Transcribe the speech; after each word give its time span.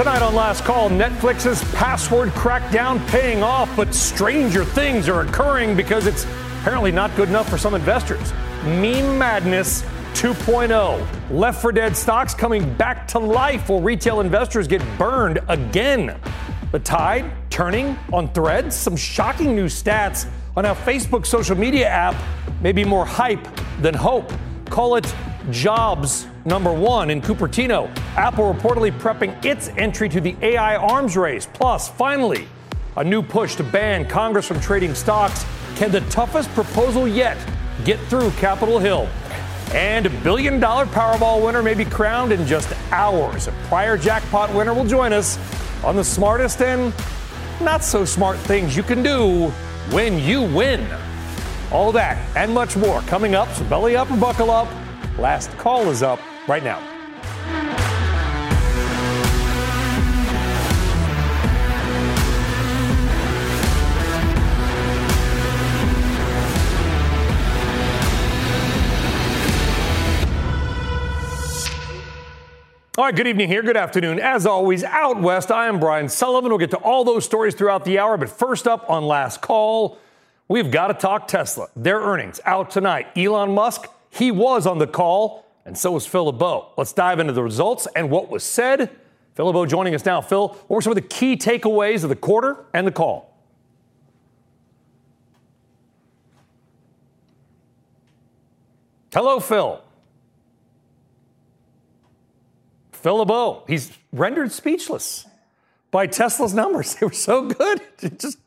Tonight 0.00 0.22
on 0.22 0.34
Last 0.34 0.64
Call, 0.64 0.88
Netflix's 0.88 1.62
password 1.74 2.30
crackdown 2.30 3.06
paying 3.08 3.42
off, 3.42 3.70
but 3.76 3.94
stranger 3.94 4.64
things 4.64 5.10
are 5.10 5.20
occurring 5.20 5.76
because 5.76 6.06
it's 6.06 6.24
apparently 6.60 6.90
not 6.90 7.14
good 7.16 7.28
enough 7.28 7.50
for 7.50 7.58
some 7.58 7.74
investors. 7.74 8.32
Meme 8.64 9.18
madness 9.18 9.82
2.0. 10.14 11.30
Left 11.30 11.60
for 11.60 11.70
Dead 11.70 11.94
stocks 11.94 12.32
coming 12.32 12.72
back 12.76 13.08
to 13.08 13.18
life 13.18 13.68
while 13.68 13.82
retail 13.82 14.20
investors 14.20 14.66
get 14.66 14.80
burned 14.96 15.38
again. 15.48 16.18
The 16.72 16.78
tide 16.78 17.30
turning 17.50 17.98
on 18.10 18.32
threads. 18.32 18.74
Some 18.74 18.96
shocking 18.96 19.54
new 19.54 19.66
stats 19.66 20.26
on 20.56 20.64
how 20.64 20.72
Facebook's 20.72 21.28
social 21.28 21.58
media 21.58 21.86
app 21.86 22.16
may 22.62 22.72
be 22.72 22.86
more 22.86 23.04
hype 23.04 23.46
than 23.82 23.92
hope. 23.92 24.32
Call 24.70 24.94
it 24.94 25.14
jobs 25.50 26.28
number 26.44 26.72
one 26.72 27.10
in 27.10 27.20
Cupertino. 27.20 27.92
Apple 28.14 28.54
reportedly 28.54 28.96
prepping 28.96 29.44
its 29.44 29.66
entry 29.70 30.08
to 30.08 30.20
the 30.20 30.36
AI 30.42 30.76
arms 30.76 31.16
race. 31.16 31.48
Plus, 31.52 31.88
finally, 31.88 32.46
a 32.96 33.02
new 33.02 33.20
push 33.20 33.56
to 33.56 33.64
ban 33.64 34.06
Congress 34.06 34.46
from 34.46 34.60
trading 34.60 34.94
stocks. 34.94 35.44
Can 35.74 35.90
the 35.90 36.02
toughest 36.02 36.48
proposal 36.50 37.08
yet 37.08 37.36
get 37.84 37.98
through 38.02 38.30
Capitol 38.32 38.78
Hill? 38.78 39.08
And 39.72 40.06
a 40.06 40.10
billion 40.22 40.60
dollar 40.60 40.86
Powerball 40.86 41.44
winner 41.44 41.64
may 41.64 41.74
be 41.74 41.84
crowned 41.84 42.30
in 42.30 42.46
just 42.46 42.72
hours. 42.92 43.48
A 43.48 43.52
prior 43.64 43.98
jackpot 43.98 44.54
winner 44.54 44.72
will 44.72 44.86
join 44.86 45.12
us 45.12 45.36
on 45.82 45.96
the 45.96 46.04
smartest 46.04 46.62
and 46.62 46.94
not 47.60 47.82
so 47.82 48.04
smart 48.04 48.38
things 48.38 48.76
you 48.76 48.84
can 48.84 49.02
do 49.02 49.48
when 49.90 50.20
you 50.20 50.42
win. 50.42 50.86
All 51.72 51.92
that 51.92 52.18
and 52.36 52.52
much 52.52 52.76
more 52.76 53.00
coming 53.02 53.34
up. 53.34 53.48
So 53.52 53.64
belly 53.64 53.96
up 53.96 54.10
and 54.10 54.20
buckle 54.20 54.50
up. 54.50 54.68
Last 55.18 55.56
call 55.58 55.88
is 55.90 56.02
up 56.02 56.20
right 56.48 56.64
now. 56.64 56.86
All 72.98 73.06
right, 73.06 73.16
good 73.16 73.26
evening 73.28 73.48
here. 73.48 73.62
Good 73.62 73.78
afternoon. 73.78 74.18
As 74.20 74.44
always, 74.44 74.84
out 74.84 75.22
west, 75.22 75.50
I 75.50 75.68
am 75.68 75.80
Brian 75.80 76.06
Sullivan. 76.06 76.50
We'll 76.50 76.58
get 76.58 76.72
to 76.72 76.76
all 76.76 77.02
those 77.02 77.24
stories 77.24 77.54
throughout 77.54 77.86
the 77.86 77.98
hour. 77.98 78.18
But 78.18 78.28
first 78.28 78.68
up 78.68 78.90
on 78.90 79.04
last 79.04 79.40
call, 79.40 79.96
we've 80.50 80.72
got 80.72 80.88
to 80.88 80.94
talk 80.94 81.28
Tesla. 81.28 81.68
Their 81.76 82.00
earnings 82.00 82.40
out 82.44 82.70
tonight. 82.70 83.06
Elon 83.16 83.54
Musk, 83.54 83.86
he 84.10 84.32
was 84.32 84.66
on 84.66 84.78
the 84.78 84.86
call, 84.86 85.46
and 85.64 85.78
so 85.78 85.92
was 85.92 86.06
Phil 86.06 86.24
LeBeau. 86.24 86.72
Let's 86.76 86.92
dive 86.92 87.20
into 87.20 87.32
the 87.32 87.42
results 87.42 87.86
and 87.94 88.10
what 88.10 88.28
was 88.28 88.42
said. 88.42 88.90
Phil 89.36 89.46
LeBeau 89.46 89.64
joining 89.64 89.94
us 89.94 90.04
now. 90.04 90.20
Phil, 90.20 90.48
what 90.48 90.70
were 90.70 90.82
some 90.82 90.90
of 90.90 90.96
the 90.96 91.02
key 91.02 91.36
takeaways 91.36 92.02
of 92.02 92.08
the 92.08 92.16
quarter 92.16 92.64
and 92.74 92.84
the 92.84 92.90
call? 92.90 93.32
Hello, 99.14 99.38
Phil. 99.38 99.80
Phil 102.90 103.16
LeBeau, 103.18 103.62
he's 103.68 103.92
rendered 104.12 104.50
speechless 104.50 105.26
by 105.92 106.08
Tesla's 106.08 106.52
numbers. 106.52 106.94
They 107.00 107.06
were 107.06 107.12
so 107.12 107.46
good. 107.46 107.80
Just 108.18 108.38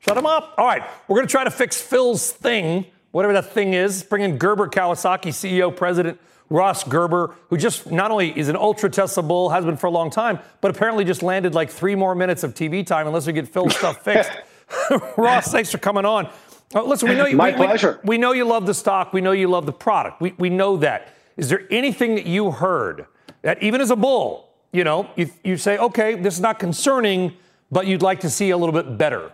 shut 0.00 0.16
him 0.16 0.26
up. 0.26 0.54
All 0.58 0.66
right, 0.66 0.82
we're 1.08 1.16
going 1.16 1.26
to 1.26 1.30
try 1.30 1.44
to 1.44 1.50
fix 1.50 1.80
Phil's 1.80 2.30
thing, 2.30 2.86
whatever 3.12 3.32
that 3.34 3.52
thing 3.52 3.74
is. 3.74 4.02
Bring 4.02 4.22
in 4.22 4.38
Gerber 4.38 4.68
Kawasaki 4.68 5.28
CEO, 5.28 5.74
President 5.74 6.20
Ross 6.48 6.84
Gerber, 6.84 7.34
who 7.48 7.56
just 7.56 7.90
not 7.90 8.10
only 8.10 8.36
is 8.38 8.48
an 8.48 8.56
ultra 8.56 8.88
Tesla 8.88 9.22
bull, 9.22 9.50
has 9.50 9.64
been 9.64 9.76
for 9.76 9.88
a 9.88 9.90
long 9.90 10.10
time, 10.10 10.38
but 10.60 10.70
apparently 10.70 11.04
just 11.04 11.22
landed 11.22 11.54
like 11.54 11.70
three 11.70 11.94
more 11.94 12.14
minutes 12.14 12.44
of 12.44 12.54
TV 12.54 12.86
time 12.86 13.06
unless 13.06 13.26
we 13.26 13.32
get 13.32 13.48
Phil's 13.48 13.76
stuff 13.76 14.02
fixed. 14.04 14.30
Ross, 15.16 15.50
thanks 15.50 15.70
for 15.70 15.78
coming 15.78 16.04
on. 16.04 16.28
Uh, 16.74 16.82
listen, 16.82 17.08
we 17.08 17.14
know 17.14 17.26
you. 17.26 17.36
My 17.36 17.50
we, 17.50 17.56
pleasure. 17.56 18.00
We, 18.02 18.10
we 18.10 18.18
know 18.18 18.32
you 18.32 18.44
love 18.44 18.66
the 18.66 18.74
stock. 18.74 19.12
We 19.12 19.20
know 19.20 19.32
you 19.32 19.48
love 19.48 19.66
the 19.66 19.72
product. 19.72 20.20
We, 20.20 20.34
we 20.38 20.50
know 20.50 20.76
that. 20.78 21.14
Is 21.36 21.48
there 21.48 21.62
anything 21.70 22.14
that 22.14 22.26
you 22.26 22.50
heard 22.50 23.06
that 23.42 23.62
even 23.62 23.80
as 23.80 23.90
a 23.90 23.96
bull, 23.96 24.50
you 24.72 24.84
know, 24.84 25.08
you, 25.16 25.30
you 25.44 25.56
say, 25.56 25.78
okay, 25.78 26.14
this 26.14 26.34
is 26.34 26.40
not 26.40 26.58
concerning, 26.58 27.34
but 27.70 27.86
you'd 27.86 28.02
like 28.02 28.20
to 28.20 28.30
see 28.30 28.50
a 28.50 28.56
little 28.56 28.72
bit 28.72 28.98
better? 28.98 29.32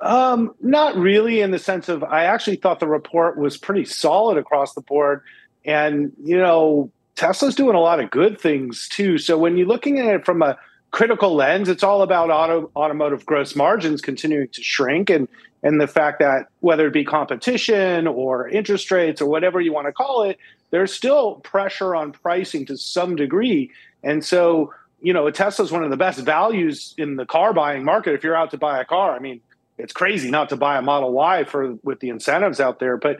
Um, 0.00 0.54
not 0.60 0.96
really 0.96 1.40
in 1.40 1.50
the 1.50 1.58
sense 1.58 1.88
of 1.88 2.02
I 2.02 2.24
actually 2.24 2.56
thought 2.56 2.80
the 2.80 2.88
report 2.88 3.36
was 3.36 3.58
pretty 3.58 3.84
solid 3.84 4.38
across 4.38 4.74
the 4.74 4.80
board. 4.80 5.22
And, 5.64 6.12
you 6.22 6.38
know, 6.38 6.90
Tesla's 7.14 7.54
doing 7.54 7.76
a 7.76 7.80
lot 7.80 8.00
of 8.00 8.10
good 8.10 8.40
things 8.40 8.88
too. 8.88 9.18
So 9.18 9.36
when 9.36 9.56
you're 9.56 9.66
looking 9.66 9.98
at 9.98 10.14
it 10.14 10.24
from 10.24 10.42
a 10.42 10.56
critical 10.92 11.34
lens, 11.34 11.68
it's 11.68 11.82
all 11.82 12.02
about 12.02 12.30
auto, 12.30 12.70
automotive 12.74 13.26
gross 13.26 13.54
margins 13.54 14.00
continuing 14.00 14.48
to 14.48 14.62
shrink 14.62 15.10
and 15.10 15.28
and 15.62 15.80
the 15.80 15.86
fact 15.86 16.18
that 16.18 16.48
whether 16.60 16.88
it 16.88 16.92
be 16.92 17.04
competition 17.04 18.08
or 18.08 18.48
interest 18.48 18.90
rates 18.90 19.22
or 19.22 19.26
whatever 19.26 19.60
you 19.60 19.72
want 19.72 19.86
to 19.86 19.92
call 19.92 20.24
it, 20.24 20.38
there's 20.70 20.92
still 20.92 21.36
pressure 21.36 21.94
on 21.94 22.10
pricing 22.10 22.66
to 22.66 22.76
some 22.76 23.14
degree. 23.14 23.70
And 24.02 24.24
so, 24.24 24.74
you 25.00 25.12
know, 25.12 25.30
Tesla's 25.30 25.70
one 25.70 25.84
of 25.84 25.90
the 25.90 25.96
best 25.96 26.18
values 26.20 26.94
in 26.98 27.14
the 27.14 27.26
car 27.26 27.52
buying 27.52 27.84
market. 27.84 28.14
If 28.14 28.24
you're 28.24 28.34
out 28.34 28.50
to 28.50 28.58
buy 28.58 28.80
a 28.80 28.84
car, 28.84 29.14
I 29.14 29.20
mean, 29.20 29.40
it's 29.82 29.92
crazy 29.92 30.30
not 30.30 30.48
to 30.50 30.56
buy 30.56 30.78
a 30.78 30.82
Model 30.82 31.12
Y 31.12 31.44
for 31.44 31.74
with 31.82 32.00
the 32.00 32.08
incentives 32.08 32.60
out 32.60 32.78
there. 32.78 32.96
But 32.96 33.18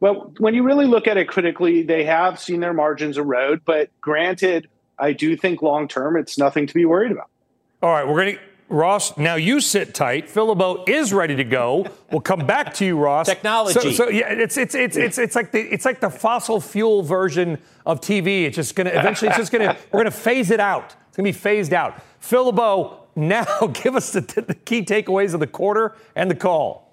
well, 0.00 0.32
when 0.38 0.54
you 0.54 0.62
really 0.62 0.86
look 0.86 1.06
at 1.06 1.16
it 1.16 1.28
critically, 1.28 1.82
they 1.82 2.04
have 2.04 2.38
seen 2.38 2.60
their 2.60 2.74
margins 2.74 3.18
erode. 3.18 3.62
But 3.64 3.90
granted, 4.00 4.68
I 4.98 5.12
do 5.12 5.36
think 5.36 5.62
long 5.62 5.88
term, 5.88 6.16
it's 6.16 6.38
nothing 6.38 6.66
to 6.66 6.74
be 6.74 6.84
worried 6.84 7.12
about. 7.12 7.28
All 7.82 7.90
right, 7.90 8.06
we're 8.06 8.24
going 8.24 8.36
to 8.36 8.42
Ross, 8.72 9.18
now 9.18 9.34
you 9.34 9.60
sit 9.60 9.94
tight. 9.94 10.30
Phil 10.30 10.84
is 10.86 11.12
ready 11.12 11.36
to 11.36 11.44
go. 11.44 11.86
We'll 12.10 12.22
come 12.22 12.46
back 12.46 12.72
to 12.74 12.86
you, 12.86 12.96
Ross. 12.96 13.26
Technology. 13.26 13.78
So, 13.78 13.90
so, 13.90 14.08
yeah, 14.08 14.32
it's 14.32 14.56
it's 14.56 14.74
it's 14.74 14.96
it's 14.96 15.18
it's 15.18 15.36
like 15.36 15.52
the 15.52 15.60
it's 15.60 15.84
like 15.84 16.00
the 16.00 16.08
fossil 16.08 16.58
fuel 16.58 17.02
version 17.02 17.58
of 17.84 18.00
TV. 18.00 18.44
It's 18.44 18.56
just 18.56 18.74
gonna 18.74 18.88
eventually. 18.90 19.28
It's 19.28 19.36
just 19.36 19.52
gonna 19.52 19.76
we're 19.92 20.00
gonna 20.00 20.10
phase 20.10 20.50
it 20.50 20.58
out. 20.58 20.94
It's 21.08 21.18
gonna 21.18 21.28
be 21.28 21.32
phased 21.32 21.74
out. 21.74 22.00
Phil 22.20 22.46
LeBeau, 22.46 23.01
now 23.14 23.44
give 23.72 23.96
us 23.96 24.12
the, 24.12 24.20
the 24.20 24.54
key 24.54 24.82
takeaways 24.82 25.34
of 25.34 25.40
the 25.40 25.46
quarter 25.46 25.96
and 26.14 26.30
the 26.30 26.34
call. 26.34 26.92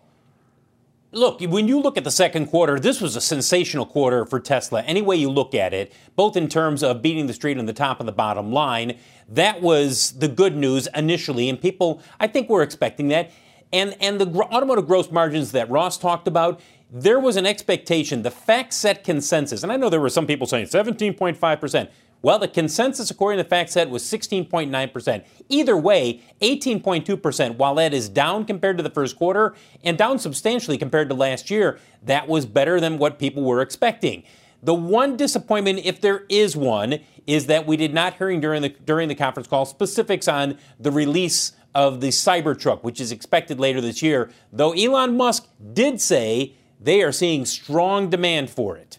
Look, 1.12 1.41
when 1.41 1.68
you 1.68 1.80
look 1.80 1.97
at 1.97 2.03
the 2.03 2.12
second 2.12 2.47
quarter, 2.47 2.80
this 2.80 3.02
was 3.02 3.16
a 3.16 3.22
sensational 3.22 3.88
quarter 3.88 4.25
for 4.25 4.40
Tesla. 4.40 4.84
Any 4.84 5.02
way 5.02 5.16
you 5.16 5.31
look 5.31 5.56
at 5.56 5.74
it, 5.74 5.91
both 6.16 6.38
in 6.38 6.47
terms 6.47 6.84
of 6.84 7.02
beating 7.02 7.25
the 7.25 7.34
street 7.34 7.57
on 7.57 7.66
the 7.66 7.74
top 7.74 8.00
and 8.00 8.07
the 8.07 8.13
bottom 8.13 8.52
line, 8.53 8.96
that 9.28 9.59
was 9.59 10.12
the 10.19 10.28
good 10.28 10.56
news 10.56 10.88
initially, 10.96 11.50
and 11.50 11.59
people, 11.59 12.03
I 12.19 12.28
think, 12.28 12.47
were 12.47 12.62
expecting 12.62 13.07
that. 13.07 13.31
And 13.74 13.96
and 14.00 14.22
the 14.22 14.28
automotive 14.40 14.86
gross 14.86 15.09
margins 15.09 15.51
that 15.53 15.68
Ross 15.69 15.97
talked 15.97 16.28
about, 16.28 16.62
there 16.91 17.19
was 17.19 17.38
an 17.38 17.46
expectation. 17.47 18.22
The 18.22 18.31
FactSet 18.31 19.03
consensus, 19.03 19.63
and 19.63 19.72
I 19.72 19.78
know 19.78 19.90
there 19.90 20.00
were 20.00 20.09
some 20.09 20.28
people 20.28 20.46
saying 20.46 20.68
17.5 20.68 21.59
percent. 21.59 21.90
Well, 22.22 22.38
the 22.38 22.50
consensus, 22.50 23.09
according 23.09 23.44
to 23.44 23.50
FactSet, 23.50 23.90
was 23.90 24.03
16.9%. 24.03 25.24
Either 25.48 25.77
way, 25.77 26.21
18.2%, 26.42 27.56
while 27.56 27.75
that 27.75 27.94
is 27.94 28.10
down 28.10 28.44
compared 28.44 28.75
to 28.77 28.83
the 28.83 28.89
first 28.89 29.16
quarter 29.16 29.56
and 29.86 29.98
down 29.98 30.19
substantially 30.19 30.77
compared 30.77 31.07
to 31.10 31.16
last 31.16 31.50
year, 31.50 31.80
that 32.04 32.27
was 32.27 32.45
better 32.45 32.81
than 32.81 32.98
what 32.98 33.19
people 33.19 33.44
were 33.44 33.62
expecting. 33.62 34.24
The 34.62 34.74
one 34.74 35.16
disappointment, 35.16 35.80
if 35.86 36.01
there 36.01 36.25
is 36.27 36.57
one, 36.57 37.00
is 37.25 37.45
that 37.45 37.66
we 37.66 37.77
did 37.77 37.94
not 37.94 38.16
hearing 38.16 38.42
during 38.42 38.62
the 38.62 38.69
during 38.69 39.07
the 39.07 39.16
conference 39.16 39.48
call 39.48 39.66
specifics 39.66 40.27
on 40.27 40.57
the 40.77 40.92
release 40.92 41.54
of 41.74 42.01
the 42.01 42.10
Cybertruck, 42.10 42.83
which 42.83 43.00
is 43.00 43.13
expected 43.13 43.60
later 43.60 43.80
this 43.80 44.01
year. 44.01 44.30
Though 44.51 44.74
Elon 44.74 45.16
Musk 45.16 45.48
did 45.74 46.01
say 46.01 46.56
they 46.81 47.01
are 47.01 47.13
seeing 47.13 47.45
strong 47.45 48.10
demand 48.10 48.50
for 48.50 48.75
it 48.75 48.99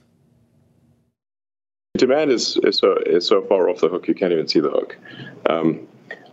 demand 2.01 2.33
is, 2.33 2.57
is 2.65 2.79
so 2.79 2.97
is 3.07 3.27
so 3.27 3.43
far 3.43 3.69
off 3.69 3.81
the 3.81 3.89
hook 3.89 4.09
you 4.09 4.15
can't 4.15 4.33
even 4.33 4.49
see 4.49 4.61
the 4.61 4.71
hook. 4.71 4.97
Um, 5.49 5.87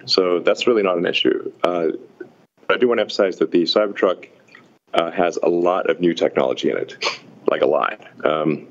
so 0.06 0.40
that's 0.40 0.66
really 0.66 0.81
not 0.81 0.98
an 0.98 1.06
issue. 1.06 1.52
Uh, 1.64 1.90
I 2.69 2.78
do 2.78 2.88
want 2.88 3.00
to 3.00 3.02
emphasize 3.02 3.38
that 3.38 3.52
the 3.52 3.64
Cybertruck 3.64 4.30
uh, 4.94 5.12
has 5.12 5.38
a 5.44 5.50
lot 5.50 5.90
of 5.90 6.00
new 6.00 6.14
technology 6.14 6.69
in 6.69 6.78
it, 6.78 6.98
like 7.52 7.62
a 7.62 7.68
lot. 7.68 8.00
Um, 8.25 8.68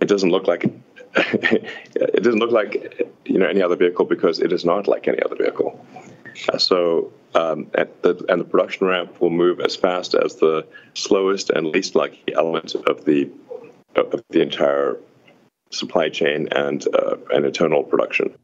it 0.00 0.08
doesn't 0.08 0.30
look 0.30 0.46
like 0.46 0.64
it 1.14 2.22
doesn't 2.22 2.40
look 2.40 2.50
like 2.50 3.06
you 3.26 3.38
know 3.38 3.46
any 3.46 3.62
other 3.62 3.76
vehicle 3.76 4.06
because 4.06 4.40
it 4.40 4.52
is 4.52 4.64
not 4.64 4.88
like 4.88 5.06
any 5.06 5.22
other 5.22 5.36
vehicle. 5.36 5.84
Uh, 6.48 6.56
so 6.56 7.12
um, 7.34 7.66
the, 8.02 8.24
and 8.30 8.40
the 8.40 8.44
production 8.44 8.86
ramp 8.86 9.20
will 9.20 9.30
move 9.30 9.60
as 9.60 9.76
fast 9.76 10.14
as 10.14 10.36
the 10.36 10.66
slowest 10.94 11.50
and 11.50 11.66
least 11.66 11.94
likely 11.94 12.34
element 12.34 12.74
of 12.74 13.04
the 13.04 13.30
of 13.96 14.22
the 14.30 14.40
entire 14.40 14.96
supply 15.70 16.08
chain 16.08 16.48
and 16.52 16.86
uh, 16.94 17.16
and 17.32 17.44
internal 17.44 17.82
production. 17.82 18.34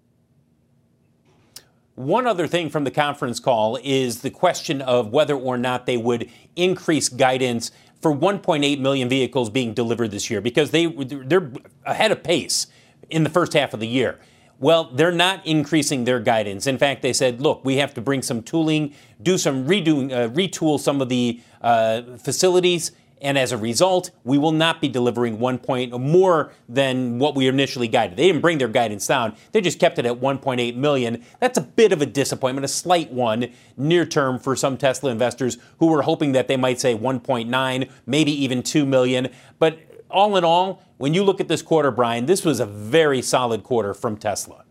One 1.95 2.27
other 2.27 2.49
thing 2.49 2.71
from 2.71 2.85
the 2.85 2.91
conference 2.91 3.39
call 3.39 3.79
is 3.83 4.23
the 4.23 4.31
question 4.31 4.83
of 4.83 5.13
whether 5.13 5.37
or 5.37 5.57
not 5.57 5.87
they 5.87 5.97
would 5.97 6.29
increase 6.57 7.09
guidance 7.09 7.71
for 8.03 8.13
1.8 8.15 8.81
million 8.81 9.09
vehicles 9.09 9.49
being 9.49 9.73
delivered 9.75 10.11
this 10.11 10.29
year 10.29 10.41
because 10.41 10.73
they 10.73 10.87
they're 10.87 11.51
ahead 11.85 12.11
of 12.11 12.23
pace 12.23 12.67
in 13.11 13.23
the 13.23 13.31
first 13.31 13.53
half 13.53 13.73
of 13.73 13.81
the 13.81 13.87
year. 13.87 14.19
Well, 14.59 14.85
they're 14.85 15.13
not 15.13 15.45
increasing 15.47 16.05
their 16.05 16.21
guidance. 16.21 16.67
In 16.67 16.79
fact, 16.79 17.03
they 17.03 17.13
said, 17.13 17.41
look, 17.41 17.65
we 17.65 17.77
have 17.77 17.93
to 17.95 18.01
bring 18.01 18.23
some 18.23 18.43
tooling, 18.43 18.95
do 19.23 19.37
some 19.37 19.67
redoing, 19.67 20.13
uh, 20.13 20.29
retool 20.29 20.79
some 20.79 21.01
of 21.01 21.09
the 21.09 21.41
uh, 21.61 22.03
facilities, 22.19 22.93
and 23.25 23.39
as 23.39 23.51
a 23.51 23.57
result, 23.57 24.11
we 24.23 24.39
will 24.39 24.53
not 24.53 24.81
be 24.81 24.89
delivering 24.89 25.41
one 25.41 25.59
point 25.59 25.99
more 25.99 26.53
than 26.69 27.19
what 27.19 27.35
we 27.35 27.49
initially 27.49 27.89
guided. 27.89 28.17
They 28.19 28.27
didn't 28.27 28.43
bring 28.43 28.59
their 28.59 28.69
guidance 28.69 29.07
down; 29.07 29.35
they 29.53 29.61
just 29.61 29.81
kept 29.81 29.99
it 29.99 30.07
at 30.07 30.21
1.8 30.21 30.77
million. 30.77 31.25
That's 31.41 31.59
a 31.59 31.63
bit 31.63 31.91
of 31.91 32.03
a 32.03 32.07
disappointment, 32.07 32.65
a 32.65 32.69
slight 32.69 33.11
one 33.11 33.49
near 33.77 34.05
term 34.05 34.39
for 34.39 34.55
some 34.55 34.77
Tesla 34.77 35.11
investors 35.11 35.59
who 35.79 35.87
were 35.87 36.03
hoping 36.03 36.33
that 36.33 36.47
they 36.47 36.57
might 36.57 36.79
say 36.79 36.95
1.9, 36.97 37.91
maybe 38.07 38.45
even 38.45 38.63
2 38.63 38.85
million. 38.85 39.29
But 39.59 39.79
all 40.11 40.37
in 40.37 40.45
all, 40.45 40.83
when 40.99 41.15
you 41.15 41.25
look 41.25 41.41
at 41.41 41.49
this 41.49 41.63
quarter, 41.63 41.91
Brian, 41.91 42.27
this 42.27 42.45
was 42.45 42.61
a 42.61 42.67
very 42.67 43.23
solid 43.23 43.65
quarter 43.65 43.95
from 43.95 44.17
Tesla. 44.17 44.65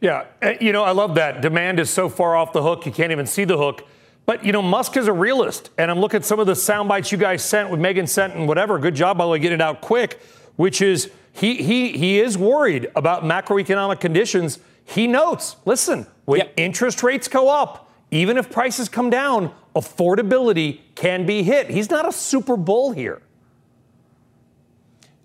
Yeah, 0.00 0.24
eh, 0.42 0.56
you 0.60 0.72
know, 0.72 0.82
I 0.82 0.92
love 0.92 1.14
that. 1.14 1.42
Demand 1.42 1.78
is 1.78 1.90
so 1.90 2.08
far 2.08 2.34
off 2.34 2.52
the 2.52 2.62
hook, 2.62 2.86
you 2.86 2.92
can't 2.92 3.12
even 3.12 3.26
see 3.26 3.44
the 3.44 3.56
hook. 3.56 3.86
But, 4.30 4.44
you 4.44 4.52
know, 4.52 4.62
Musk 4.62 4.96
is 4.96 5.08
a 5.08 5.12
realist. 5.12 5.70
And 5.76 5.90
I'm 5.90 5.98
looking 5.98 6.18
at 6.18 6.24
some 6.24 6.38
of 6.38 6.46
the 6.46 6.54
sound 6.54 6.88
bites 6.88 7.10
you 7.10 7.18
guys 7.18 7.44
sent 7.44 7.68
with 7.68 7.80
Megan 7.80 8.06
sent 8.06 8.36
and 8.36 8.46
whatever. 8.46 8.78
Good 8.78 8.94
job, 8.94 9.18
by 9.18 9.24
the 9.24 9.30
way, 9.32 9.40
getting 9.40 9.56
it 9.56 9.60
out 9.60 9.80
quick, 9.80 10.22
which 10.54 10.80
is 10.80 11.10
he, 11.32 11.56
he, 11.56 11.98
he 11.98 12.20
is 12.20 12.38
worried 12.38 12.92
about 12.94 13.24
macroeconomic 13.24 13.98
conditions. 13.98 14.60
He 14.84 15.08
notes, 15.08 15.56
listen, 15.64 16.06
when 16.26 16.42
yep. 16.42 16.54
interest 16.56 17.02
rates 17.02 17.26
go 17.26 17.48
up, 17.48 17.90
even 18.12 18.38
if 18.38 18.52
prices 18.52 18.88
come 18.88 19.10
down, 19.10 19.52
affordability 19.74 20.78
can 20.94 21.26
be 21.26 21.42
hit. 21.42 21.68
He's 21.68 21.90
not 21.90 22.08
a 22.08 22.12
super 22.12 22.56
bull 22.56 22.92
here. 22.92 23.22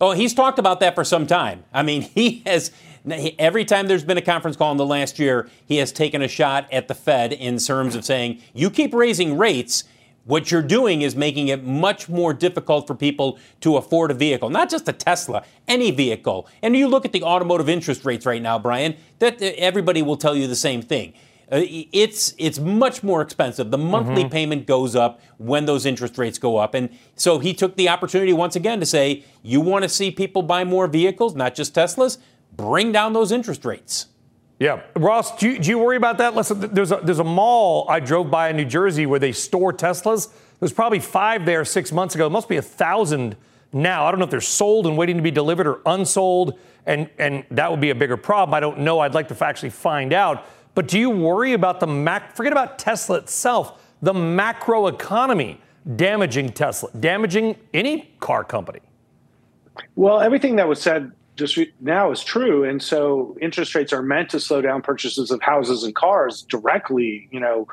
Oh, 0.01 0.13
he's 0.13 0.33
talked 0.33 0.57
about 0.57 0.79
that 0.79 0.95
for 0.95 1.03
some 1.03 1.27
time. 1.27 1.63
I 1.71 1.83
mean, 1.83 2.01
he 2.15 2.41
has 2.47 2.71
every 3.07 3.65
time 3.65 3.87
there's 3.87 4.03
been 4.03 4.17
a 4.17 4.21
conference 4.21 4.57
call 4.57 4.71
in 4.71 4.77
the 4.77 4.85
last 4.85 5.19
year, 5.19 5.49
he 5.65 5.77
has 5.77 5.91
taken 5.91 6.21
a 6.21 6.27
shot 6.27 6.67
at 6.71 6.87
the 6.87 6.95
Fed 6.95 7.33
in 7.33 7.57
terms 7.57 7.95
of 7.95 8.05
saying, 8.05 8.41
"You 8.53 8.69
keep 8.69 8.93
raising 8.93 9.37
rates." 9.37 9.83
What 10.25 10.49
you're 10.49 10.63
doing 10.63 11.03
is 11.03 11.15
making 11.15 11.49
it 11.49 11.63
much 11.63 12.09
more 12.09 12.33
difficult 12.33 12.87
for 12.87 12.95
people 12.95 13.37
to 13.61 13.77
afford 13.77 14.09
a 14.09 14.15
vehicle, 14.15 14.49
not 14.49 14.71
just 14.71 14.89
a 14.89 14.91
Tesla, 14.91 15.43
any 15.67 15.91
vehicle. 15.91 16.47
And 16.63 16.75
you 16.75 16.87
look 16.87 17.05
at 17.05 17.11
the 17.11 17.21
automotive 17.21 17.69
interest 17.69 18.05
rates 18.05 18.25
right 18.25 18.41
now, 18.41 18.57
Brian, 18.57 18.95
that 19.19 19.39
everybody 19.39 20.01
will 20.01 20.17
tell 20.17 20.35
you 20.35 20.47
the 20.47 20.55
same 20.55 20.81
thing. 20.81 21.13
Uh, 21.51 21.61
it's 21.61 22.33
it's 22.39 22.57
much 22.57 23.03
more 23.03 23.21
expensive. 23.21 23.69
The 23.69 23.77
monthly 23.77 24.23
mm-hmm. 24.23 24.31
payment 24.31 24.65
goes 24.65 24.95
up 24.95 25.21
when 25.37 25.65
those 25.65 25.85
interest 25.85 26.17
rates 26.17 26.39
go 26.39 26.57
up, 26.57 26.73
and 26.73 26.89
so 27.15 27.37
he 27.37 27.53
took 27.53 27.75
the 27.75 27.87
opportunity 27.87 28.33
once 28.33 28.55
again 28.55 28.79
to 28.79 28.85
say, 28.85 29.23
"You 29.43 29.61
want 29.61 29.83
to 29.83 29.89
see 29.89 30.09
people 30.09 30.41
buy 30.41 30.63
more 30.63 30.87
vehicles, 30.87 31.35
not 31.35 31.53
just 31.53 31.75
Teslas? 31.75 32.17
Bring 32.55 32.91
down 32.91 33.13
those 33.13 33.31
interest 33.31 33.65
rates." 33.65 34.07
Yeah, 34.57 34.81
Ross, 34.95 35.37
do 35.37 35.49
you, 35.49 35.59
do 35.59 35.69
you 35.69 35.77
worry 35.77 35.97
about 35.97 36.17
that? 36.19 36.33
Listen, 36.33 36.73
there's 36.73 36.91
a 36.91 37.01
there's 37.03 37.19
a 37.19 37.25
mall 37.25 37.85
I 37.89 37.99
drove 37.99 38.31
by 38.31 38.49
in 38.49 38.55
New 38.55 38.65
Jersey 38.65 39.05
where 39.05 39.19
they 39.19 39.33
store 39.33 39.73
Teslas. 39.73 40.29
There's 40.59 40.71
probably 40.71 40.99
five 40.99 41.45
there 41.45 41.65
six 41.65 41.91
months 41.91 42.15
ago. 42.15 42.27
It 42.27 42.29
must 42.29 42.47
be 42.47 42.55
a 42.55 42.61
thousand 42.61 43.35
now. 43.73 44.05
I 44.05 44.11
don't 44.11 44.19
know 44.19 44.25
if 44.25 44.31
they're 44.31 44.39
sold 44.39 44.87
and 44.87 44.97
waiting 44.97 45.17
to 45.17 45.21
be 45.21 45.31
delivered 45.31 45.67
or 45.67 45.81
unsold, 45.85 46.57
and 46.85 47.09
and 47.17 47.43
that 47.51 47.69
would 47.69 47.81
be 47.81 47.89
a 47.89 47.95
bigger 47.95 48.15
problem. 48.15 48.53
I 48.53 48.61
don't 48.61 48.79
know. 48.79 48.99
I'd 48.99 49.13
like 49.13 49.27
to 49.27 49.45
actually 49.45 49.71
find 49.71 50.13
out. 50.13 50.45
But 50.73 50.87
do 50.87 50.99
you 50.99 51.09
worry 51.09 51.51
about 51.51 51.81
the 51.81 51.87
mac? 51.87 52.33
Forget 52.35 52.53
about 52.53 52.79
Tesla 52.79 53.17
itself, 53.17 53.81
the 54.01 54.13
macro 54.13 54.87
economy 54.87 55.59
damaging 55.97 56.49
Tesla, 56.49 56.89
damaging 56.97 57.57
any 57.73 58.13
car 58.21 58.45
company. 58.45 58.79
Well, 59.95 60.21
everything 60.21 60.55
that 60.55 60.67
was 60.67 60.81
said 60.81 61.11
just 61.35 61.59
now 61.81 62.11
is 62.11 62.23
true, 62.23 62.63
and 62.63 62.81
so 62.81 63.37
interest 63.41 63.75
rates 63.75 63.91
are 63.93 64.01
meant 64.01 64.29
to 64.29 64.39
slow 64.39 64.61
down 64.61 64.81
purchases 64.81 65.31
of 65.31 65.41
houses 65.41 65.83
and 65.83 65.93
cars 65.93 66.43
directly. 66.43 67.27
You 67.31 67.39
know, 67.39 67.67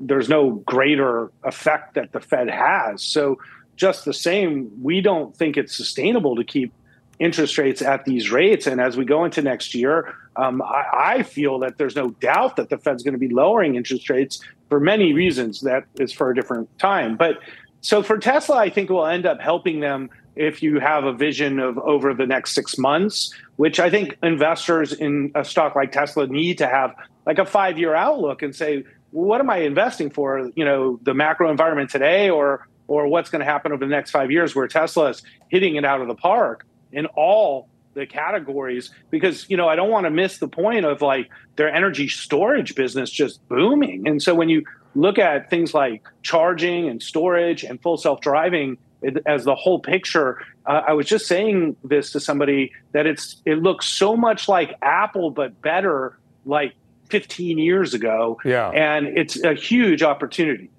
there's 0.00 0.28
no 0.28 0.50
greater 0.50 1.30
effect 1.42 1.94
that 1.94 2.12
the 2.12 2.20
Fed 2.20 2.48
has. 2.48 3.02
So 3.02 3.38
just 3.76 4.04
the 4.04 4.14
same, 4.14 4.70
we 4.82 5.00
don't 5.00 5.36
think 5.36 5.56
it's 5.56 5.76
sustainable 5.76 6.36
to 6.36 6.44
keep 6.44 6.72
interest 7.18 7.58
rates 7.58 7.82
at 7.82 8.04
these 8.04 8.30
rates. 8.30 8.66
And 8.66 8.80
as 8.80 8.96
we 8.96 9.04
go 9.04 9.24
into 9.24 9.42
next 9.42 9.74
year, 9.74 10.14
um, 10.36 10.62
I, 10.62 10.84
I, 10.92 11.22
feel 11.22 11.60
that 11.60 11.78
there's 11.78 11.94
no 11.94 12.10
doubt 12.10 12.56
that 12.56 12.70
the 12.70 12.78
Fed's 12.78 13.04
going 13.04 13.14
to 13.14 13.18
be 13.18 13.28
lowering 13.28 13.76
interest 13.76 14.10
rates 14.10 14.40
for 14.68 14.80
many 14.80 15.12
reasons. 15.12 15.60
That 15.60 15.84
is 16.00 16.12
for 16.12 16.30
a 16.30 16.34
different 16.34 16.76
time. 16.80 17.16
But 17.16 17.38
so 17.82 18.02
for 18.02 18.18
Tesla, 18.18 18.56
I 18.56 18.70
think 18.70 18.90
will 18.90 19.06
end 19.06 19.26
up 19.26 19.40
helping 19.40 19.78
them 19.80 20.10
if 20.36 20.62
you 20.62 20.80
have 20.80 21.04
a 21.04 21.12
vision 21.12 21.58
of 21.58 21.78
over 21.78 22.14
the 22.14 22.26
next 22.26 22.54
six 22.54 22.78
months, 22.78 23.32
which 23.56 23.78
I 23.78 23.90
think 23.90 24.16
investors 24.22 24.92
in 24.92 25.30
a 25.34 25.44
stock 25.44 25.76
like 25.76 25.92
Tesla 25.92 26.26
need 26.26 26.58
to 26.58 26.66
have 26.66 26.94
like 27.26 27.38
a 27.38 27.46
five 27.46 27.78
year 27.78 27.94
outlook 27.94 28.42
and 28.42 28.54
say, 28.54 28.84
what 29.10 29.40
am 29.40 29.48
I 29.48 29.58
investing 29.58 30.10
for? 30.10 30.50
You 30.56 30.64
know, 30.64 30.98
the 31.02 31.14
macro 31.14 31.50
environment 31.50 31.90
today 31.90 32.30
or 32.30 32.66
or 32.86 33.06
what's 33.06 33.30
going 33.30 33.40
to 33.40 33.46
happen 33.46 33.72
over 33.72 33.84
the 33.84 33.90
next 33.90 34.10
five 34.10 34.30
years 34.30 34.54
where 34.54 34.68
Tesla 34.68 35.10
is 35.10 35.22
hitting 35.48 35.76
it 35.76 35.84
out 35.84 36.02
of 36.02 36.08
the 36.08 36.14
park 36.14 36.66
in 36.92 37.06
all 37.06 37.68
the 37.94 38.06
categories 38.06 38.90
because 39.10 39.48
you 39.48 39.56
know 39.56 39.68
I 39.68 39.76
don't 39.76 39.90
want 39.90 40.04
to 40.04 40.10
miss 40.10 40.38
the 40.38 40.48
point 40.48 40.84
of 40.84 41.00
like 41.00 41.30
their 41.56 41.72
energy 41.72 42.08
storage 42.08 42.74
business 42.74 43.10
just 43.10 43.46
booming. 43.48 44.06
And 44.06 44.20
so 44.20 44.34
when 44.34 44.48
you 44.48 44.64
look 44.96 45.18
at 45.18 45.48
things 45.48 45.74
like 45.74 46.02
charging 46.22 46.88
and 46.88 47.02
storage 47.02 47.64
and 47.64 47.80
full 47.80 47.96
self-driving 47.96 48.78
as 49.26 49.44
the 49.44 49.54
whole 49.54 49.78
picture, 49.78 50.40
uh, 50.66 50.82
I 50.86 50.92
was 50.92 51.06
just 51.06 51.26
saying 51.26 51.76
this 51.84 52.12
to 52.12 52.20
somebody 52.20 52.72
that 52.92 53.06
it's 53.06 53.36
it 53.44 53.62
looks 53.62 53.86
so 53.86 54.16
much 54.16 54.48
like 54.48 54.76
Apple 54.82 55.30
but 55.30 55.60
better 55.62 56.18
like 56.46 56.74
15 57.10 57.58
years 57.58 57.94
ago. 57.94 58.40
Yeah. 58.44 58.70
And 58.70 59.06
it's 59.06 59.42
a 59.42 59.54
huge 59.54 60.02
opportunity. 60.02 60.70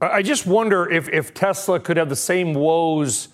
I 0.00 0.22
just 0.22 0.46
wonder 0.46 0.90
if 0.90 1.08
if 1.08 1.32
Tesla 1.32 1.78
could 1.78 1.96
have 1.96 2.08
the 2.08 2.16
same 2.16 2.54
woes 2.54 3.28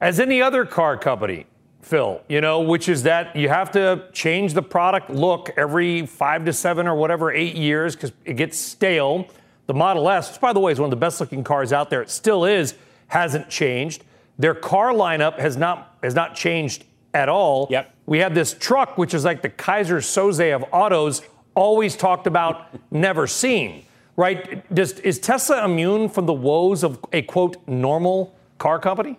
as 0.00 0.18
any 0.18 0.42
other 0.42 0.64
car 0.64 0.96
company, 0.96 1.46
Phil, 1.82 2.20
you 2.28 2.40
know, 2.40 2.60
which 2.60 2.88
is 2.88 3.04
that 3.04 3.36
you 3.36 3.48
have 3.48 3.70
to 3.72 4.04
change 4.12 4.54
the 4.54 4.62
product 4.62 5.10
look 5.10 5.50
every 5.56 6.06
five 6.06 6.44
to 6.46 6.52
seven 6.52 6.86
or 6.86 6.94
whatever, 6.94 7.30
eight 7.30 7.54
years 7.54 7.94
because 7.94 8.12
it 8.24 8.34
gets 8.34 8.58
stale. 8.58 9.28
The 9.66 9.74
Model 9.74 10.08
S, 10.08 10.32
which 10.32 10.40
by 10.40 10.52
the 10.52 10.58
way 10.58 10.72
is 10.72 10.80
one 10.80 10.86
of 10.86 10.90
the 10.90 10.96
best 10.96 11.20
looking 11.20 11.44
cars 11.44 11.72
out 11.72 11.90
there, 11.90 12.02
it 12.02 12.10
still 12.10 12.44
is, 12.44 12.74
hasn't 13.10 13.50
changed. 13.50 14.04
Their 14.38 14.54
car 14.54 14.92
lineup 14.92 15.38
has 15.38 15.56
not 15.56 15.96
has 16.02 16.14
not 16.14 16.34
changed 16.34 16.84
at 17.12 17.28
all. 17.28 17.66
Yep. 17.70 17.94
We 18.06 18.18
have 18.18 18.34
this 18.34 18.54
truck, 18.54 18.96
which 18.96 19.14
is 19.14 19.24
like 19.24 19.42
the 19.42 19.50
Keyser 19.50 19.98
Soze 19.98 20.54
of 20.54 20.64
autos, 20.72 21.22
always 21.54 21.96
talked 21.96 22.26
about, 22.26 22.68
never 22.90 23.26
seen. 23.26 23.84
Right? 24.16 24.72
Does, 24.74 24.92
is 25.00 25.18
Tesla 25.18 25.64
immune 25.64 26.08
from 26.08 26.26
the 26.26 26.32
woes 26.32 26.84
of 26.84 26.98
a 27.12 27.22
quote 27.22 27.56
normal 27.66 28.34
car 28.58 28.78
company? 28.78 29.18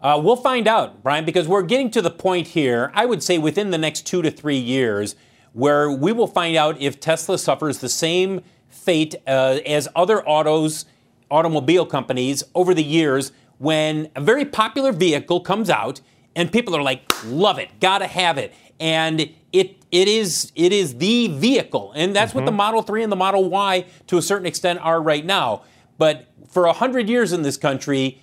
Uh, 0.00 0.20
we'll 0.22 0.36
find 0.36 0.66
out, 0.66 1.02
Brian, 1.02 1.24
because 1.24 1.46
we're 1.46 1.62
getting 1.62 1.90
to 1.90 2.02
the 2.02 2.10
point 2.10 2.48
here, 2.48 2.90
I 2.94 3.06
would 3.06 3.22
say 3.22 3.38
within 3.38 3.70
the 3.70 3.78
next 3.78 4.06
two 4.06 4.22
to 4.22 4.30
three 4.30 4.58
years, 4.58 5.14
where 5.52 5.90
we 5.90 6.12
will 6.12 6.26
find 6.26 6.56
out 6.56 6.80
if 6.80 7.00
Tesla 7.00 7.38
suffers 7.38 7.78
the 7.78 7.88
same 7.88 8.42
fate 8.68 9.14
uh, 9.26 9.58
as 9.66 9.88
other 9.94 10.26
autos, 10.26 10.86
automobile 11.30 11.86
companies 11.86 12.42
over 12.54 12.74
the 12.74 12.82
years 12.82 13.32
when 13.58 14.10
a 14.16 14.20
very 14.20 14.44
popular 14.44 14.92
vehicle 14.92 15.40
comes 15.40 15.68
out 15.70 16.00
and 16.34 16.52
people 16.52 16.74
are 16.76 16.82
like, 16.82 17.02
love 17.26 17.58
it, 17.58 17.68
gotta 17.80 18.06
have 18.06 18.38
it. 18.38 18.54
And 18.78 19.30
it 19.52 19.76
it 19.90 20.08
is 20.08 20.52
it 20.54 20.72
is 20.72 20.96
the 20.96 21.28
vehicle. 21.28 21.92
And 21.94 22.14
that's 22.14 22.30
mm-hmm. 22.30 22.38
what 22.38 22.44
the 22.46 22.52
mm-hmm. 22.52 22.56
Model 22.58 22.82
3 22.82 23.02
and 23.02 23.12
the 23.12 23.16
Model 23.16 23.48
Y 23.50 23.84
to 24.06 24.18
a 24.18 24.22
certain 24.22 24.46
extent 24.46 24.80
are 24.80 25.00
right 25.02 25.24
now. 25.24 25.62
But 25.98 26.28
for 26.48 26.66
a 26.66 26.72
hundred 26.72 27.08
years 27.08 27.32
in 27.32 27.42
this 27.42 27.56
country, 27.56 28.20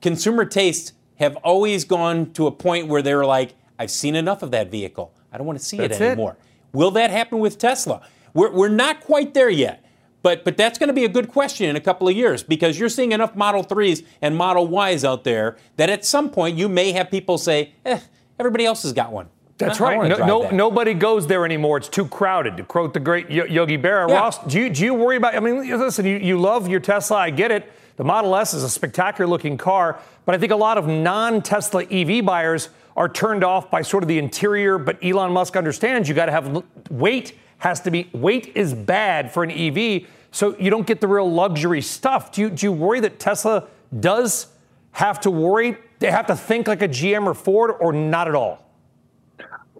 consumer 0.00 0.44
tastes 0.44 0.92
have 1.16 1.36
always 1.36 1.84
gone 1.84 2.32
to 2.34 2.46
a 2.46 2.52
point 2.52 2.88
where 2.88 3.02
they're 3.02 3.24
like, 3.24 3.54
I've 3.78 3.90
seen 3.90 4.14
enough 4.14 4.42
of 4.42 4.50
that 4.52 4.70
vehicle. 4.70 5.14
I 5.32 5.38
don't 5.38 5.46
want 5.46 5.58
to 5.58 5.64
see 5.64 5.78
that's 5.78 5.98
it 6.00 6.02
anymore. 6.02 6.32
It. 6.32 6.76
Will 6.76 6.90
that 6.92 7.10
happen 7.10 7.38
with 7.38 7.58
Tesla? 7.58 8.02
We're, 8.34 8.52
we're 8.52 8.68
not 8.68 9.00
quite 9.00 9.34
there 9.34 9.48
yet. 9.48 9.84
But, 10.26 10.42
but 10.42 10.56
that's 10.56 10.76
going 10.76 10.88
to 10.88 10.92
be 10.92 11.04
a 11.04 11.08
good 11.08 11.28
question 11.28 11.70
in 11.70 11.76
a 11.76 11.80
couple 11.80 12.08
of 12.08 12.16
years 12.16 12.42
because 12.42 12.80
you're 12.80 12.88
seeing 12.88 13.12
enough 13.12 13.36
Model 13.36 13.62
3s 13.62 14.04
and 14.20 14.36
Model 14.36 14.68
Ys 14.68 15.04
out 15.04 15.22
there 15.22 15.56
that 15.76 15.88
at 15.88 16.04
some 16.04 16.30
point 16.30 16.58
you 16.58 16.68
may 16.68 16.90
have 16.90 17.12
people 17.12 17.38
say, 17.38 17.74
eh, 17.84 18.00
Everybody 18.36 18.66
else 18.66 18.82
has 18.82 18.92
got 18.92 19.12
one. 19.12 19.28
That's 19.58 19.80
I, 19.80 19.84
right. 19.84 20.12
I 20.12 20.16
no, 20.16 20.26
no 20.26 20.50
nobody 20.50 20.94
goes 20.94 21.28
there 21.28 21.44
anymore. 21.44 21.76
It's 21.76 21.88
too 21.88 22.08
crowded. 22.08 22.56
To 22.56 22.64
quote 22.64 22.92
the 22.92 22.98
great 22.98 23.30
Yogi 23.30 23.78
Berra, 23.78 24.08
yeah. 24.08 24.16
Ross, 24.16 24.44
do 24.46 24.58
you, 24.58 24.68
do 24.68 24.82
you 24.82 24.94
worry 24.94 25.16
about? 25.16 25.36
I 25.36 25.38
mean, 25.38 25.60
listen, 25.78 26.04
you, 26.04 26.16
you 26.16 26.40
love 26.40 26.66
your 26.66 26.80
Tesla. 26.80 27.18
I 27.18 27.30
get 27.30 27.52
it. 27.52 27.72
The 27.94 28.02
Model 28.02 28.34
S 28.34 28.52
is 28.52 28.64
a 28.64 28.68
spectacular 28.68 29.30
looking 29.30 29.56
car, 29.56 30.00
but 30.24 30.34
I 30.34 30.38
think 30.38 30.50
a 30.50 30.56
lot 30.56 30.76
of 30.76 30.88
non 30.88 31.40
Tesla 31.40 31.84
EV 31.84 32.24
buyers 32.24 32.70
are 32.96 33.08
turned 33.08 33.44
off 33.44 33.70
by 33.70 33.82
sort 33.82 34.02
of 34.02 34.08
the 34.08 34.18
interior. 34.18 34.76
But 34.76 34.98
Elon 35.04 35.30
Musk 35.30 35.54
understands 35.56 36.08
you 36.08 36.16
got 36.16 36.26
to 36.26 36.32
have 36.32 36.64
weight 36.90 37.38
has 37.58 37.80
to 37.82 37.90
be 37.90 38.08
weight 38.12 38.52
is 38.54 38.74
bad 38.74 39.32
for 39.32 39.42
an 39.42 39.50
EV, 39.50 40.06
so 40.30 40.56
you 40.58 40.70
don't 40.70 40.86
get 40.86 41.00
the 41.00 41.08
real 41.08 41.30
luxury 41.30 41.80
stuff. 41.82 42.32
Do 42.32 42.42
you 42.42 42.50
do 42.50 42.66
you 42.66 42.72
worry 42.72 43.00
that 43.00 43.18
Tesla 43.18 43.66
does 43.98 44.48
have 44.92 45.20
to 45.20 45.30
worry? 45.30 45.78
They 45.98 46.10
have 46.10 46.26
to 46.26 46.36
think 46.36 46.68
like 46.68 46.82
a 46.82 46.88
GM 46.88 47.26
or 47.26 47.34
Ford, 47.34 47.74
or 47.80 47.92
not 47.92 48.28
at 48.28 48.34
all. 48.34 48.66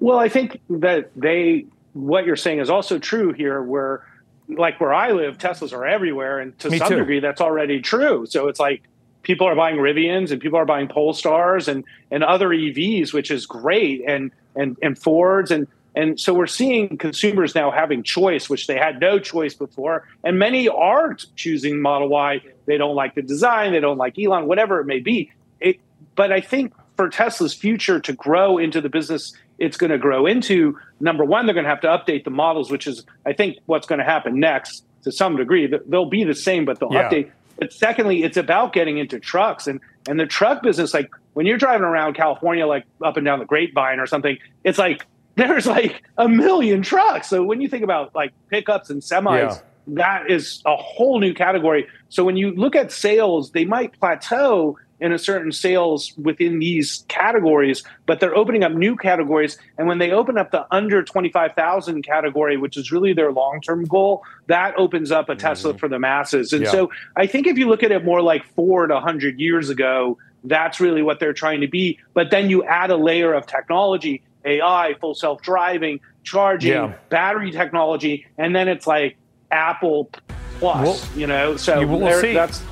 Well, 0.00 0.18
I 0.18 0.28
think 0.28 0.60
that 0.70 1.10
they 1.16 1.66
what 1.92 2.26
you're 2.26 2.36
saying 2.36 2.60
is 2.60 2.70
also 2.70 2.98
true 2.98 3.32
here, 3.32 3.62
where 3.62 4.02
like 4.48 4.80
where 4.80 4.94
I 4.94 5.12
live, 5.12 5.38
Teslas 5.38 5.72
are 5.72 5.86
everywhere, 5.86 6.38
and 6.38 6.58
to 6.60 6.70
Me 6.70 6.78
some 6.78 6.88
too. 6.88 6.96
degree, 6.96 7.20
that's 7.20 7.40
already 7.40 7.80
true. 7.80 8.26
So 8.26 8.48
it's 8.48 8.60
like 8.60 8.82
people 9.22 9.46
are 9.46 9.56
buying 9.56 9.76
Rivians 9.76 10.30
and 10.30 10.40
people 10.40 10.58
are 10.58 10.64
buying 10.64 10.88
Polestars 10.88 11.68
and 11.68 11.84
and 12.10 12.22
other 12.22 12.48
EVs, 12.50 13.12
which 13.12 13.30
is 13.30 13.46
great, 13.46 14.02
and 14.06 14.30
and 14.54 14.76
and 14.82 14.98
Fords 14.98 15.50
and 15.50 15.66
and 15.96 16.20
so 16.20 16.32
we're 16.34 16.46
seeing 16.46 16.98
consumers 16.98 17.54
now 17.54 17.70
having 17.70 18.02
choice, 18.02 18.48
which 18.48 18.66
they 18.66 18.76
had 18.76 19.00
no 19.00 19.18
choice 19.18 19.54
before, 19.54 20.06
and 20.22 20.38
many 20.38 20.68
are 20.68 21.14
choosing 21.34 21.80
Model 21.80 22.08
Y. 22.08 22.40
They 22.66 22.76
don't 22.76 22.94
like 22.94 23.14
the 23.14 23.22
design, 23.22 23.72
they 23.72 23.80
don't 23.80 23.98
like 23.98 24.18
Elon, 24.18 24.46
whatever 24.46 24.78
it 24.80 24.84
may 24.84 25.00
be. 25.00 25.32
It, 25.58 25.80
but 26.14 26.30
I 26.30 26.40
think 26.40 26.74
for 26.96 27.08
Tesla's 27.08 27.54
future 27.54 27.98
to 28.00 28.12
grow 28.12 28.58
into 28.58 28.80
the 28.80 28.88
business 28.88 29.34
it's 29.58 29.76
going 29.76 29.90
to 29.90 29.98
grow 29.98 30.26
into. 30.26 30.78
Number 31.00 31.24
one, 31.24 31.46
they're 31.46 31.54
going 31.54 31.64
to 31.64 31.70
have 31.70 31.80
to 31.82 31.88
update 31.88 32.24
the 32.24 32.30
models, 32.30 32.70
which 32.70 32.86
is, 32.86 33.04
I 33.24 33.32
think, 33.32 33.58
what's 33.66 33.86
going 33.86 33.98
to 33.98 34.04
happen 34.04 34.38
next 34.38 34.84
to 35.02 35.12
some 35.12 35.36
degree. 35.36 35.72
They'll 35.86 36.10
be 36.10 36.24
the 36.24 36.34
same, 36.34 36.64
but 36.64 36.78
they'll 36.78 36.92
yeah. 36.92 37.08
update. 37.08 37.30
But 37.58 37.72
secondly, 37.72 38.22
it's 38.22 38.36
about 38.36 38.72
getting 38.72 38.98
into 38.98 39.18
trucks 39.18 39.66
and 39.66 39.80
and 40.08 40.20
the 40.20 40.26
truck 40.26 40.62
business. 40.62 40.92
Like 40.92 41.10
when 41.32 41.46
you're 41.46 41.56
driving 41.56 41.84
around 41.84 42.14
California, 42.14 42.66
like 42.66 42.84
up 43.02 43.16
and 43.16 43.24
down 43.24 43.38
the 43.38 43.46
Grapevine 43.46 43.98
or 43.98 44.06
something, 44.06 44.36
it's 44.62 44.78
like 44.78 45.06
there's 45.36 45.66
like 45.66 46.02
a 46.18 46.28
million 46.28 46.82
trucks. 46.82 47.28
So 47.28 47.42
when 47.44 47.60
you 47.60 47.68
think 47.68 47.84
about 47.84 48.14
like 48.14 48.32
pickups 48.50 48.90
and 48.90 49.02
semis, 49.02 49.50
yeah. 49.50 49.58
that 49.88 50.30
is 50.30 50.62
a 50.66 50.76
whole 50.76 51.20
new 51.20 51.34
category. 51.34 51.86
So 52.08 52.24
when 52.24 52.36
you 52.36 52.52
look 52.52 52.74
at 52.74 52.90
sales, 52.90 53.52
they 53.52 53.64
might 53.64 53.98
plateau 53.98 54.78
in 54.98 55.12
a 55.12 55.18
certain 55.18 55.52
sales 55.52 56.14
within 56.16 56.58
these 56.58 57.04
categories, 57.08 57.84
but 58.06 58.18
they're 58.18 58.34
opening 58.34 58.64
up 58.64 58.72
new 58.72 58.96
categories. 58.96 59.58
And 59.76 59.86
when 59.86 59.98
they 59.98 60.10
open 60.10 60.38
up 60.38 60.50
the 60.50 60.66
under 60.74 61.02
25,000 61.02 62.02
category, 62.02 62.56
which 62.56 62.76
is 62.76 62.90
really 62.90 63.12
their 63.12 63.30
long 63.30 63.60
term 63.60 63.84
goal, 63.84 64.24
that 64.46 64.74
opens 64.78 65.12
up 65.12 65.28
a 65.28 65.32
mm-hmm. 65.32 65.40
Tesla 65.40 65.76
for 65.76 65.88
the 65.88 65.98
masses. 65.98 66.52
And 66.52 66.64
yeah. 66.64 66.70
so 66.70 66.90
I 67.14 67.26
think 67.26 67.46
if 67.46 67.58
you 67.58 67.68
look 67.68 67.82
at 67.82 67.92
it 67.92 68.04
more 68.04 68.22
like 68.22 68.44
four 68.54 68.86
to 68.86 68.94
100 68.94 69.38
years 69.38 69.68
ago, 69.68 70.16
that's 70.44 70.80
really 70.80 71.02
what 71.02 71.20
they're 71.20 71.32
trying 71.32 71.60
to 71.60 71.68
be. 71.68 71.98
But 72.14 72.30
then 72.30 72.48
you 72.48 72.64
add 72.64 72.90
a 72.90 72.96
layer 72.96 73.34
of 73.34 73.46
technology, 73.46 74.22
AI, 74.46 74.94
full 75.00 75.14
self 75.14 75.42
driving, 75.42 76.00
charging, 76.22 76.72
yeah. 76.72 76.94
battery 77.08 77.50
technology, 77.50 78.26
and 78.38 78.54
then 78.54 78.68
it's 78.68 78.86
like 78.86 79.16
Apple 79.50 80.10
plus, 80.58 81.10
well, 81.10 81.18
you 81.18 81.26
know. 81.26 81.56
So 81.56 81.80
you, 81.80 82.32
that's 82.32 82.62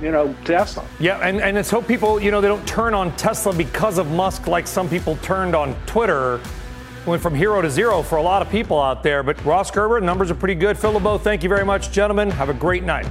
you 0.00 0.10
know, 0.10 0.34
Tesla. 0.44 0.84
Yeah, 0.98 1.18
and, 1.18 1.40
and 1.40 1.56
let's 1.56 1.70
hope 1.70 1.86
people, 1.86 2.20
you 2.20 2.30
know, 2.30 2.40
they 2.40 2.48
don't 2.48 2.66
turn 2.66 2.94
on 2.94 3.14
Tesla 3.16 3.52
because 3.52 3.98
of 3.98 4.10
Musk 4.10 4.46
like 4.46 4.66
some 4.66 4.88
people 4.88 5.16
turned 5.16 5.54
on 5.54 5.74
Twitter. 5.86 6.40
Went 7.06 7.22
from 7.22 7.34
hero 7.34 7.62
to 7.62 7.70
zero 7.70 8.02
for 8.02 8.16
a 8.16 8.22
lot 8.22 8.42
of 8.42 8.50
people 8.50 8.80
out 8.80 9.02
there. 9.02 9.22
But 9.22 9.42
Ross 9.44 9.70
Gerber, 9.70 10.00
numbers 10.00 10.30
are 10.30 10.34
pretty 10.34 10.54
good. 10.54 10.78
Phil 10.78 10.92
LeBeau, 10.92 11.18
thank 11.18 11.42
you 11.42 11.48
very 11.48 11.64
much, 11.64 11.90
gentlemen. 11.90 12.30
Have 12.30 12.50
a 12.50 12.54
great 12.54 12.84
night. 12.84 13.06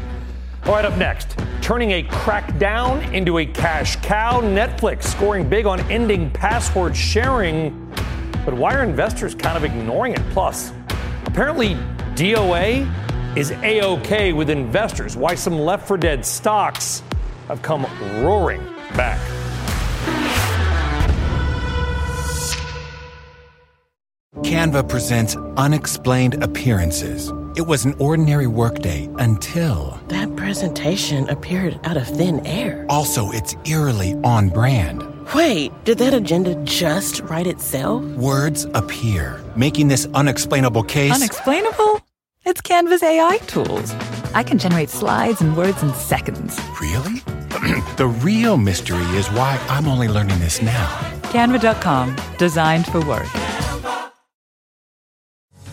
All 0.66 0.74
right, 0.74 0.86
up 0.86 0.98
next, 0.98 1.38
turning 1.62 1.92
a 1.92 2.04
crackdown 2.04 3.14
into 3.14 3.40
a 3.40 3.46
cash 3.46 3.96
cow. 3.98 4.42
Netflix 4.42 5.04
scoring 5.04 5.48
big 5.48 5.66
on 5.66 5.80
ending 5.92 6.30
password 6.32 6.96
sharing. 6.96 7.89
But 8.46 8.54
why 8.54 8.74
are 8.74 8.84
investors 8.84 9.36
kind 9.36 9.58
of 9.58 9.64
ignoring 9.64 10.14
it? 10.14 10.22
Plus, 10.32 10.72
apparently, 11.26 11.76
DOA 12.16 12.88
is 13.36 13.52
A 13.52 13.82
OK 13.82 14.34
with 14.34 14.50
investors, 14.50 15.16
why 15.16 15.36
some 15.36 15.60
left 15.60 15.88
for 15.88 15.98
dead 15.98 16.26
stocks 16.26 17.04
have 17.48 17.62
come 17.62 17.86
roaring 18.24 18.64
back. 18.96 19.20
Canva 24.44 24.88
presents 24.88 25.36
unexplained 25.58 26.44
appearances. 26.44 27.32
It 27.56 27.62
was 27.62 27.86
an 27.86 27.94
ordinary 28.00 28.48
workday 28.48 29.10
until. 29.18 30.00
That 30.08 30.36
presentation 30.36 31.28
appeared 31.30 31.80
out 31.84 31.98
of 31.98 32.08
thin 32.08 32.46
air. 32.46 32.86
Also, 32.90 33.32
it's 33.32 33.56
eerily 33.66 34.16
on 34.24 34.50
brand. 34.50 35.04
Wait, 35.36 35.72
did 35.86 36.00
that 36.00 36.16
agenda 36.16 36.56
just 36.64 37.22
write 37.22 37.46
itself? 37.46 38.04
Words 38.16 38.66
appear, 38.74 39.40
making 39.56 39.88
this 39.88 40.08
unexplainable 40.16 40.82
case. 40.82 41.14
Unexplainable? 41.14 42.02
It's 42.46 42.62
Canva's 42.62 43.04
AI 43.04 43.38
tools. 43.46 43.94
I 44.34 44.42
can 44.42 44.58
generate 44.58 44.90
slides 44.90 45.40
and 45.40 45.56
words 45.56 45.84
in 45.84 45.94
seconds. 45.94 46.60
Really? 46.82 47.20
the 47.98 48.08
real 48.24 48.58
mystery 48.58 49.04
is 49.18 49.28
why 49.28 49.64
I'm 49.70 49.88
only 49.88 50.08
learning 50.08 50.40
this 50.40 50.64
now. 50.64 50.88
Canva.com, 51.26 52.16
designed 52.40 52.88
for 52.88 53.06
work. 53.06 53.30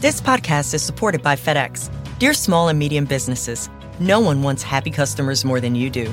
This 0.02 0.20
podcast 0.20 0.74
is 0.74 0.82
supported 0.82 1.22
by 1.22 1.34
FedEx. 1.34 1.88
Dear 2.18 2.34
small 2.34 2.68
and 2.68 2.78
medium 2.78 3.06
businesses, 3.06 3.70
no 4.00 4.20
one 4.20 4.42
wants 4.42 4.62
happy 4.62 4.90
customers 4.90 5.46
more 5.46 5.60
than 5.62 5.74
you 5.74 5.88
do. 5.88 6.12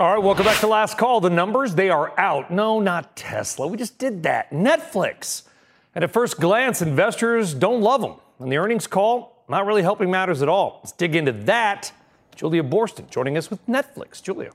All 0.00 0.14
right, 0.14 0.22
welcome 0.22 0.46
back 0.46 0.58
to 0.60 0.66
Last 0.66 0.96
Call. 0.96 1.20
The 1.20 1.28
numbers, 1.28 1.74
they 1.74 1.90
are 1.90 2.18
out. 2.18 2.50
No, 2.50 2.80
not 2.80 3.14
Tesla. 3.14 3.66
We 3.66 3.76
just 3.76 3.98
did 3.98 4.22
that. 4.22 4.50
Netflix. 4.50 5.42
And 5.94 6.02
at 6.02 6.10
first 6.10 6.40
glance, 6.40 6.80
investors 6.80 7.52
don't 7.52 7.82
love 7.82 8.00
them. 8.00 8.14
And 8.38 8.50
the 8.50 8.56
earnings 8.56 8.86
call, 8.86 9.44
not 9.50 9.66
really 9.66 9.82
helping 9.82 10.10
matters 10.10 10.40
at 10.40 10.48
all. 10.48 10.80
Let's 10.82 10.92
dig 10.92 11.14
into 11.14 11.32
that. 11.32 11.92
Julia 12.34 12.62
Boorstin 12.62 13.10
joining 13.10 13.36
us 13.36 13.50
with 13.50 13.64
Netflix. 13.66 14.22
Julia. 14.22 14.52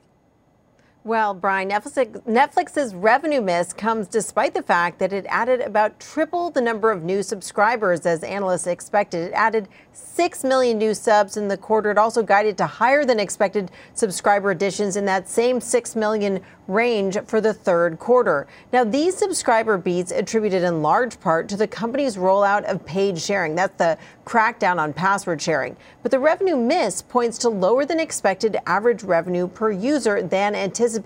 Well, 1.08 1.34
Brian, 1.34 1.70
Netflix's 1.70 2.94
revenue 2.94 3.40
miss 3.40 3.72
comes 3.72 4.10
despite 4.10 4.54
the 4.54 4.62
fact 4.62 5.00
that 5.00 5.14
it 5.14 5.26
added 5.30 5.62
about 5.62 6.02
triple 6.02 6.50
the 6.50 6.60
number 6.60 6.92
of 6.92 7.06
new 7.06 7.24
subscribers 7.24 8.06
as 8.06 8.24
analysts 8.24 8.68
expected. 8.68 9.30
It 9.30 9.34
added 9.34 9.70
6 9.94 10.44
million 10.44 10.78
new 10.78 10.94
subs 10.94 11.38
in 11.38 11.48
the 11.48 11.56
quarter. 11.56 11.92
It 11.92 11.98
also 11.98 12.22
guided 12.24 12.58
to 12.58 12.68
higher 12.68 13.06
than 13.06 13.22
expected 13.22 13.72
subscriber 13.94 14.52
additions 14.52 14.98
in 14.98 15.06
that 15.06 15.30
same 15.30 15.62
6 15.62 15.96
million 15.96 16.42
range 16.68 17.18
for 17.26 17.40
the 17.40 17.54
third 17.54 17.98
quarter. 17.98 18.46
Now, 18.74 18.84
these 18.84 19.16
subscriber 19.16 19.78
beats 19.78 20.12
attributed 20.12 20.64
in 20.64 20.82
large 20.82 21.18
part 21.22 21.48
to 21.48 21.56
the 21.56 21.68
company's 21.68 22.18
rollout 22.18 22.66
of 22.70 22.86
paid 22.86 23.18
sharing. 23.18 23.56
That's 23.56 23.78
the 23.78 23.98
crackdown 24.26 24.78
on 24.78 24.92
password 24.92 25.42
sharing. 25.42 25.78
But 26.04 26.12
the 26.12 26.20
revenue 26.20 26.58
miss 26.58 27.02
points 27.02 27.38
to 27.40 27.50
lower 27.50 27.86
than 27.86 28.02
expected 28.02 28.58
average 28.66 29.04
revenue 29.04 29.48
per 29.48 29.72
user 29.72 30.22
than 30.22 30.54
anticipated, 30.54 30.97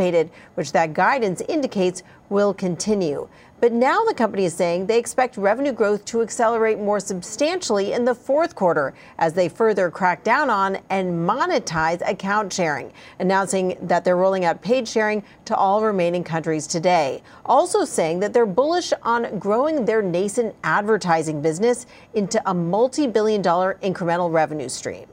which 0.55 0.71
that 0.71 0.93
guidance 0.93 1.41
indicates 1.41 2.03
will 2.29 2.53
continue. 2.53 3.27
But 3.61 3.73
now 3.73 4.03
the 4.03 4.15
company 4.15 4.45
is 4.45 4.55
saying 4.55 4.87
they 4.87 4.97
expect 4.97 5.37
revenue 5.37 5.71
growth 5.71 6.03
to 6.05 6.23
accelerate 6.23 6.79
more 6.79 6.99
substantially 6.99 7.93
in 7.93 8.05
the 8.05 8.15
fourth 8.15 8.55
quarter 8.55 8.95
as 9.19 9.33
they 9.33 9.49
further 9.49 9.91
crack 9.91 10.23
down 10.23 10.49
on 10.49 10.79
and 10.89 11.29
monetize 11.29 12.01
account 12.09 12.51
sharing, 12.51 12.91
announcing 13.19 13.77
that 13.83 14.03
they're 14.03 14.17
rolling 14.17 14.45
out 14.45 14.63
paid 14.63 14.87
sharing 14.87 15.21
to 15.45 15.55
all 15.55 15.83
remaining 15.83 16.23
countries 16.23 16.65
today. 16.65 17.21
Also 17.45 17.85
saying 17.85 18.19
that 18.21 18.33
they're 18.33 18.47
bullish 18.47 18.93
on 19.03 19.37
growing 19.37 19.85
their 19.85 20.01
nascent 20.01 20.55
advertising 20.63 21.39
business 21.39 21.85
into 22.15 22.41
a 22.49 22.53
multi 22.55 23.05
billion 23.05 23.43
dollar 23.43 23.77
incremental 23.83 24.31
revenue 24.33 24.69
stream 24.69 25.05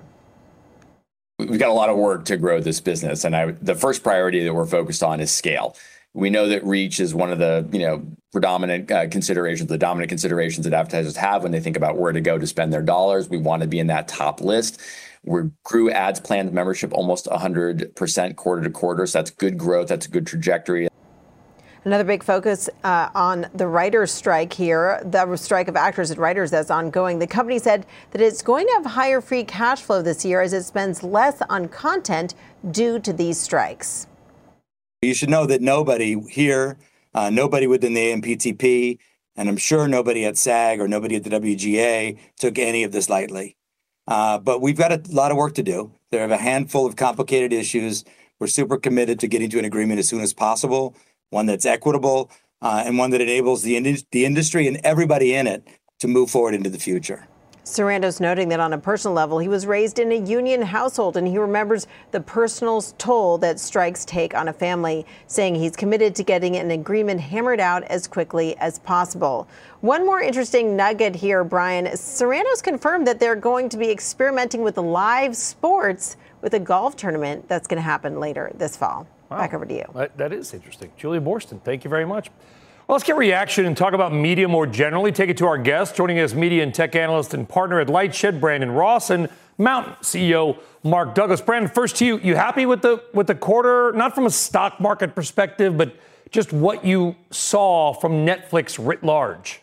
we've 1.39 1.59
got 1.59 1.71
a 1.71 1.73
lot 1.73 1.89
of 1.89 1.97
work 1.97 2.25
to 2.25 2.37
grow 2.37 2.61
this 2.61 2.81
business 2.81 3.25
and 3.25 3.57
the 3.61 3.75
first 3.75 4.03
priority 4.03 4.45
that 4.45 4.55
we're 4.55 4.67
focused 4.67 5.03
on 5.03 5.21
is 5.21 5.31
scale 5.31 5.77
We 6.15 6.31
know 6.31 6.49
that 6.49 6.65
reach 6.65 7.01
is 7.01 7.15
one 7.15 7.31
of 7.31 7.39
the 7.39 7.69
you 7.73 7.81
know 7.81 8.03
predominant 8.33 8.91
uh, 8.91 9.09
considerations, 9.09 9.69
the 9.69 9.79
dominant 9.79 10.09
considerations 10.09 10.65
that 10.65 10.75
advertisers 10.75 11.17
have 11.17 11.43
when 11.43 11.53
they 11.53 11.61
think 11.61 11.77
about 11.77 11.97
where 11.97 12.13
to 12.13 12.21
go 12.21 12.39
to 12.39 12.47
spend 12.47 12.73
their 12.73 12.83
dollars. 12.83 13.29
We 13.29 13.39
want 13.39 13.63
to 13.63 13.69
be 13.69 13.79
in 13.79 13.87
that 13.87 14.09
top 14.09 14.41
list. 14.41 14.81
We 15.25 15.51
grew 15.65 15.91
ads 15.91 16.21
planned 16.21 16.53
membership 16.53 16.93
almost 16.93 17.27
100% 17.27 18.37
quarter 18.37 18.63
to 18.63 18.71
quarter. 18.71 19.07
So 19.07 19.19
that's 19.19 19.31
good 19.31 19.59
growth. 19.59 19.89
That's 19.89 20.07
a 20.07 20.11
good 20.11 20.27
trajectory. 20.27 20.89
Another 21.89 22.05
big 22.05 22.23
focus 22.23 22.69
uh, 22.85 23.09
on 23.15 23.47
the 23.55 23.67
writers' 23.67 24.13
strike 24.13 24.53
here, 24.53 25.01
the 25.07 25.37
strike 25.37 25.69
of 25.69 25.75
actors 25.75 26.11
and 26.11 26.21
writers 26.21 26.51
that's 26.51 26.71
ongoing. 26.71 27.19
The 27.19 27.27
company 27.27 27.59
said 27.59 27.87
that 28.11 28.21
it's 28.21 28.43
going 28.43 28.67
to 28.67 28.73
have 28.75 28.85
higher 28.85 29.23
free 29.23 29.43
cash 29.43 29.81
flow 29.81 30.03
this 30.03 30.23
year 30.23 30.43
as 30.43 30.53
it 30.53 30.65
spends 30.65 31.03
less 31.03 31.41
on 31.49 31.67
content 31.69 32.35
due 32.73 32.99
to 32.99 33.11
these 33.11 33.41
strikes. 33.41 34.07
You 35.01 35.15
should 35.15 35.31
know 35.31 35.47
that 35.47 35.63
nobody 35.63 36.21
here, 36.29 36.77
uh, 37.15 37.31
nobody 37.31 37.67
within 37.67 37.95
the 37.95 38.13
AMPTP, 38.13 38.99
and 39.35 39.49
I'm 39.49 39.57
sure 39.57 39.89
nobody 39.89 40.27
at 40.27 40.37
SAG 40.37 40.81
or 40.81 40.89
nobody 40.89 41.17
at 41.17 41.25
the 41.25 41.31
WGA 41.31 42.19
took 42.37 42.59
any 42.59 42.85
of 42.85 42.93
this 42.93 43.09
lightly. 43.09 43.57
Uh, 44.07 44.37
but 44.37 44.61
we've 44.61 44.77
got 44.77 44.93
a 44.93 45.01
lot 45.09 45.31
of 45.31 45.39
work 45.39 45.55
to 45.55 45.63
do. 45.63 45.95
There 46.11 46.29
are 46.29 46.31
a 46.31 46.37
handful 46.37 46.85
of 46.85 46.97
complicated 46.97 47.55
issues. 47.55 48.05
We're 48.39 48.47
super 48.47 48.77
committed 48.77 49.19
to 49.21 49.27
getting 49.27 49.49
to 49.49 49.59
an 49.59 49.65
agreement 49.65 50.01
as 50.01 50.09
soon 50.09 50.21
as 50.21 50.35
possible, 50.35 50.95
one 51.31 51.47
that's 51.47 51.67
equitable 51.67 52.31
uh, 52.63 52.83
and 52.85 52.99
one 52.99 53.11
that 53.11 53.21
enables 53.21 53.63
the, 53.63 53.77
in- 53.77 53.99
the 54.11 54.25
industry 54.25 54.67
and 54.67 54.81
everybody 54.85 55.35
in 55.35 55.47
it 55.47 55.67
to 56.01 56.09
move 56.09 56.31
forward 56.31 56.55
into 56.55 56.71
the 56.71 56.79
future. 56.79 57.29
Sarandos 57.69 58.19
noting 58.19 58.49
that 58.49 58.61
on 58.61 58.73
a 58.73 58.79
personal 58.79 59.15
level, 59.15 59.39
he 59.39 59.49
was 59.49 59.67
raised 59.67 59.99
in 59.99 60.11
a 60.11 60.15
union 60.15 60.63
household 60.63 61.19
and 61.19 61.29
he 61.29 61.37
remembers 61.37 61.87
the 62.13 62.21
personal 62.21 62.81
toll 62.81 63.37
that 63.39 63.61
strikes 63.61 64.07
take 64.07 64.35
on 64.35 64.49
a 64.49 64.55
family, 64.55 65.05
saying 65.27 65.55
he's 65.55 65.77
committed 65.77 66.15
to 66.15 66.23
getting 66.23 66.57
an 66.57 66.71
agreement 66.71 67.21
hammered 67.21 67.61
out 67.61 67.85
as 67.85 68.07
quickly 68.07 68.57
as 68.57 68.79
possible. 68.79 69.47
One 69.83 70.07
more 70.07 70.23
interesting 70.23 70.77
nugget 70.77 71.15
here, 71.15 71.45
Brian. 71.45 71.85
Sarandos 71.89 72.63
confirmed 72.63 73.07
that 73.07 73.21
they're 73.21 73.37
going 73.37 73.69
to 73.69 73.77
be 73.77 73.91
experimenting 73.91 74.63
with 74.63 74.79
live 74.79 75.37
sports 75.37 76.17
with 76.41 76.55
a 76.55 76.61
golf 76.61 76.97
tournament 76.97 77.49
that's 77.49 77.67
going 77.67 77.77
to 77.77 77.83
happen 77.83 78.19
later 78.19 78.51
this 78.55 78.79
fall. 78.79 79.07
Wow. 79.31 79.39
Back 79.39 79.55
over 79.55 79.67
to 79.67 79.75
you. 79.75 79.85
That, 79.95 80.17
that 80.19 80.33
is 80.33 80.55
interesting. 80.55 80.91
Julia 80.97 81.21
Boorstin, 81.21 81.61
thank 81.63 81.85
you 81.85 81.91
very 81.91 82.07
much. 82.07 82.31
Well, 82.87 82.95
let's 82.95 83.05
get 83.05 83.17
reaction 83.17 83.67
and 83.67 83.77
talk 83.77 83.93
about 83.93 84.15
media 84.15 84.49
more 84.49 84.67
generally. 84.67 85.13
Take 85.13 85.29
it 85.29 85.37
to 85.39 85.47
our 85.47 85.59
guest, 85.59 85.95
joining 85.95 86.19
us, 86.21 86.33
media 86.33 86.63
and 86.63 86.75
tech 86.75 86.95
analyst 86.97 87.35
and 87.35 87.47
partner 87.47 87.81
at 87.81 87.89
Lightshed, 87.89 88.41
Brandon 88.41 88.71
Ross, 88.71 89.11
and 89.11 89.29
MNTN 89.59 89.99
CEO 89.99 90.59
Mark 90.83 91.15
Douglas. 91.15 91.43
Brandon, 91.43 91.71
first 91.71 91.97
to 91.97 92.07
you. 92.07 92.19
You 92.21 92.35
happy 92.37 92.65
with 92.65 92.81
the 92.81 93.03
with 93.13 93.27
the 93.27 93.35
quarter? 93.35 93.93
Not 93.93 94.15
from 94.15 94.25
a 94.25 94.31
stock 94.31 94.81
market 94.81 95.15
perspective, 95.15 95.77
but 95.77 95.97
just 96.31 96.53
what 96.53 96.85
you 96.85 97.17
saw 97.31 97.93
from 97.93 98.25
Netflix 98.25 98.79
writ 98.85 99.05
large. 99.05 99.61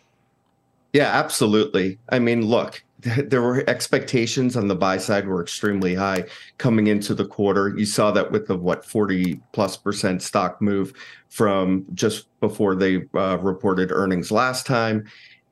Yeah, 0.93 1.07
absolutely. 1.07 1.97
I 2.07 2.19
mean, 2.19 2.45
look, 2.45 2.83
there 3.25 3.41
were 3.41 3.63
expectations 3.69 4.55
on 4.55 4.67
the 4.67 4.75
buy 4.75 4.97
side 4.97 5.27
were 5.27 5.41
extremely 5.41 5.95
high 5.95 6.25
coming 6.57 6.87
into 6.87 7.13
the 7.13 7.25
quarter. 7.25 7.73
You 7.77 7.85
saw 7.85 8.11
that 8.11 8.31
with 8.31 8.47
the 8.47 8.57
what 8.57 8.85
40 8.85 9.39
plus 9.51 9.77
percent 9.77 10.21
stock 10.21 10.61
move 10.61 10.93
from 11.29 11.85
just 11.93 12.27
before 12.39 12.75
they 12.75 13.03
uh, 13.13 13.37
reported 13.41 13.91
earnings 13.91 14.31
last 14.31 14.65
time. 14.65 15.05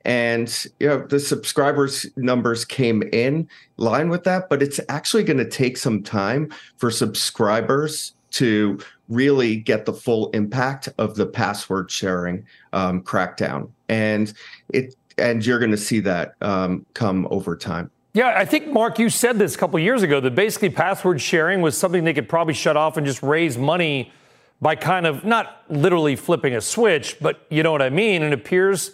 And 0.06 0.52
you 0.80 0.88
know 0.88 1.06
the 1.06 1.18
subscribers 1.18 2.06
numbers 2.16 2.64
came 2.64 3.02
in 3.12 3.48
line 3.78 4.10
with 4.10 4.24
that, 4.24 4.50
but 4.50 4.62
it's 4.62 4.78
actually 4.90 5.24
going 5.24 5.38
to 5.38 5.48
take 5.48 5.78
some 5.78 6.02
time 6.02 6.52
for 6.76 6.90
subscribers 6.90 8.12
to 8.32 8.78
really 9.08 9.56
get 9.56 9.86
the 9.86 9.92
full 9.92 10.28
impact 10.30 10.88
of 10.98 11.14
the 11.14 11.24
password 11.24 11.90
sharing 11.90 12.44
um, 12.72 13.00
crackdown. 13.02 13.70
And 13.88 14.34
it 14.70 14.94
and 15.18 15.44
you're 15.44 15.58
going 15.58 15.70
to 15.70 15.76
see 15.76 16.00
that 16.00 16.34
um, 16.40 16.86
come 16.94 17.26
over 17.30 17.56
time. 17.56 17.90
Yeah, 18.14 18.32
I 18.36 18.44
think 18.44 18.68
Mark, 18.68 18.98
you 19.00 19.10
said 19.10 19.38
this 19.38 19.56
a 19.56 19.58
couple 19.58 19.78
years 19.80 20.02
ago 20.02 20.20
that 20.20 20.34
basically 20.36 20.70
password 20.70 21.20
sharing 21.20 21.60
was 21.60 21.76
something 21.76 22.04
they 22.04 22.14
could 22.14 22.28
probably 22.28 22.54
shut 22.54 22.76
off 22.76 22.96
and 22.96 23.04
just 23.04 23.22
raise 23.22 23.58
money 23.58 24.12
by 24.60 24.76
kind 24.76 25.04
of 25.04 25.24
not 25.24 25.62
literally 25.68 26.14
flipping 26.14 26.54
a 26.54 26.60
switch, 26.60 27.16
but 27.20 27.44
you 27.50 27.62
know 27.62 27.72
what 27.72 27.82
I 27.82 27.90
mean. 27.90 28.22
And 28.22 28.32
it 28.32 28.38
appears 28.38 28.92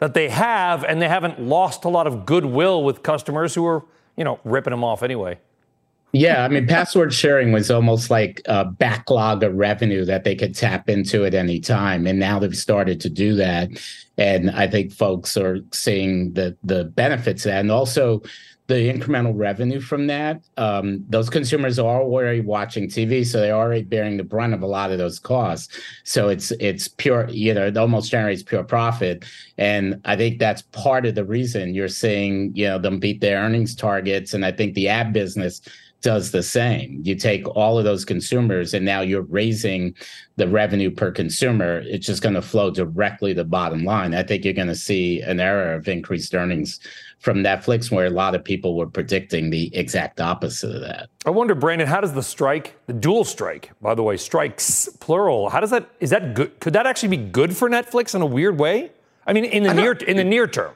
that 0.00 0.14
they 0.14 0.28
have, 0.28 0.84
and 0.84 1.00
they 1.00 1.08
haven't 1.08 1.40
lost 1.40 1.84
a 1.84 1.88
lot 1.88 2.06
of 2.06 2.26
goodwill 2.26 2.84
with 2.84 3.02
customers 3.02 3.54
who 3.54 3.66
are, 3.66 3.84
you 4.16 4.24
know, 4.24 4.38
ripping 4.44 4.70
them 4.70 4.84
off 4.84 5.02
anyway. 5.02 5.38
Yeah, 6.12 6.42
I 6.42 6.48
mean, 6.48 6.66
password 6.66 7.12
sharing 7.12 7.52
was 7.52 7.70
almost 7.70 8.08
like 8.10 8.40
a 8.46 8.64
backlog 8.64 9.42
of 9.42 9.54
revenue 9.54 10.06
that 10.06 10.24
they 10.24 10.34
could 10.34 10.54
tap 10.54 10.88
into 10.88 11.26
at 11.26 11.34
any 11.34 11.60
time, 11.60 12.06
and 12.06 12.18
now 12.18 12.38
they've 12.38 12.56
started 12.56 12.98
to 13.02 13.10
do 13.10 13.34
that. 13.34 13.68
And 14.16 14.50
I 14.50 14.68
think 14.68 14.92
folks 14.92 15.36
are 15.36 15.58
seeing 15.72 16.32
the 16.32 16.56
the 16.64 16.84
benefits 16.84 17.44
of 17.44 17.50
that, 17.52 17.60
and 17.60 17.70
also 17.70 18.22
the 18.68 18.92
incremental 18.92 19.32
revenue 19.34 19.80
from 19.80 20.06
that. 20.06 20.42
Um, 20.56 21.04
those 21.08 21.28
consumers 21.30 21.78
are 21.78 22.00
already 22.00 22.40
watching 22.40 22.88
TV, 22.88 23.24
so 23.24 23.40
they're 23.40 23.54
already 23.54 23.82
bearing 23.82 24.16
the 24.16 24.24
brunt 24.24 24.54
of 24.54 24.62
a 24.62 24.66
lot 24.66 24.90
of 24.90 24.96
those 24.98 25.18
costs. 25.18 25.78
So 26.04 26.30
it's 26.30 26.52
it's 26.52 26.88
pure, 26.88 27.28
you 27.28 27.52
know, 27.52 27.66
it 27.66 27.76
almost 27.76 28.10
generates 28.10 28.42
pure 28.42 28.64
profit, 28.64 29.26
and 29.58 30.00
I 30.06 30.16
think 30.16 30.38
that's 30.38 30.62
part 30.62 31.04
of 31.04 31.14
the 31.16 31.24
reason 31.24 31.74
you're 31.74 31.88
seeing 31.88 32.50
you 32.54 32.66
know 32.66 32.78
them 32.78 32.98
beat 32.98 33.20
their 33.20 33.40
earnings 33.40 33.74
targets, 33.74 34.32
and 34.32 34.42
I 34.42 34.52
think 34.52 34.72
the 34.74 34.88
ad 34.88 35.12
business 35.12 35.60
does 36.00 36.30
the 36.30 36.42
same. 36.42 37.00
You 37.04 37.14
take 37.14 37.46
all 37.48 37.78
of 37.78 37.84
those 37.84 38.04
consumers 38.04 38.72
and 38.74 38.84
now 38.84 39.00
you're 39.00 39.22
raising 39.22 39.94
the 40.36 40.48
revenue 40.48 40.90
per 40.90 41.10
consumer. 41.10 41.80
It's 41.80 42.06
just 42.06 42.22
going 42.22 42.34
to 42.34 42.42
flow 42.42 42.70
directly 42.70 43.34
to 43.34 43.42
the 43.42 43.44
bottom 43.44 43.84
line. 43.84 44.14
I 44.14 44.22
think 44.22 44.44
you're 44.44 44.54
going 44.54 44.68
to 44.68 44.76
see 44.76 45.20
an 45.22 45.40
era 45.40 45.76
of 45.76 45.88
increased 45.88 46.34
earnings 46.34 46.78
from 47.18 47.38
Netflix 47.38 47.90
where 47.90 48.06
a 48.06 48.10
lot 48.10 48.34
of 48.34 48.44
people 48.44 48.76
were 48.76 48.86
predicting 48.86 49.50
the 49.50 49.74
exact 49.76 50.20
opposite 50.20 50.74
of 50.74 50.80
that. 50.82 51.08
I 51.26 51.30
wonder, 51.30 51.54
Brandon, 51.54 51.88
how 51.88 52.00
does 52.00 52.12
the 52.12 52.22
strike, 52.22 52.76
the 52.86 52.92
dual 52.92 53.24
strike, 53.24 53.72
by 53.82 53.94
the 53.94 54.04
way, 54.04 54.16
strikes 54.16 54.88
plural, 55.00 55.50
how 55.50 55.58
does 55.58 55.70
that 55.70 55.90
is 55.98 56.10
that 56.10 56.34
good? 56.34 56.60
Could 56.60 56.74
that 56.74 56.86
actually 56.86 57.08
be 57.08 57.16
good 57.16 57.56
for 57.56 57.68
Netflix 57.68 58.14
in 58.14 58.22
a 58.22 58.26
weird 58.26 58.58
way? 58.58 58.92
I 59.26 59.32
mean, 59.32 59.44
in 59.44 59.64
the 59.64 59.74
near 59.74 59.92
in 59.92 60.16
the 60.16 60.24
near 60.24 60.46
term 60.46 60.72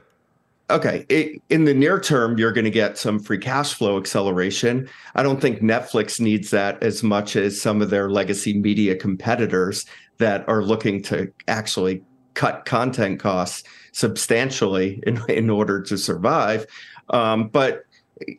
okay 0.73 1.05
it, 1.09 1.41
in 1.51 1.65
the 1.65 1.75
near 1.75 2.01
term 2.01 2.39
you're 2.39 2.53
going 2.53 2.65
to 2.65 2.71
get 2.71 2.99
some 2.99 3.19
free 3.19 3.39
cash 3.39 3.75
flow 3.75 3.99
acceleration. 3.99 4.89
I 5.15 5.23
don't 5.23 5.41
think 5.41 5.61
netflix 5.61 6.19
needs 6.19 6.51
that 6.51 6.83
as 6.83 7.03
much 7.03 7.37
as 7.37 7.61
some 7.61 7.83
of 7.83 7.91
their 7.91 8.11
legacy 8.11 8.59
media 8.59 8.97
competitors 8.97 9.87
that 10.19 10.49
are 10.49 10.63
looking 10.63 11.03
to 11.05 11.33
actually 11.49 12.03
cut 12.35 12.65
content 12.65 13.21
costs 13.21 13.63
substantially 13.93 15.03
in, 15.07 15.21
in 15.29 15.51
order 15.51 15.83
to 15.83 15.99
survive. 15.99 16.67
Um, 17.11 17.49
but 17.49 17.83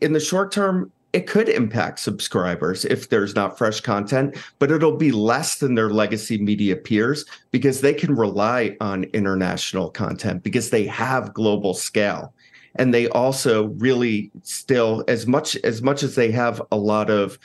in 0.02 0.14
the 0.14 0.20
short 0.20 0.52
term 0.52 0.92
it 1.14 1.28
could 1.28 1.48
impact 1.48 2.00
subscribers 2.00 2.86
if 2.86 3.10
there's 3.10 3.36
not 3.36 3.58
fresh 3.58 3.80
content, 3.80 4.36
but 4.58 4.72
it'll 4.72 4.98
be 4.98 5.12
less 5.12 5.60
than 5.60 5.76
their 5.76 5.92
legacy 5.92 6.40
media 6.40 6.76
peers 6.76 7.26
because 7.52 7.82
they 7.82 7.94
can 7.94 8.16
rely 8.16 8.76
on 8.82 9.04
international 9.06 9.92
content 9.92 10.42
because 10.42 10.72
they 10.72 10.88
have 10.88 11.34
global 11.34 11.76
scale. 11.76 12.34
And 12.76 12.92
they 12.92 13.08
also 13.10 13.68
really 13.78 14.32
still, 14.42 15.04
as 15.08 15.28
much 15.28 15.56
as 15.58 15.84
much 15.84 16.02
as 16.02 16.16
they 16.16 16.32
have 16.32 16.60
a 16.72 16.78
lot 16.78 17.12
of 17.12 17.38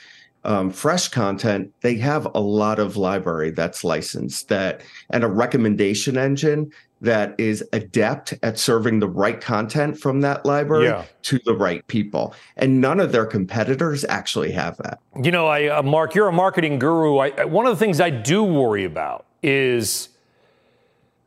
um, 0.43 0.71
fresh 0.71 1.09
content, 1.09 1.73
they 1.81 1.95
have 1.97 2.27
a 2.33 2.39
lot 2.39 2.79
of 2.79 2.97
library 2.97 3.51
that's 3.51 3.83
licensed 3.83 4.47
that 4.49 4.81
and 5.09 5.23
a 5.23 5.27
recommendation 5.27 6.17
engine 6.17 6.71
that 7.01 7.33
is 7.37 7.63
adept 7.71 8.33
at 8.43 8.59
serving 8.59 8.99
the 8.99 9.07
right 9.07 9.39
content 9.39 9.97
from 9.97 10.21
that 10.21 10.45
library 10.45 10.85
yeah. 10.85 11.05
to 11.21 11.39
the 11.45 11.53
right 11.53 11.85
people. 11.87 12.33
And 12.57 12.81
none 12.81 12.99
of 12.99 13.11
their 13.11 13.25
competitors 13.25 14.03
actually 14.05 14.51
have 14.51 14.77
that. 14.77 14.99
You 15.21 15.31
know, 15.31 15.47
I, 15.47 15.67
uh, 15.67 15.81
Mark, 15.81 16.13
you're 16.13 16.27
a 16.27 16.33
marketing 16.33 16.77
guru. 16.77 17.17
I, 17.17 17.45
one 17.45 17.65
of 17.65 17.71
the 17.71 17.79
things 17.79 18.01
I 18.01 18.09
do 18.09 18.43
worry 18.43 18.83
about 18.83 19.25
is 19.41 20.09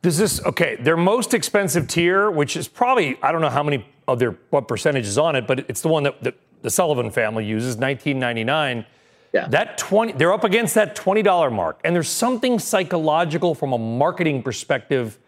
does 0.03 0.17
this, 0.17 0.43
okay, 0.45 0.75
their 0.75 0.97
most 0.97 1.33
expensive 1.33 1.87
tier, 1.87 2.29
which 2.29 2.55
is 2.55 2.67
probably, 2.67 3.17
I 3.23 3.31
don't 3.31 3.41
know 3.41 3.49
how 3.49 3.63
many 3.63 3.87
of 4.07 4.19
their, 4.19 4.31
what 4.49 4.67
percentage 4.67 5.07
is 5.07 5.17
on 5.17 5.35
it, 5.35 5.47
but 5.47 5.59
it's 5.69 5.81
the 5.81 5.87
one 5.87 6.03
that, 6.03 6.21
that 6.23 6.35
the 6.61 6.69
Sullivan 6.69 7.09
family 7.09 7.45
uses, 7.45 7.77
1999. 7.77 8.85
Yeah. 9.33 9.47
That 9.47 9.77
20, 9.79 10.13
they're 10.13 10.31
up 10.31 10.43
against 10.43 10.75
that 10.75 10.95
$20 10.95 11.51
mark. 11.51 11.79
And 11.83 11.95
there's 11.95 12.09
something 12.09 12.59
psychological 12.59 13.55
from 13.55 13.73
a 13.73 13.77
marketing 13.77 14.43
perspective 14.43 15.19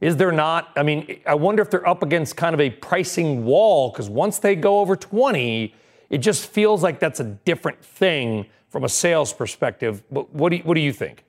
is 0.00 0.16
there 0.16 0.32
not? 0.32 0.70
I 0.76 0.82
mean, 0.82 1.20
I 1.26 1.34
wonder 1.34 1.62
if 1.62 1.70
they're 1.70 1.88
up 1.88 2.02
against 2.02 2.36
kind 2.36 2.54
of 2.54 2.60
a 2.60 2.70
pricing 2.70 3.44
wall 3.44 3.90
because 3.90 4.08
once 4.08 4.38
they 4.38 4.54
go 4.54 4.78
over 4.78 4.94
20, 4.94 5.74
it 6.10 6.18
just 6.18 6.46
feels 6.46 6.82
like 6.82 7.00
that's 7.00 7.20
a 7.20 7.24
different 7.24 7.84
thing 7.84 8.46
from 8.70 8.84
a 8.84 8.88
sales 8.88 9.32
perspective. 9.32 10.02
But 10.10 10.32
what 10.32 10.50
do 10.50 10.56
you, 10.56 10.62
what 10.62 10.74
do 10.74 10.80
you 10.80 10.92
think? 10.92 11.24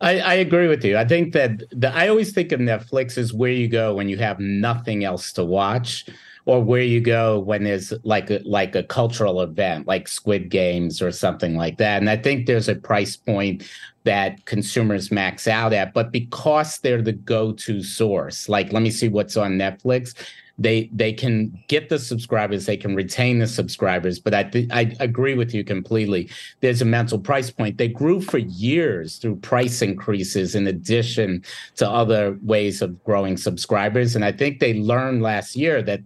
I, 0.00 0.20
I, 0.20 0.34
agree 0.34 0.68
with 0.68 0.84
you. 0.84 0.96
I 0.96 1.04
think 1.04 1.32
that 1.32 1.62
the, 1.70 1.92
I 1.94 2.08
always 2.08 2.32
think 2.32 2.52
of 2.52 2.60
Netflix 2.60 3.16
as 3.16 3.32
where 3.32 3.50
you 3.50 3.68
go 3.68 3.94
when 3.94 4.08
you 4.08 4.18
have 4.18 4.38
nothing 4.38 5.02
else 5.02 5.32
to 5.32 5.44
watch 5.44 6.06
or 6.46 6.62
where 6.62 6.82
you 6.82 7.00
go 7.00 7.38
when 7.38 7.64
there's 7.64 7.92
like 8.02 8.30
a, 8.30 8.40
like 8.44 8.74
a 8.74 8.82
cultural 8.82 9.40
event 9.40 9.86
like 9.86 10.06
Squid 10.08 10.50
Games 10.50 11.00
or 11.00 11.10
something 11.10 11.56
like 11.56 11.78
that. 11.78 11.98
And 11.98 12.10
I 12.10 12.16
think 12.16 12.46
there's 12.46 12.68
a 12.68 12.74
price 12.74 13.16
point 13.16 13.68
that 14.04 14.44
consumers 14.44 15.10
max 15.10 15.48
out 15.48 15.72
at, 15.72 15.94
but 15.94 16.12
because 16.12 16.78
they're 16.78 17.00
the 17.00 17.12
go-to 17.12 17.82
source, 17.82 18.48
like 18.48 18.72
let 18.72 18.82
me 18.82 18.90
see 18.90 19.08
what's 19.08 19.36
on 19.36 19.52
Netflix 19.52 20.14
they 20.58 20.88
they 20.92 21.12
can 21.12 21.52
get 21.66 21.88
the 21.88 21.98
subscribers 21.98 22.66
they 22.66 22.76
can 22.76 22.94
retain 22.94 23.40
the 23.40 23.46
subscribers 23.46 24.20
but 24.20 24.32
i 24.32 24.44
th- 24.44 24.68
i 24.70 24.92
agree 25.00 25.34
with 25.34 25.52
you 25.52 25.64
completely. 25.64 26.30
There's 26.60 26.82
a 26.82 26.84
mental 26.84 27.18
price 27.18 27.50
point. 27.50 27.78
They 27.78 27.88
grew 27.88 28.20
for 28.20 28.38
years 28.38 29.16
through 29.16 29.36
price 29.36 29.82
increases 29.82 30.54
in 30.54 30.66
addition 30.66 31.44
to 31.76 31.88
other 31.88 32.38
ways 32.42 32.82
of 32.82 33.02
growing 33.04 33.36
subscribers 33.36 34.14
and 34.14 34.24
i 34.24 34.32
think 34.32 34.60
they 34.60 34.74
learned 34.74 35.22
last 35.22 35.56
year 35.56 35.82
that 35.82 36.00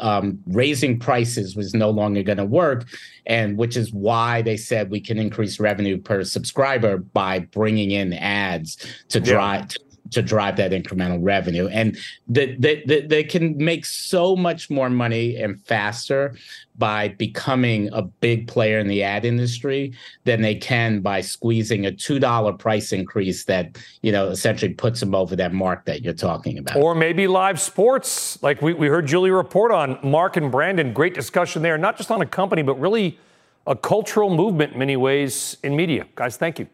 um, 0.00 0.38
raising 0.46 0.98
prices 0.98 1.54
was 1.54 1.74
no 1.74 1.90
longer 1.90 2.22
going 2.22 2.38
to 2.38 2.44
work 2.44 2.86
and 3.26 3.58
which 3.58 3.76
is 3.76 3.92
why 3.92 4.40
they 4.40 4.56
said 4.56 4.90
we 4.90 5.00
can 5.00 5.18
increase 5.18 5.60
revenue 5.60 5.98
per 5.98 6.24
subscriber 6.24 6.96
by 6.96 7.40
bringing 7.40 7.90
in 7.90 8.14
ads 8.14 8.78
to 9.08 9.20
drive 9.20 9.60
yeah 9.60 9.66
to 9.66 9.91
drive 10.10 10.56
that 10.56 10.72
incremental 10.72 11.18
revenue. 11.20 11.68
And 11.68 11.96
that 12.28 12.60
they, 12.60 12.82
they, 12.86 13.02
they 13.02 13.24
can 13.24 13.56
make 13.56 13.86
so 13.86 14.36
much 14.36 14.68
more 14.68 14.90
money 14.90 15.36
and 15.36 15.60
faster 15.60 16.34
by 16.76 17.08
becoming 17.08 17.88
a 17.92 18.02
big 18.02 18.48
player 18.48 18.78
in 18.78 18.88
the 18.88 19.02
ad 19.02 19.24
industry 19.24 19.92
than 20.24 20.42
they 20.42 20.54
can 20.54 21.00
by 21.00 21.20
squeezing 21.20 21.86
a 21.86 21.92
$2 21.92 22.58
price 22.58 22.92
increase 22.92 23.44
that, 23.44 23.78
you 24.02 24.10
know, 24.12 24.28
essentially 24.28 24.72
puts 24.72 25.00
them 25.00 25.14
over 25.14 25.36
that 25.36 25.52
mark 25.52 25.84
that 25.84 26.02
you're 26.02 26.12
talking 26.14 26.58
about. 26.58 26.76
Or 26.76 26.94
maybe 26.94 27.26
live 27.26 27.60
sports, 27.60 28.42
like 28.42 28.62
we, 28.62 28.72
we 28.72 28.88
heard 28.88 29.06
julie 29.06 29.30
report 29.30 29.72
on 29.72 29.98
Mark 30.02 30.36
and 30.36 30.50
Brandon. 30.50 30.92
Great 30.92 31.14
discussion 31.14 31.62
there, 31.62 31.78
not 31.78 31.96
just 31.96 32.10
on 32.10 32.20
a 32.20 32.26
company, 32.26 32.62
but 32.62 32.78
really 32.80 33.18
a 33.66 33.76
cultural 33.76 34.34
movement 34.34 34.72
in 34.72 34.78
many 34.78 34.96
ways 34.96 35.56
in 35.62 35.76
media. 35.76 36.06
Guys, 36.14 36.36
thank 36.36 36.58
you. 36.58 36.66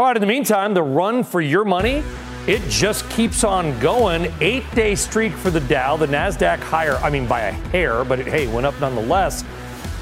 All 0.00 0.06
right, 0.06 0.16
in 0.16 0.20
the 0.22 0.26
meantime, 0.26 0.72
the 0.72 0.82
run 0.82 1.22
for 1.22 1.42
your 1.42 1.62
money 1.62 2.02
it 2.46 2.62
just 2.70 3.08
keeps 3.10 3.44
on 3.44 3.78
going. 3.80 4.32
Eight 4.40 4.64
day 4.74 4.94
streak 4.94 5.34
for 5.34 5.50
the 5.50 5.60
Dow. 5.60 5.98
The 5.98 6.06
NASDAQ 6.06 6.58
higher, 6.58 6.96
I 6.96 7.10
mean, 7.10 7.26
by 7.26 7.42
a 7.42 7.52
hair, 7.52 8.02
but 8.02 8.18
it, 8.18 8.26
hey, 8.26 8.48
went 8.48 8.66
up 8.66 8.80
nonetheless. 8.80 9.44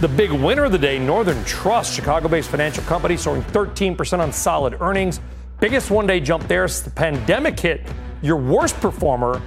The 0.00 0.06
big 0.06 0.30
winner 0.30 0.64
of 0.64 0.72
the 0.72 0.78
day, 0.78 1.00
Northern 1.00 1.44
Trust, 1.44 1.94
Chicago 1.94 2.28
based 2.28 2.48
financial 2.48 2.84
company, 2.84 3.16
soaring 3.16 3.42
13% 3.42 4.20
on 4.20 4.32
solid 4.32 4.80
earnings. 4.80 5.20
Biggest 5.58 5.90
one 5.90 6.06
day 6.06 6.20
jump 6.20 6.46
there 6.46 6.68
since 6.68 6.84
the 6.84 6.90
pandemic 6.90 7.58
hit. 7.58 7.88
Your 8.22 8.36
worst 8.36 8.76
performer, 8.76 9.42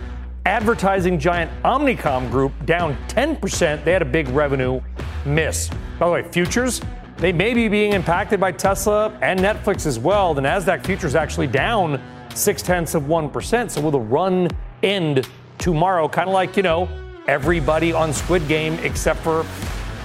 advertising 0.46 1.18
giant 1.18 1.50
Omnicom 1.64 2.30
Group, 2.30 2.52
down 2.66 2.98
10%. 3.08 3.86
They 3.86 3.94
had 3.94 4.02
a 4.02 4.06
big 4.06 4.28
revenue 4.28 4.82
miss. 5.26 5.70
By 5.98 6.08
the 6.08 6.12
way, 6.12 6.24
futures, 6.30 6.82
they 7.22 7.32
may 7.32 7.54
be 7.54 7.68
being 7.68 7.94
impacted 7.94 8.40
by 8.40 8.52
Tesla 8.52 9.16
and 9.22 9.40
Netflix 9.40 9.86
as 9.86 10.00
well. 10.00 10.34
The 10.34 10.42
NASDAQ 10.42 10.84
futures 10.84 11.14
actually 11.14 11.46
down 11.46 12.02
six 12.34 12.64
tenths 12.64 12.96
of 12.96 13.04
1%. 13.04 13.70
So 13.70 13.80
will 13.80 13.92
the 13.92 14.00
run 14.00 14.50
end 14.82 15.30
tomorrow? 15.60 16.08
Kind 16.08 16.28
of 16.28 16.34
like, 16.34 16.58
you 16.58 16.64
know, 16.64 16.90
everybody 17.28 17.94
on 17.94 18.12
Squid 18.12 18.48
Game 18.48 18.74
except 18.80 19.20
for 19.20 19.44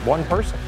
one 0.04 0.24
person. 0.24 0.58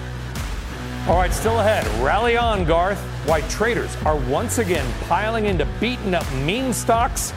All 1.07 1.19
right, 1.19 1.33
still 1.33 1.61
ahead. 1.61 1.87
Rally 2.03 2.39
on, 2.39 2.65
Garth. 2.65 2.99
Why 3.27 3.43
traders 3.43 3.95
are 4.07 4.17
once 4.17 4.57
again 4.57 4.91
piling 5.07 5.45
into 5.45 5.67
beaten 5.81 6.15
up 6.15 6.25
meme 6.33 6.73
stocks 6.73 7.35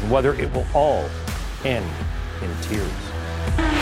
and 0.00 0.10
whether 0.10 0.34
it 0.34 0.52
will 0.54 0.66
all 0.72 1.10
end 1.64 1.90
in 2.40 2.56
tears. 2.62 3.81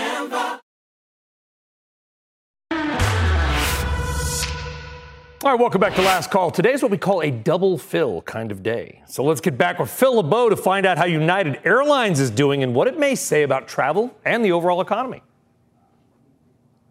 All 5.43 5.49
right, 5.49 5.59
welcome 5.59 5.81
back 5.81 5.95
to 5.95 6.03
Last 6.03 6.29
Call. 6.29 6.51
Today 6.51 6.73
is 6.73 6.83
what 6.83 6.91
we 6.91 6.99
call 6.99 7.23
a 7.23 7.31
double 7.31 7.75
Phil 7.75 8.21
kind 8.21 8.51
of 8.51 8.61
day. 8.61 9.01
So 9.07 9.23
let's 9.23 9.41
get 9.41 9.57
back 9.57 9.79
with 9.79 9.89
Phil 9.89 10.17
LeBeau 10.17 10.49
to 10.49 10.55
find 10.55 10.85
out 10.85 10.99
how 10.99 11.05
United 11.05 11.61
Airlines 11.65 12.19
is 12.19 12.29
doing 12.29 12.61
and 12.61 12.75
what 12.75 12.87
it 12.87 12.99
may 12.99 13.15
say 13.15 13.41
about 13.41 13.67
travel 13.67 14.15
and 14.23 14.45
the 14.45 14.51
overall 14.51 14.81
economy. 14.81 15.23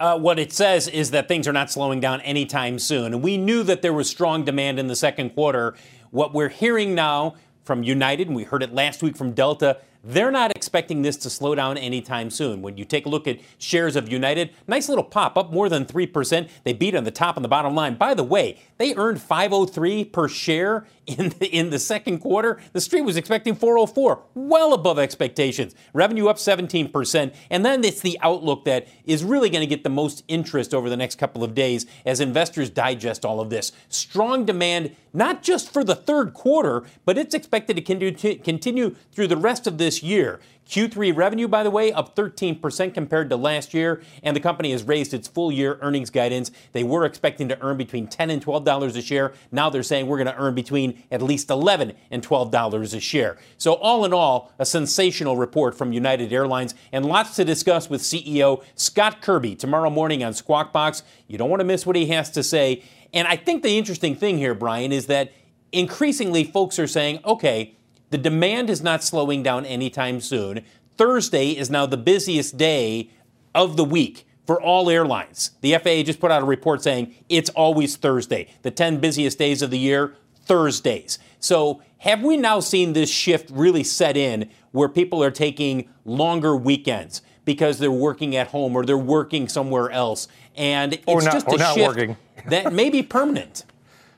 Uh, 0.00 0.18
what 0.18 0.40
it 0.40 0.52
says 0.52 0.88
is 0.88 1.12
that 1.12 1.28
things 1.28 1.46
are 1.46 1.52
not 1.52 1.70
slowing 1.70 2.00
down 2.00 2.20
anytime 2.22 2.80
soon. 2.80 3.14
And 3.14 3.22
we 3.22 3.36
knew 3.36 3.62
that 3.62 3.82
there 3.82 3.92
was 3.92 4.10
strong 4.10 4.44
demand 4.44 4.80
in 4.80 4.88
the 4.88 4.96
second 4.96 5.30
quarter. 5.30 5.76
What 6.10 6.34
we're 6.34 6.48
hearing 6.48 6.92
now 6.92 7.36
from 7.62 7.84
United, 7.84 8.26
and 8.26 8.34
we 8.34 8.42
heard 8.42 8.64
it 8.64 8.74
last 8.74 9.00
week 9.00 9.16
from 9.16 9.30
Delta, 9.30 9.78
they're 10.02 10.30
not 10.30 10.50
expecting 10.56 11.02
this 11.02 11.16
to 11.18 11.30
slow 11.30 11.54
down 11.54 11.76
anytime 11.76 12.30
soon. 12.30 12.62
When 12.62 12.76
you 12.76 12.84
take 12.84 13.06
a 13.06 13.08
look 13.08 13.28
at 13.28 13.40
shares 13.58 13.96
of 13.96 14.10
United, 14.10 14.50
nice 14.66 14.88
little 14.88 15.04
pop 15.04 15.36
up 15.36 15.52
more 15.52 15.68
than 15.68 15.84
3%. 15.84 16.48
They 16.64 16.72
beat 16.72 16.94
on 16.94 17.04
the 17.04 17.10
top 17.10 17.36
and 17.36 17.44
the 17.44 17.48
bottom 17.48 17.74
line. 17.74 17.96
By 17.96 18.14
the 18.14 18.24
way, 18.24 18.58
they 18.78 18.94
earned 18.94 19.20
503 19.20 20.04
per 20.06 20.28
share 20.28 20.86
in 21.18 21.30
the, 21.30 21.46
in 21.46 21.70
the 21.70 21.78
second 21.78 22.18
quarter. 22.18 22.60
The 22.72 22.80
street 22.80 23.02
was 23.02 23.16
expecting 23.16 23.54
404, 23.54 24.22
well 24.34 24.72
above 24.72 24.98
expectations. 24.98 25.74
Revenue 25.92 26.28
up 26.28 26.36
17%. 26.36 27.34
And 27.50 27.64
then 27.64 27.84
it's 27.84 28.00
the 28.00 28.18
outlook 28.22 28.64
that 28.64 28.86
is 29.04 29.24
really 29.24 29.50
going 29.50 29.62
to 29.62 29.66
get 29.66 29.84
the 29.84 29.90
most 29.90 30.24
interest 30.28 30.74
over 30.74 30.88
the 30.88 30.96
next 30.96 31.16
couple 31.16 31.44
of 31.44 31.54
days 31.54 31.86
as 32.04 32.20
investors 32.20 32.70
digest 32.70 33.24
all 33.24 33.40
of 33.40 33.50
this. 33.50 33.72
Strong 33.88 34.46
demand, 34.46 34.94
not 35.12 35.42
just 35.42 35.72
for 35.72 35.84
the 35.84 35.94
third 35.94 36.34
quarter, 36.34 36.84
but 37.04 37.18
it's 37.18 37.34
expected 37.34 37.76
to 37.76 37.82
continue, 37.82 38.38
continue 38.38 38.94
through 39.12 39.26
the 39.26 39.36
rest 39.36 39.66
of 39.66 39.78
this 39.78 40.02
year. 40.02 40.40
Q3 40.70 41.16
revenue, 41.16 41.48
by 41.48 41.64
the 41.64 41.70
way, 41.70 41.92
up 41.92 42.14
13% 42.14 42.94
compared 42.94 43.28
to 43.30 43.36
last 43.36 43.74
year, 43.74 44.02
and 44.22 44.36
the 44.36 44.40
company 44.40 44.70
has 44.70 44.84
raised 44.84 45.12
its 45.12 45.26
full 45.26 45.50
year 45.50 45.78
earnings 45.82 46.10
guidance. 46.10 46.52
They 46.72 46.84
were 46.84 47.04
expecting 47.04 47.48
to 47.48 47.60
earn 47.60 47.76
between 47.76 48.06
10 48.06 48.30
and 48.30 48.44
$12 48.44 48.96
a 48.96 49.02
share. 49.02 49.32
Now 49.50 49.68
they're 49.68 49.82
saying 49.82 50.06
we're 50.06 50.22
going 50.22 50.34
to 50.34 50.40
earn 50.40 50.54
between 50.54 51.02
at 51.10 51.22
least 51.22 51.50
11 51.50 51.94
and 52.10 52.22
$12 52.22 52.94
a 52.94 53.00
share. 53.00 53.36
So, 53.58 53.74
all 53.74 54.04
in 54.04 54.12
all, 54.12 54.52
a 54.60 54.64
sensational 54.64 55.36
report 55.36 55.76
from 55.76 55.92
United 55.92 56.32
Airlines, 56.32 56.74
and 56.92 57.04
lots 57.04 57.34
to 57.36 57.44
discuss 57.44 57.90
with 57.90 58.00
CEO 58.00 58.62
Scott 58.76 59.20
Kirby 59.20 59.56
tomorrow 59.56 59.90
morning 59.90 60.22
on 60.22 60.34
Squawk 60.34 60.72
Box. 60.72 61.02
You 61.26 61.36
don't 61.36 61.50
want 61.50 61.60
to 61.60 61.64
miss 61.64 61.84
what 61.84 61.96
he 61.96 62.06
has 62.06 62.30
to 62.30 62.44
say. 62.44 62.84
And 63.12 63.26
I 63.26 63.34
think 63.34 63.64
the 63.64 63.76
interesting 63.76 64.14
thing 64.14 64.38
here, 64.38 64.54
Brian, 64.54 64.92
is 64.92 65.06
that 65.06 65.32
increasingly 65.72 66.44
folks 66.44 66.78
are 66.78 66.86
saying, 66.86 67.20
okay, 67.24 67.74
the 68.10 68.18
demand 68.18 68.68
is 68.68 68.82
not 68.82 69.02
slowing 69.02 69.42
down 69.42 69.64
anytime 69.64 70.20
soon. 70.20 70.64
Thursday 70.96 71.50
is 71.50 71.70
now 71.70 71.86
the 71.86 71.96
busiest 71.96 72.56
day 72.56 73.10
of 73.54 73.76
the 73.76 73.84
week 73.84 74.26
for 74.46 74.60
all 74.60 74.90
airlines. 74.90 75.52
The 75.60 75.74
FAA 75.78 76.02
just 76.02 76.20
put 76.20 76.30
out 76.30 76.42
a 76.42 76.46
report 76.46 76.82
saying 76.82 77.14
it's 77.28 77.50
always 77.50 77.96
Thursday. 77.96 78.48
The 78.62 78.70
10 78.70 78.98
busiest 78.98 79.38
days 79.38 79.62
of 79.62 79.70
the 79.70 79.78
year, 79.78 80.16
Thursdays. 80.44 81.18
So, 81.38 81.82
have 81.98 82.22
we 82.22 82.36
now 82.36 82.60
seen 82.60 82.94
this 82.94 83.10
shift 83.10 83.50
really 83.50 83.84
set 83.84 84.16
in 84.16 84.50
where 84.72 84.88
people 84.88 85.22
are 85.22 85.30
taking 85.30 85.88
longer 86.04 86.56
weekends 86.56 87.22
because 87.44 87.78
they're 87.78 87.92
working 87.92 88.34
at 88.34 88.48
home 88.48 88.74
or 88.74 88.84
they're 88.84 88.98
working 88.98 89.48
somewhere 89.48 89.90
else? 89.90 90.26
And 90.56 90.94
it's 90.94 91.04
or 91.06 91.22
not, 91.22 91.32
just 91.32 91.46
a 91.46 91.58
shift 91.58 91.78
working. 91.78 92.16
that 92.48 92.72
may 92.72 92.90
be 92.90 93.02
permanent. 93.02 93.64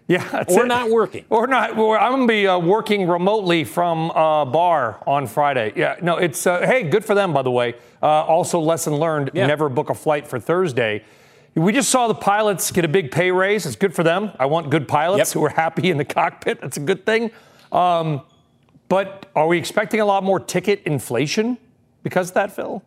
Yeah, 0.08 0.44
or 0.48 0.64
it. 0.64 0.68
not 0.68 0.90
working. 0.90 1.24
Or 1.30 1.46
not. 1.46 1.76
Well, 1.76 1.92
I'm 1.92 2.12
going 2.12 2.22
to 2.28 2.32
be 2.32 2.46
uh, 2.46 2.58
working 2.58 3.06
remotely 3.08 3.64
from 3.64 4.10
a 4.10 4.44
bar 4.44 5.02
on 5.06 5.26
Friday. 5.26 5.72
Yeah, 5.76 5.96
no, 6.02 6.16
it's, 6.16 6.46
uh, 6.46 6.60
hey, 6.66 6.82
good 6.82 7.04
for 7.04 7.14
them, 7.14 7.32
by 7.32 7.42
the 7.42 7.50
way. 7.50 7.74
Uh, 8.02 8.06
also, 8.06 8.58
lesson 8.60 8.96
learned 8.96 9.30
Yeah. 9.32 9.46
never 9.46 9.68
book 9.68 9.90
a 9.90 9.94
flight 9.94 10.26
for 10.26 10.38
Thursday. 10.40 11.04
We 11.54 11.72
just 11.72 11.88
saw 11.90 12.08
the 12.08 12.14
pilots 12.14 12.70
get 12.72 12.84
a 12.84 12.88
big 12.88 13.10
pay 13.10 13.30
raise. 13.30 13.64
It's 13.64 13.76
good 13.76 13.94
for 13.94 14.02
them. 14.02 14.32
I 14.38 14.46
want 14.46 14.70
good 14.70 14.88
pilots 14.88 15.30
Yep. 15.30 15.34
who 15.34 15.44
are 15.46 15.50
happy 15.50 15.90
in 15.90 15.98
the 15.98 16.04
cockpit. 16.04 16.60
That's 16.60 16.76
a 16.78 16.80
good 16.80 17.06
thing. 17.06 17.30
Um, 17.70 18.22
but 18.88 19.26
are 19.36 19.46
we 19.46 19.56
expecting 19.58 20.00
a 20.00 20.04
lot 20.04 20.24
more 20.24 20.40
ticket 20.40 20.82
inflation 20.84 21.58
because 22.02 22.28
of 22.30 22.34
that, 22.34 22.52
Phil? 22.56 22.82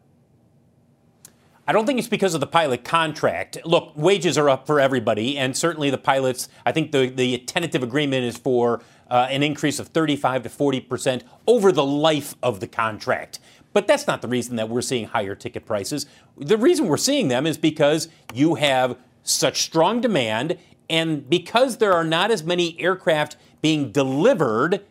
I 1.68 1.72
don't 1.72 1.88
think 1.88 1.98
it's 1.98 2.08
because 2.08 2.36
of 2.36 2.42
the 2.42 2.48
pilot 2.48 2.84
contract. 2.84 3.58
Look, 3.66 3.94
wages 3.96 4.38
are 4.38 4.50
up 4.50 4.68
for 4.68 4.80
everybody, 4.80 5.38
and 5.38 5.58
certainly 5.58 5.90
the 5.90 5.98
pilots. 5.98 6.48
I 6.64 6.72
think 6.72 6.92
the, 6.92 7.08
the 7.08 7.40
tentative 7.40 7.82
agreement 7.82 8.24
is 8.24 8.38
for 8.38 8.84
uh, 9.10 9.28
an 9.32 9.42
increase 9.42 9.80
of 9.80 9.88
35 9.88 10.44
to 10.44 10.50
40 10.50 10.82
percent 10.82 11.24
over 11.48 11.72
the 11.72 11.86
life 11.86 12.36
of 12.44 12.60
the 12.60 12.68
contract. 12.68 13.40
But 13.74 13.88
that's 13.88 14.06
not 14.06 14.22
the 14.22 14.28
reason 14.28 14.56
that 14.58 14.70
we're 14.70 14.84
seeing 14.84 15.08
higher 15.08 15.34
ticket 15.34 15.66
prices. 15.66 16.06
The 16.38 16.58
reason 16.58 16.88
we're 16.88 16.98
seeing 16.98 17.30
them 17.30 17.48
is 17.48 17.58
because 17.58 18.10
you 18.34 18.56
have 18.56 18.98
such 19.24 19.64
strong 19.64 20.02
demand, 20.02 20.58
and 20.88 21.28
because 21.28 21.78
there 21.78 21.94
are 21.94 22.04
not 22.04 22.30
as 22.30 22.44
many 22.44 22.80
aircraft 22.80 23.38
being 23.62 23.92
delivered, 23.92 24.86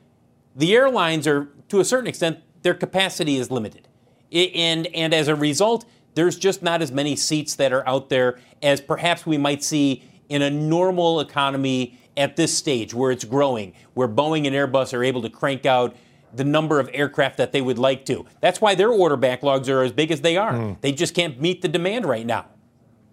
the 0.56 0.74
airlines 0.74 1.28
are, 1.28 1.48
to 1.68 1.78
a 1.78 1.84
certain 1.84 2.08
extent, 2.08 2.40
their 2.62 2.74
capacity 2.74 3.36
is 3.36 3.50
limited. 3.50 3.86
And, 4.32 4.88
and 4.88 5.14
as 5.14 5.28
a 5.28 5.36
result, 5.36 5.84
there's 6.14 6.36
just 6.36 6.62
not 6.62 6.82
as 6.82 6.92
many 6.92 7.16
seats 7.16 7.54
that 7.56 7.72
are 7.72 7.86
out 7.88 8.08
there 8.08 8.38
as 8.62 8.80
perhaps 8.80 9.26
we 9.26 9.36
might 9.38 9.62
see 9.62 10.02
in 10.28 10.42
a 10.42 10.50
normal 10.50 11.20
economy 11.20 11.98
at 12.16 12.36
this 12.36 12.56
stage 12.56 12.94
where 12.94 13.10
it's 13.10 13.24
growing, 13.24 13.74
where 13.94 14.08
Boeing 14.08 14.46
and 14.46 14.54
Airbus 14.54 14.94
are 14.94 15.04
able 15.04 15.22
to 15.22 15.30
crank 15.30 15.66
out 15.66 15.96
the 16.32 16.44
number 16.44 16.80
of 16.80 16.90
aircraft 16.92 17.36
that 17.36 17.52
they 17.52 17.60
would 17.60 17.78
like 17.78 18.04
to. 18.06 18.24
That's 18.40 18.60
why 18.60 18.74
their 18.74 18.90
order 18.90 19.16
backlogs 19.16 19.68
are 19.68 19.82
as 19.82 19.92
big 19.92 20.10
as 20.10 20.20
they 20.20 20.36
are. 20.36 20.52
Mm. 20.52 20.80
They 20.80 20.92
just 20.92 21.14
can't 21.14 21.40
meet 21.40 21.62
the 21.62 21.68
demand 21.68 22.06
right 22.06 22.26
now. 22.26 22.46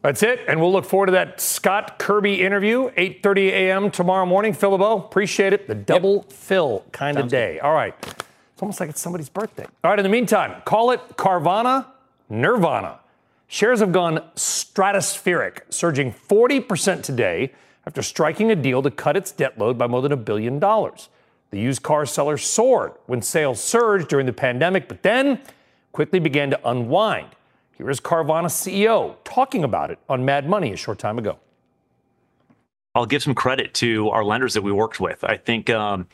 That's 0.02 0.24
it, 0.24 0.40
and 0.48 0.60
we'll 0.60 0.72
look 0.72 0.86
forward 0.86 1.08
to 1.08 1.12
that 1.12 1.40
Scott 1.40 2.00
Kirby 2.00 2.42
interview, 2.42 2.90
8:30 2.98 3.50
a.m. 3.50 3.92
tomorrow 3.92 4.26
morning. 4.26 4.52
Phil 4.52 4.72
LeBeau, 4.72 4.98
appreciate 4.98 5.54
it. 5.54 5.68
The 5.68 5.76
double 5.76 6.16
yep. 6.16 6.32
Phil 6.32 6.84
kind 6.92 7.16
Sounds 7.18 7.26
of 7.26 7.30
day. 7.30 7.54
Good. 7.54 7.62
All 7.62 7.74
right, 7.74 7.94
it's 8.02 8.62
almost 8.64 8.80
like 8.80 8.90
it's 8.90 9.00
somebody's 9.00 9.30
birthday. 9.30 9.68
All 9.84 9.92
right, 9.92 10.00
in 10.00 10.04
the 10.04 10.10
meantime, 10.10 10.64
call 10.66 10.90
it 10.90 11.02
Carvana 11.18 11.86
Nirvana. 12.32 13.00
Shares 13.48 13.82
have 13.82 13.91
gone 13.91 14.24
stratospheric, 14.36 15.62
surging 15.70 16.13
40% 16.13 17.04
today 17.04 17.52
after 17.86 18.02
striking 18.02 18.50
a 18.50 18.56
deal 18.56 18.82
to 18.82 18.89
cut 18.89 19.17
its 19.17 19.34
debt 19.34 19.60
load 19.60 19.78
by 19.78 19.88
more 19.88 20.02
than 20.02 20.13
a 20.13 20.17
billion 20.17 20.58
dollars. 20.58 21.10
The 21.50 21.60
used 21.60 21.84
car 21.84 22.06
seller 22.06 22.38
soared 22.38 22.94
when 23.08 23.22
sales 23.22 23.62
surged 23.62 24.08
during 24.08 24.26
the 24.26 24.34
pandemic, 24.34 24.88
but 24.88 25.04
then 25.04 25.41
quickly 25.91 26.20
began 26.20 26.50
to 26.52 26.70
unwind. 26.70 27.28
Here 27.78 27.89
is 27.89 28.00
Carvana's 28.00 28.54
CEO 28.54 29.17
talking 29.26 29.65
about 29.65 29.91
it 29.91 30.00
on 30.08 30.24
Mad 30.24 30.48
Money 30.48 30.72
a 30.72 30.78
short 30.78 30.98
time 30.98 31.20
ago. 31.20 31.38
I'll 32.96 33.06
give 33.06 33.24
some 33.24 33.36
credit 33.36 33.74
to 33.76 34.10
our 34.10 34.24
lenders 34.24 34.54
that 34.54 34.62
we 34.62 34.72
worked 34.72 35.02
with. 35.02 35.26
I 35.26 35.36
think 35.36 35.70
um, 35.70 36.08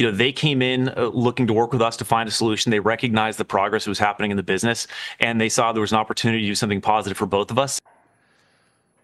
you 0.00 0.06
know 0.06 0.12
they 0.12 0.32
came 0.32 0.62
in 0.62 0.88
uh, 0.88 1.10
looking 1.12 1.46
to 1.46 1.52
work 1.52 1.72
with 1.72 1.82
us 1.82 1.98
to 1.98 2.06
find 2.06 2.26
a 2.26 2.32
solution. 2.32 2.70
They 2.70 2.80
recognized 2.80 3.38
the 3.38 3.44
progress 3.44 3.84
that 3.84 3.90
was 3.90 3.98
happening 3.98 4.30
in 4.30 4.38
the 4.38 4.42
business, 4.42 4.86
and 5.20 5.38
they 5.38 5.50
saw 5.50 5.72
there 5.72 5.82
was 5.82 5.92
an 5.92 5.98
opportunity 5.98 6.40
to 6.40 6.46
do 6.46 6.54
something 6.54 6.80
positive 6.80 7.18
for 7.18 7.26
both 7.26 7.50
of 7.50 7.58
us. 7.58 7.78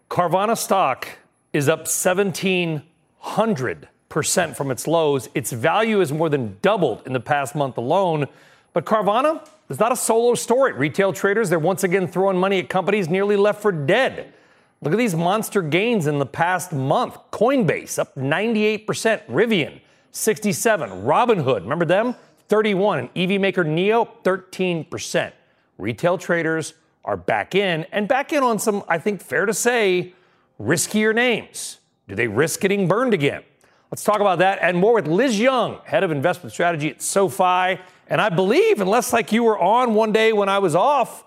Carvana 0.08 0.56
stock 0.56 1.06
is 1.52 1.68
up 1.68 1.80
1,700 1.80 3.88
percent 4.08 4.56
from 4.56 4.70
its 4.70 4.86
lows. 4.86 5.28
Its 5.34 5.52
value 5.52 5.98
has 5.98 6.12
more 6.12 6.30
than 6.30 6.56
doubled 6.62 7.02
in 7.04 7.12
the 7.12 7.20
past 7.20 7.54
month 7.54 7.76
alone. 7.76 8.24
But 8.72 8.86
Carvana 8.86 9.46
is 9.68 9.78
not 9.78 9.92
a 9.92 9.96
solo 9.96 10.34
story. 10.34 10.72
Retail 10.72 11.12
traders, 11.12 11.50
they're 11.50 11.58
once 11.58 11.84
again 11.84 12.08
throwing 12.08 12.38
money 12.38 12.60
at 12.60 12.70
companies 12.70 13.10
nearly 13.10 13.36
left 13.36 13.60
for 13.60 13.72
dead. 13.72 14.32
Look 14.80 14.94
at 14.94 14.98
these 14.98 15.14
monster 15.14 15.60
gains 15.60 16.06
in 16.06 16.18
the 16.18 16.26
past 16.26 16.72
month. 16.72 17.18
Coinbase 17.32 17.98
up 17.98 18.14
98%, 18.14 18.86
Rivian 19.26 19.80
67, 20.16 21.04
Robinhood, 21.04 21.60
remember 21.60 21.84
them? 21.84 22.14
31, 22.48 22.98
and 23.00 23.10
EV 23.14 23.38
maker 23.38 23.64
NIO, 23.64 24.08
13%. 24.24 25.32
Retail 25.76 26.16
traders 26.16 26.72
are 27.04 27.18
back 27.18 27.54
in 27.54 27.84
and 27.92 28.08
back 28.08 28.32
in 28.32 28.42
on 28.42 28.58
some, 28.58 28.82
I 28.88 28.98
think, 28.98 29.20
fair 29.20 29.44
to 29.44 29.52
say, 29.52 30.14
riskier 30.58 31.14
names. 31.14 31.80
Do 32.08 32.14
they 32.14 32.28
risk 32.28 32.60
getting 32.60 32.88
burned 32.88 33.12
again? 33.12 33.42
Let's 33.90 34.04
talk 34.04 34.20
about 34.20 34.38
that 34.38 34.58
and 34.62 34.78
more 34.78 34.94
with 34.94 35.06
Liz 35.06 35.38
Young, 35.38 35.80
head 35.84 36.02
of 36.02 36.10
investment 36.10 36.52
strategy 36.52 36.88
at 36.88 37.02
SoFi. 37.02 37.78
And 38.08 38.18
I 38.18 38.30
believe, 38.30 38.80
unless 38.80 39.12
like 39.12 39.32
you 39.32 39.44
were 39.44 39.58
on 39.58 39.92
one 39.94 40.12
day 40.12 40.32
when 40.32 40.48
I 40.48 40.60
was 40.60 40.74
off, 40.74 41.24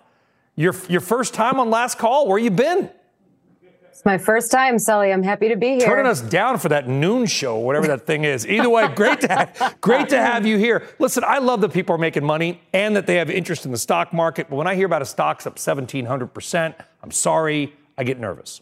your, 0.55 0.73
your 0.89 1.01
first 1.01 1.35
time 1.35 1.59
on 1.59 1.69
last 1.69 1.99
call, 1.99 2.27
where 2.27 2.39
you 2.39 2.49
been? 2.49 2.89
It's 3.99 4.05
my 4.05 4.17
first 4.17 4.49
time, 4.49 4.79
Sully. 4.79 5.11
I'm 5.11 5.23
happy 5.23 5.49
to 5.49 5.57
be 5.57 5.71
here. 5.71 5.81
Turning 5.81 6.09
us 6.09 6.21
down 6.21 6.57
for 6.57 6.69
that 6.69 6.87
noon 6.87 7.25
show, 7.25 7.57
whatever 7.57 7.85
that 7.87 8.05
thing 8.05 8.23
is. 8.23 8.47
Either 8.47 8.69
way, 8.69 8.87
great 8.87 9.19
to 9.19 9.27
have, 9.27 9.75
great 9.81 10.07
to 10.07 10.17
have 10.17 10.45
you 10.45 10.57
here. 10.57 10.87
Listen, 10.99 11.25
I 11.27 11.39
love 11.39 11.59
that 11.59 11.73
people 11.73 11.95
are 11.95 11.97
making 11.97 12.23
money 12.23 12.61
and 12.71 12.95
that 12.95 13.07
they 13.07 13.15
have 13.15 13.29
interest 13.29 13.65
in 13.65 13.73
the 13.73 13.77
stock 13.77 14.13
market. 14.13 14.49
But 14.49 14.55
when 14.55 14.67
I 14.67 14.75
hear 14.75 14.85
about 14.85 15.01
a 15.01 15.05
stock's 15.05 15.45
up 15.45 15.55
1,700 15.55 16.27
percent, 16.27 16.75
I'm 17.03 17.11
sorry, 17.11 17.73
I 17.97 18.05
get 18.05 18.21
nervous. 18.21 18.61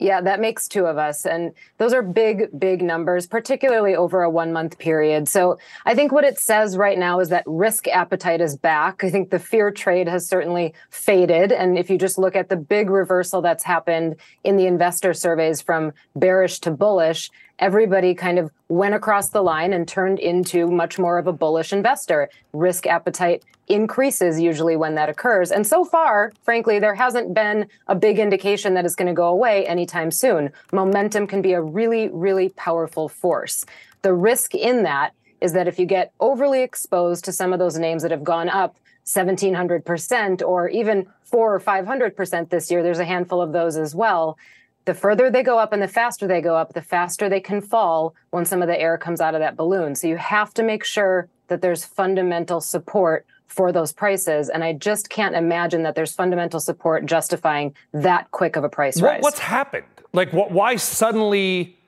Yeah, 0.00 0.20
that 0.22 0.40
makes 0.40 0.66
two 0.66 0.86
of 0.86 0.98
us. 0.98 1.24
And 1.24 1.52
those 1.78 1.92
are 1.92 2.02
big, 2.02 2.48
big 2.58 2.82
numbers, 2.82 3.28
particularly 3.28 3.94
over 3.94 4.22
a 4.22 4.30
one 4.30 4.52
month 4.52 4.78
period. 4.78 5.28
So 5.28 5.58
I 5.86 5.94
think 5.94 6.10
what 6.10 6.24
it 6.24 6.38
says 6.38 6.76
right 6.76 6.98
now 6.98 7.20
is 7.20 7.28
that 7.28 7.44
risk 7.46 7.86
appetite 7.86 8.40
is 8.40 8.56
back. 8.56 9.04
I 9.04 9.10
think 9.10 9.30
the 9.30 9.38
fear 9.38 9.70
trade 9.70 10.08
has 10.08 10.28
certainly 10.28 10.74
faded. 10.90 11.52
And 11.52 11.78
if 11.78 11.90
you 11.90 11.96
just 11.96 12.18
look 12.18 12.34
at 12.34 12.48
the 12.48 12.56
big 12.56 12.90
reversal 12.90 13.40
that's 13.40 13.62
happened 13.62 14.16
in 14.42 14.56
the 14.56 14.66
investor 14.66 15.14
surveys 15.14 15.62
from 15.62 15.92
bearish 16.16 16.58
to 16.60 16.72
bullish, 16.72 17.30
everybody 17.58 18.14
kind 18.14 18.38
of 18.38 18.50
went 18.68 18.94
across 18.94 19.28
the 19.28 19.42
line 19.42 19.72
and 19.72 19.86
turned 19.86 20.18
into 20.18 20.66
much 20.66 20.98
more 20.98 21.18
of 21.18 21.26
a 21.26 21.32
bullish 21.32 21.72
investor. 21.72 22.28
Risk 22.52 22.86
appetite 22.86 23.44
increases 23.68 24.40
usually 24.40 24.76
when 24.76 24.94
that 24.94 25.08
occurs. 25.08 25.50
And 25.50 25.66
so 25.66 25.84
far, 25.84 26.32
frankly, 26.42 26.78
there 26.78 26.94
hasn't 26.94 27.32
been 27.34 27.66
a 27.86 27.94
big 27.94 28.18
indication 28.18 28.74
that 28.74 28.84
it's 28.84 28.96
going 28.96 29.08
to 29.08 29.14
go 29.14 29.28
away 29.28 29.66
anytime 29.66 30.10
soon. 30.10 30.50
Momentum 30.72 31.26
can 31.26 31.40
be 31.40 31.52
a 31.52 31.62
really, 31.62 32.08
really 32.08 32.50
powerful 32.50 33.08
force. 33.08 33.64
The 34.02 34.12
risk 34.12 34.54
in 34.54 34.82
that 34.82 35.14
is 35.40 35.52
that 35.52 35.68
if 35.68 35.78
you 35.78 35.86
get 35.86 36.12
overly 36.20 36.62
exposed 36.62 37.24
to 37.24 37.32
some 37.32 37.52
of 37.52 37.58
those 37.58 37.78
names 37.78 38.02
that 38.02 38.10
have 38.10 38.24
gone 38.24 38.48
up 38.48 38.76
1700% 39.06 40.42
or 40.42 40.68
even 40.68 41.06
4 41.24 41.54
or 41.54 41.60
500% 41.60 42.50
this 42.50 42.70
year, 42.70 42.82
there's 42.82 42.98
a 42.98 43.04
handful 43.04 43.40
of 43.40 43.52
those 43.52 43.76
as 43.76 43.94
well 43.94 44.38
the 44.84 44.94
further 44.94 45.30
they 45.30 45.42
go 45.42 45.58
up 45.58 45.72
and 45.72 45.82
the 45.82 45.88
faster 45.88 46.26
they 46.26 46.40
go 46.40 46.56
up, 46.56 46.74
the 46.74 46.82
faster 46.82 47.28
they 47.28 47.40
can 47.40 47.60
fall 47.60 48.14
when 48.30 48.44
some 48.44 48.62
of 48.62 48.68
the 48.68 48.78
air 48.78 48.98
comes 48.98 49.20
out 49.20 49.34
of 49.34 49.40
that 49.40 49.56
balloon. 49.56 49.94
So 49.94 50.06
you 50.06 50.16
have 50.16 50.52
to 50.54 50.62
make 50.62 50.84
sure 50.84 51.28
that 51.48 51.62
there's 51.62 51.84
fundamental 51.84 52.60
support 52.60 53.26
for 53.46 53.72
those 53.72 53.92
prices. 53.92 54.48
And 54.48 54.64
I 54.64 54.72
just 54.72 55.08
can't 55.10 55.34
imagine 55.34 55.82
that 55.84 55.94
there's 55.94 56.12
fundamental 56.12 56.60
support 56.60 57.06
justifying 57.06 57.74
that 57.92 58.30
quick 58.30 58.56
of 58.56 58.64
a 58.64 58.68
price 58.68 59.00
rise. 59.00 59.22
What's 59.22 59.38
happened? 59.38 59.86
Like, 60.12 60.32
what, 60.32 60.50
why 60.50 60.76
suddenly 60.76 61.78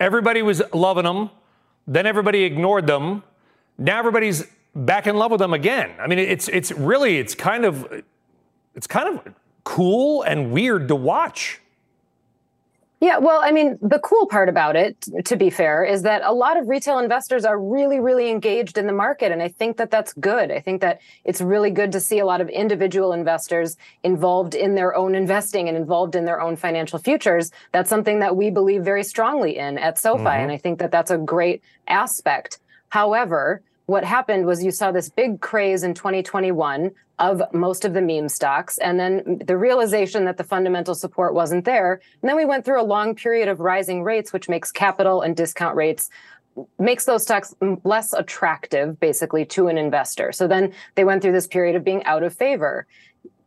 everybody 0.00 0.42
was 0.42 0.62
loving 0.72 1.04
them, 1.04 1.30
then 1.86 2.06
everybody 2.06 2.44
ignored 2.44 2.86
them, 2.86 3.22
now 3.78 3.98
everybody's 3.98 4.46
back 4.74 5.06
in 5.06 5.16
love 5.16 5.30
with 5.30 5.40
them 5.40 5.52
again? 5.52 5.92
I 5.98 6.06
mean, 6.06 6.18
it's 6.18 6.48
it's 6.48 6.72
really 6.72 7.18
it's 7.18 7.34
kind 7.34 7.64
of 7.64 8.02
it's 8.74 8.86
kind 8.86 9.18
of 9.18 9.34
cool 9.64 10.22
and 10.22 10.52
weird 10.52 10.88
to 10.88 10.94
watch. 10.94 11.60
Yeah, 13.04 13.18
well, 13.18 13.42
I 13.44 13.52
mean, 13.52 13.78
the 13.82 13.98
cool 13.98 14.26
part 14.26 14.48
about 14.48 14.76
it, 14.76 14.96
to 15.26 15.36
be 15.36 15.50
fair, 15.50 15.84
is 15.84 16.00
that 16.04 16.22
a 16.24 16.32
lot 16.32 16.56
of 16.56 16.70
retail 16.70 16.98
investors 16.98 17.44
are 17.44 17.60
really, 17.60 18.00
really 18.00 18.30
engaged 18.30 18.78
in 18.78 18.86
the 18.86 18.94
market. 18.94 19.30
And 19.30 19.42
I 19.42 19.48
think 19.48 19.76
that 19.76 19.90
that's 19.90 20.14
good. 20.14 20.50
I 20.50 20.58
think 20.58 20.80
that 20.80 21.02
it's 21.22 21.42
really 21.42 21.70
good 21.70 21.92
to 21.92 22.00
see 22.00 22.18
a 22.18 22.24
lot 22.24 22.40
of 22.40 22.48
individual 22.48 23.12
investors 23.12 23.76
involved 24.04 24.54
in 24.54 24.74
their 24.74 24.96
own 24.96 25.14
investing 25.14 25.68
and 25.68 25.76
involved 25.76 26.14
in 26.14 26.24
their 26.24 26.40
own 26.40 26.56
financial 26.56 26.98
futures. 26.98 27.50
That's 27.72 27.90
something 27.90 28.20
that 28.20 28.36
we 28.36 28.48
believe 28.48 28.82
very 28.84 29.04
strongly 29.04 29.58
in 29.58 29.76
at 29.76 29.98
SoFi. 29.98 30.24
Mm-hmm. 30.24 30.42
And 30.42 30.50
I 30.50 30.56
think 30.56 30.78
that 30.78 30.90
that's 30.90 31.10
a 31.10 31.18
great 31.18 31.62
aspect. 31.86 32.58
However, 32.88 33.60
what 33.86 34.04
happened 34.04 34.46
was 34.46 34.64
you 34.64 34.70
saw 34.70 34.90
this 34.90 35.08
big 35.08 35.40
craze 35.40 35.82
in 35.82 35.94
2021 35.94 36.90
of 37.18 37.42
most 37.52 37.84
of 37.84 37.92
the 37.92 38.00
meme 38.00 38.28
stocks 38.28 38.78
and 38.78 38.98
then 38.98 39.40
the 39.44 39.56
realization 39.56 40.24
that 40.24 40.36
the 40.36 40.44
fundamental 40.44 40.94
support 40.94 41.34
wasn't 41.34 41.64
there. 41.64 42.00
And 42.22 42.28
then 42.28 42.36
we 42.36 42.44
went 42.44 42.64
through 42.64 42.80
a 42.80 42.84
long 42.84 43.14
period 43.14 43.48
of 43.48 43.60
rising 43.60 44.02
rates 44.02 44.32
which 44.32 44.48
makes 44.48 44.72
capital 44.72 45.22
and 45.22 45.36
discount 45.36 45.76
rates 45.76 46.10
makes 46.78 47.04
those 47.04 47.24
stocks 47.24 47.54
less 47.82 48.12
attractive 48.12 48.98
basically 49.00 49.44
to 49.44 49.68
an 49.68 49.76
investor. 49.76 50.32
So 50.32 50.46
then 50.46 50.72
they 50.94 51.04
went 51.04 51.20
through 51.22 51.32
this 51.32 51.46
period 51.46 51.76
of 51.76 51.84
being 51.84 52.04
out 52.04 52.22
of 52.22 52.34
favor. 52.34 52.86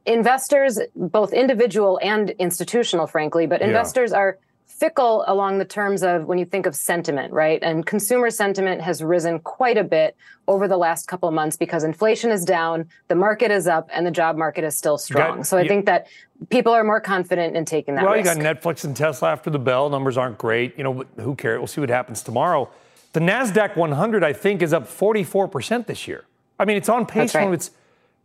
Investors 0.06 0.80
both 0.96 1.34
individual 1.34 2.00
and 2.02 2.30
institutional 2.32 3.08
frankly 3.08 3.48
but 3.48 3.62
investors 3.62 4.12
yeah. 4.12 4.18
are 4.18 4.40
fickle 4.80 5.24
along 5.28 5.58
the 5.58 5.66
terms 5.66 6.04
of 6.04 6.26
when 6.26 6.38
you 6.38 6.46
think 6.46 6.68
of 6.68 6.76
sentiment, 6.76 7.34
right? 7.34 7.60
And 7.64 7.86
consumer 7.86 8.30
sentiment 8.30 8.80
has 8.82 9.04
risen 9.04 9.40
quite 9.40 9.78
a 9.78 9.84
bit 9.84 10.16
over 10.48 10.68
the 10.68 10.78
last 10.78 11.08
couple 11.08 11.28
of 11.28 11.34
months 11.34 11.58
because 11.58 11.84
inflation 11.84 12.30
is 12.30 12.46
down, 12.46 12.88
the 13.08 13.16
market 13.16 13.50
is 13.50 13.68
up, 13.68 13.90
and 13.92 14.06
the 14.06 14.12
job 14.12 14.38
market 14.38 14.64
is 14.64 14.78
still 14.78 14.98
strong. 14.98 15.38
Got, 15.38 15.48
so 15.48 15.58
I 15.58 15.68
think 15.68 15.88
that 15.88 16.08
people 16.50 16.74
are 16.74 16.84
more 16.84 17.02
confident 17.02 17.56
in 17.56 17.66
taking 17.66 17.96
that. 17.96 18.02
Risk. 18.02 18.10
Well, 18.10 18.18
risk. 18.18 18.38
you 18.38 18.44
got 18.44 18.56
Netflix 18.56 18.86
and 18.86 18.96
Tesla 18.96 19.32
after 19.32 19.50
the 19.50 19.60
bell. 19.60 19.90
Numbers 19.90 20.16
aren't 20.16 20.38
great. 20.38 20.78
You 20.78 20.84
know, 20.84 21.06
who 21.18 21.36
cares? 21.36 21.58
We'll 21.58 21.68
see 21.68 21.82
what 21.82 21.90
happens 21.90 22.22
tomorrow. 22.22 22.70
The 23.14 23.20
Nasdaq 23.20 23.76
100, 23.76 24.24
I 24.24 24.34
think, 24.34 24.62
is 24.62 24.74
up 24.74 24.88
44% 24.88 25.88
this 25.88 26.08
year. 26.08 26.26
I 26.60 26.66
mean, 26.66 26.78
it's 26.78 26.90
on 26.90 27.08
pace 27.08 27.34
right. 27.34 27.48
for 27.48 27.54
its 27.54 27.72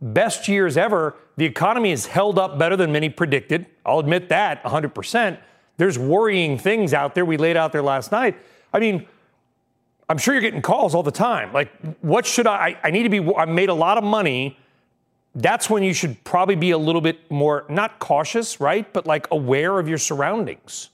best 0.01 0.47
years 0.47 0.77
ever. 0.77 1.15
The 1.37 1.45
economy 1.45 1.89
has 1.89 2.05
held 2.05 2.37
up 2.37 2.59
better 2.59 2.75
than 2.75 2.91
many 2.91 3.09
predicted. 3.09 3.65
I'll 3.85 3.99
admit 3.99 4.29
that 4.29 4.63
100%. 4.63 5.39
There's 5.77 5.97
worrying 5.97 6.57
things 6.57 6.93
out 6.93 7.15
there 7.15 7.25
we 7.25 7.37
laid 7.37 7.57
out 7.57 7.71
there 7.71 7.81
last 7.81 8.11
night. 8.11 8.37
I 8.73 8.79
mean, 8.79 9.07
I'm 10.09 10.17
sure 10.17 10.33
you're 10.33 10.41
getting 10.41 10.61
calls 10.61 10.93
all 10.93 11.03
the 11.03 11.11
time. 11.11 11.51
Like, 11.53 11.71
what 12.01 12.25
should 12.25 12.47
I? 12.47 12.77
I 12.83 12.91
need 12.91 13.03
to 13.03 13.09
be. 13.09 13.33
I 13.35 13.45
made 13.45 13.69
a 13.69 13.73
lot 13.73 13.97
of 13.97 14.03
money. 14.03 14.57
That's 15.35 15.69
when 15.69 15.81
you 15.81 15.93
should 15.93 16.23
probably 16.23 16.55
be 16.55 16.71
a 16.71 16.77
little 16.77 17.01
bit 17.01 17.31
more 17.31 17.65
not 17.69 17.99
cautious, 17.99 18.59
right? 18.59 18.91
But 18.93 19.07
like 19.07 19.27
aware 19.31 19.79
of 19.79 19.87
your 19.87 19.97
surroundings. 19.97 20.89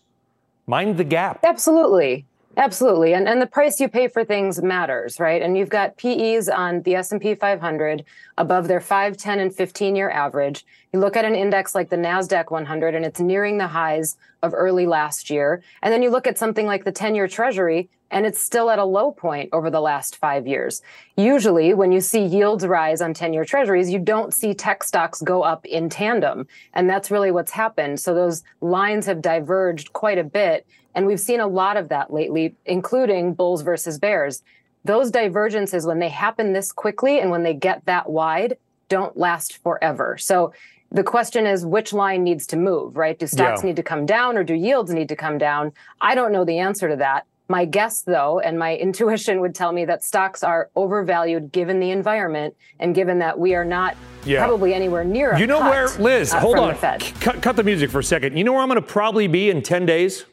Mind 0.67 0.97
the 0.97 1.03
gap. 1.03 1.39
Absolutely. 1.43 2.25
Absolutely. 2.59 3.13
And 3.13 3.25
and 3.29 3.41
the 3.41 3.47
price 3.47 3.79
you 3.79 3.87
pay 3.87 4.09
for 4.09 4.25
things 4.25 4.61
matters, 4.61 5.17
right? 5.17 5.41
And 5.41 5.57
you've 5.57 5.69
got 5.69 5.95
PEs 5.95 6.49
on 6.49 6.81
the 6.81 6.95
S&P 6.95 7.33
500 7.33 8.03
above 8.37 8.67
their 8.67 8.81
5, 8.81 9.15
10 9.15 9.39
and 9.39 9.55
15 9.55 9.95
year 9.95 10.09
average. 10.09 10.65
You 10.91 10.99
look 10.99 11.15
at 11.15 11.23
an 11.23 11.35
index 11.35 11.73
like 11.73 11.89
the 11.89 11.95
Nasdaq 11.95 12.51
100 12.51 12.95
and 12.95 13.05
it's 13.05 13.21
nearing 13.21 13.59
the 13.59 13.67
highs 13.67 14.17
of 14.43 14.53
early 14.53 14.85
last 14.85 15.29
year. 15.29 15.63
And 15.81 15.93
then 15.93 16.03
you 16.03 16.09
look 16.09 16.27
at 16.27 16.37
something 16.37 16.65
like 16.65 16.83
the 16.83 16.91
10-year 16.91 17.29
treasury 17.29 17.87
and 18.11 18.25
it's 18.25 18.41
still 18.41 18.69
at 18.69 18.79
a 18.79 18.83
low 18.83 19.11
point 19.11 19.49
over 19.53 19.69
the 19.69 19.79
last 19.79 20.17
5 20.17 20.45
years. 20.45 20.81
Usually 21.15 21.73
when 21.73 21.93
you 21.93 22.01
see 22.01 22.25
yields 22.25 22.67
rise 22.67 22.99
on 23.01 23.13
10-year 23.13 23.45
treasuries, 23.45 23.89
you 23.89 23.99
don't 23.99 24.33
see 24.33 24.53
tech 24.53 24.83
stocks 24.83 25.21
go 25.21 25.43
up 25.43 25.65
in 25.65 25.87
tandem. 25.87 26.45
And 26.73 26.89
that's 26.89 27.09
really 27.09 27.31
what's 27.31 27.51
happened. 27.51 28.01
So 28.01 28.13
those 28.13 28.43
lines 28.59 29.05
have 29.05 29.21
diverged 29.21 29.93
quite 29.93 30.17
a 30.17 30.25
bit 30.25 30.65
and 30.95 31.05
we've 31.05 31.19
seen 31.19 31.39
a 31.39 31.47
lot 31.47 31.77
of 31.77 31.89
that 31.89 32.11
lately, 32.11 32.55
including 32.65 33.33
bulls 33.33 33.61
versus 33.61 33.97
bears. 33.97 34.43
Those 34.85 35.11
divergences, 35.11 35.85
when 35.85 35.99
they 35.99 36.09
happen 36.09 36.53
this 36.53 36.71
quickly 36.71 37.19
and 37.19 37.31
when 37.31 37.43
they 37.43 37.53
get 37.53 37.85
that 37.85 38.09
wide, 38.09 38.57
don't 38.87 39.15
last 39.17 39.61
forever. 39.61 40.17
So 40.17 40.53
the 40.91 41.03
question 41.03 41.45
is 41.45 41.65
which 41.65 41.93
line 41.93 42.23
needs 42.23 42.47
to 42.47 42.57
move, 42.57 42.97
right? 42.97 43.17
Do 43.17 43.27
stocks 43.27 43.61
yeah. 43.61 43.67
need 43.67 43.75
to 43.75 43.83
come 43.83 44.05
down 44.05 44.37
or 44.37 44.43
do 44.43 44.55
yields 44.55 44.91
need 44.91 45.09
to 45.09 45.15
come 45.15 45.37
down? 45.37 45.71
I 46.01 46.15
don't 46.15 46.31
know 46.31 46.43
the 46.43 46.57
answer 46.57 46.89
to 46.89 46.95
that. 46.97 47.25
My 47.47 47.65
guess, 47.65 48.01
though, 48.01 48.39
and 48.39 48.57
my 48.57 48.75
intuition 48.77 49.41
would 49.41 49.53
tell 49.53 49.71
me 49.71 49.85
that 49.85 50.03
stocks 50.03 50.43
are 50.43 50.69
overvalued 50.75 51.51
given 51.51 51.79
the 51.79 51.91
environment 51.91 52.55
and 52.79 52.95
given 52.95 53.19
that 53.19 53.37
we 53.37 53.53
are 53.55 53.65
not 53.65 53.95
yeah. 54.25 54.39
probably 54.39 54.73
anywhere 54.73 55.03
near. 55.03 55.37
You 55.37 55.47
know 55.47 55.59
cut, 55.59 55.71
where, 55.71 55.89
Liz? 55.99 56.33
uh, 56.33 56.39
hold 56.39 56.57
on. 56.57 56.75
Cut, 56.75 57.41
cut 57.41 57.55
the 57.55 57.63
music 57.63 57.91
for 57.91 57.99
a 57.99 58.03
second. 58.03 58.37
You 58.37 58.43
know 58.43 58.53
where 58.53 58.61
I'm 58.61 58.69
going 58.69 58.81
to 58.81 58.87
probably 58.87 59.27
be 59.27 59.49
in 59.49 59.61
ten 59.61 59.85
days? 59.85 60.25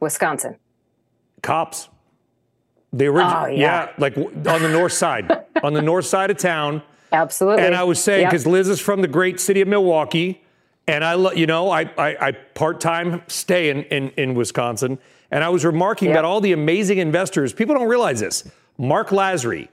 Wisconsin? 0.00 0.56
Kopps. 1.42 1.88
The 2.92 3.06
original, 3.06 3.44
oh, 3.44 3.46
yeah. 3.46 3.56
yeah, 3.56 3.92
like 3.98 4.16
on 4.16 4.62
the 4.62 4.68
north 4.68 4.92
side, 4.92 5.44
on 5.62 5.74
the 5.74 5.82
north 5.82 6.06
side 6.06 6.30
of 6.30 6.38
town. 6.38 6.82
Absolutely. 7.12 7.62
And 7.64 7.74
I 7.74 7.84
was 7.84 8.02
saying 8.02 8.26
because 8.26 8.44
yep. 8.44 8.52
Liz 8.52 8.68
is 8.68 8.80
from 8.80 9.00
the 9.00 9.08
great 9.08 9.38
city 9.38 9.60
of 9.60 9.68
Milwaukee, 9.68 10.42
and 10.88 11.04
I, 11.04 11.32
you 11.34 11.46
know, 11.46 11.70
I, 11.70 11.82
I, 11.96 12.16
I 12.20 12.32
part 12.32 12.80
time 12.80 13.22
stay 13.28 13.70
in, 13.70 13.84
in, 13.84 14.10
in 14.16 14.34
Wisconsin, 14.34 14.98
and 15.30 15.44
I 15.44 15.50
was 15.50 15.64
remarking 15.64 16.08
yep. 16.08 16.16
about 16.16 16.24
all 16.24 16.40
the 16.40 16.50
amazing 16.50 16.98
investors. 16.98 17.52
People 17.52 17.76
don't 17.76 17.88
realize 17.88 18.18
this: 18.18 18.50
Mark 18.76 19.10
Lasry, 19.10 19.68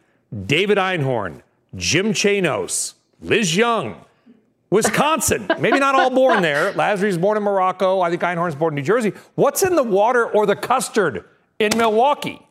David 0.45 0.77
Einhorn, 0.77 1.41
Jim 1.75 2.13
Chanos, 2.13 2.93
Liz 3.19 3.55
Young, 3.55 4.05
Wisconsin, 4.69 5.47
maybe 5.59 5.79
not 5.79 5.95
all 5.95 6.09
born 6.09 6.41
there. 6.41 6.73
Lasry's 6.73 7.17
born 7.17 7.37
in 7.37 7.43
Morocco. 7.43 8.01
I 8.01 8.09
think 8.09 8.21
Einhorn's 8.21 8.55
born 8.55 8.73
in 8.73 8.75
New 8.75 8.81
Jersey. 8.85 9.13
What's 9.35 9.63
in 9.63 9.75
the 9.75 9.83
water 9.83 10.25
or 10.29 10.45
the 10.45 10.55
custard 10.55 11.23
in 11.59 11.77
Milwaukee? 11.77 12.45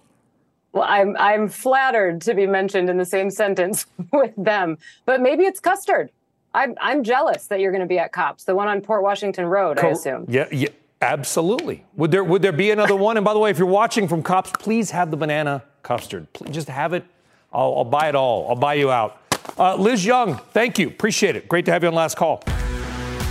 Well, 0.73 0.85
I'm 0.87 1.17
I'm 1.19 1.49
flattered 1.49 2.21
to 2.23 2.35
be 2.35 2.47
mentioned 2.47 2.91
in 2.91 2.97
the 2.99 3.05
same 3.05 3.31
sentence 3.31 3.87
with 4.13 4.33
them, 4.37 4.79
but 5.05 5.21
maybe 5.21 5.45
it's 5.45 5.61
custard. 5.61 6.11
I'm 6.55 6.75
I'm 6.81 7.03
jealous 7.05 7.47
that 7.49 7.61
you're 7.61 7.71
going 7.73 7.83
to 7.83 7.87
be 7.87 7.99
at 7.99 8.13
Kopps, 8.13 8.45
the 8.45 8.55
one 8.55 8.69
on 8.69 8.81
Port 8.81 9.03
Washington 9.03 9.47
Road, 9.47 9.77
Co- 9.77 9.89
I 9.89 9.91
assume. 9.91 10.27
Yeah, 10.29 10.49
yeah, 10.51 10.69
absolutely. 11.03 11.85
Would 11.97 12.11
there 12.11 12.25
would 12.25 12.43
there 12.43 12.53
be 12.53 12.71
another 12.71 12.97
one? 12.97 13.17
And 13.17 13.25
by 13.25 13.35
the 13.35 13.39
way, 13.39 13.51
if 13.51 13.59
you're 13.59 13.67
watching 13.69 14.09
from 14.09 14.23
Kopps, 14.23 14.59
please 14.59 14.91
have 14.91 15.11
the 15.11 15.17
banana 15.17 15.63
custard. 15.83 16.33
Please 16.33 16.53
just 16.55 16.69
have 16.69 16.93
it. 16.93 17.05
I'll, 17.53 17.75
I'll 17.77 17.85
buy 17.85 18.09
it 18.09 18.15
all. 18.15 18.49
I'll 18.49 18.57
buy 18.57 18.75
you 18.75 18.91
out. 18.91 19.21
Uh, 19.59 19.77
Liz 19.77 20.05
Young, 20.05 20.37
thank 20.53 20.79
you. 20.79 20.89
Appreciate 20.89 21.37
it. 21.37 21.49
Great 21.49 21.65
to 21.67 21.73
have 21.73 21.83
you 21.83 21.89
on 21.89 21.95
Last 21.95 22.17
Call. 22.17 22.43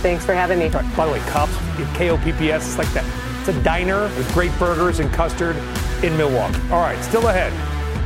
Thanks 0.02 0.24
for 0.24 0.34
having 0.34 0.58
me. 0.58 0.68
Right, 0.68 0.96
by 0.96 1.06
the 1.06 1.12
way, 1.12 1.18
Kopps, 1.20 1.96
K-O-P-P-S, 1.96 2.66
it's 2.66 2.78
like 2.78 2.92
that. 2.92 3.04
It's 3.40 3.56
a 3.56 3.62
diner 3.62 4.02
with 4.16 4.32
great 4.34 4.56
burgers 4.58 4.98
and 4.98 5.12
custard 5.12 5.56
in 6.02 6.16
Milwaukee. 6.16 6.60
All 6.70 6.80
right, 6.80 7.02
still 7.02 7.28
ahead. 7.28 7.52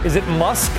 Is 0.04 0.16
it 0.16 0.26
Musk 0.28 0.70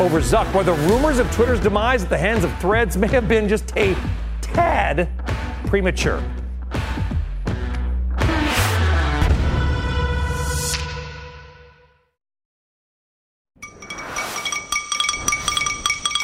over 0.00 0.20
Zuck? 0.20 0.52
Where 0.54 0.64
the 0.64 0.72
rumors 0.72 1.18
of 1.18 1.30
Twitter's 1.32 1.60
demise 1.60 2.02
at 2.02 2.08
the 2.08 2.18
hands 2.18 2.44
of 2.44 2.56
Threads 2.58 2.96
may 2.96 3.08
have 3.08 3.28
been 3.28 3.48
just 3.48 3.76
a 3.76 3.96
tad 4.40 5.08
premature. 5.66 6.22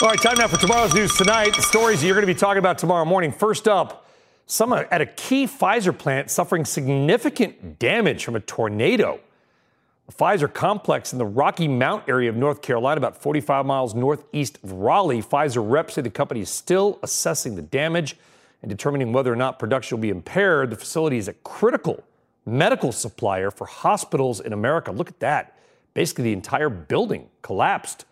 All 0.03 0.09
right, 0.09 0.21
time 0.21 0.37
now 0.37 0.47
for 0.47 0.59
tomorrow's 0.59 0.93
news 0.93 1.17
tonight. 1.17 1.57
The 1.57 1.63
stories 1.63 2.05
you're 2.05 2.13
going 2.13 2.27
to 2.27 2.33
be 2.33 2.39
talking 2.39 2.59
about 2.59 2.77
tomorrow 2.77 3.07
morning. 3.07 3.33
First 3.33 3.67
up, 3.67 4.07
someone 4.45 4.81
uh, 4.81 4.89
at 4.91 5.01
a 5.01 5.07
key 5.07 5.47
Pfizer 5.47 5.97
plant 5.97 6.31
suffering 6.31 6.67
significant 6.67 7.79
damage 7.79 8.23
from 8.23 8.37
a 8.37 8.41
tornado. 8.41 9.19
The 10.07 10.13
Pfizer 10.13 10.53
complex 10.53 11.15
in 11.15 11.19
the 11.19 11.25
Rocky 11.25 11.67
Mount 11.67 12.11
area 12.11 12.29
of 12.29 12.37
North 12.37 12.61
Carolina, 12.61 12.99
about 12.99 13.17
45 13.17 13.65
miles 13.65 13.95
northeast 13.95 14.59
of 14.63 14.71
Raleigh. 14.71 15.23
Pfizer 15.23 15.67
reps 15.67 15.95
say 15.95 16.03
the 16.03 16.11
company 16.11 16.43
is 16.43 16.51
still 16.51 16.99
assessing 17.03 17.57
the 17.57 17.63
damage 17.63 18.19
and 18.61 18.69
determining 18.69 19.15
whether 19.15 19.33
or 19.33 19.37
not 19.37 19.59
production 19.59 19.97
will 19.97 20.03
be 20.03 20.11
impaired. 20.11 20.69
The 20.69 20.77
facility 20.77 21.17
is 21.17 21.27
a 21.27 21.33
critical 21.33 22.05
medical 22.45 22.93
supplier 22.93 23.51
for 23.51 23.67
hospitals 23.67 24.41
in 24.41 24.53
America. 24.53 24.93
Look 24.93 25.09
at 25.09 25.21
that. 25.21 25.59
Basically, 25.95 26.25
the 26.25 26.33
entire 26.35 26.69
building 26.69 27.31
collapsed. 27.41 28.05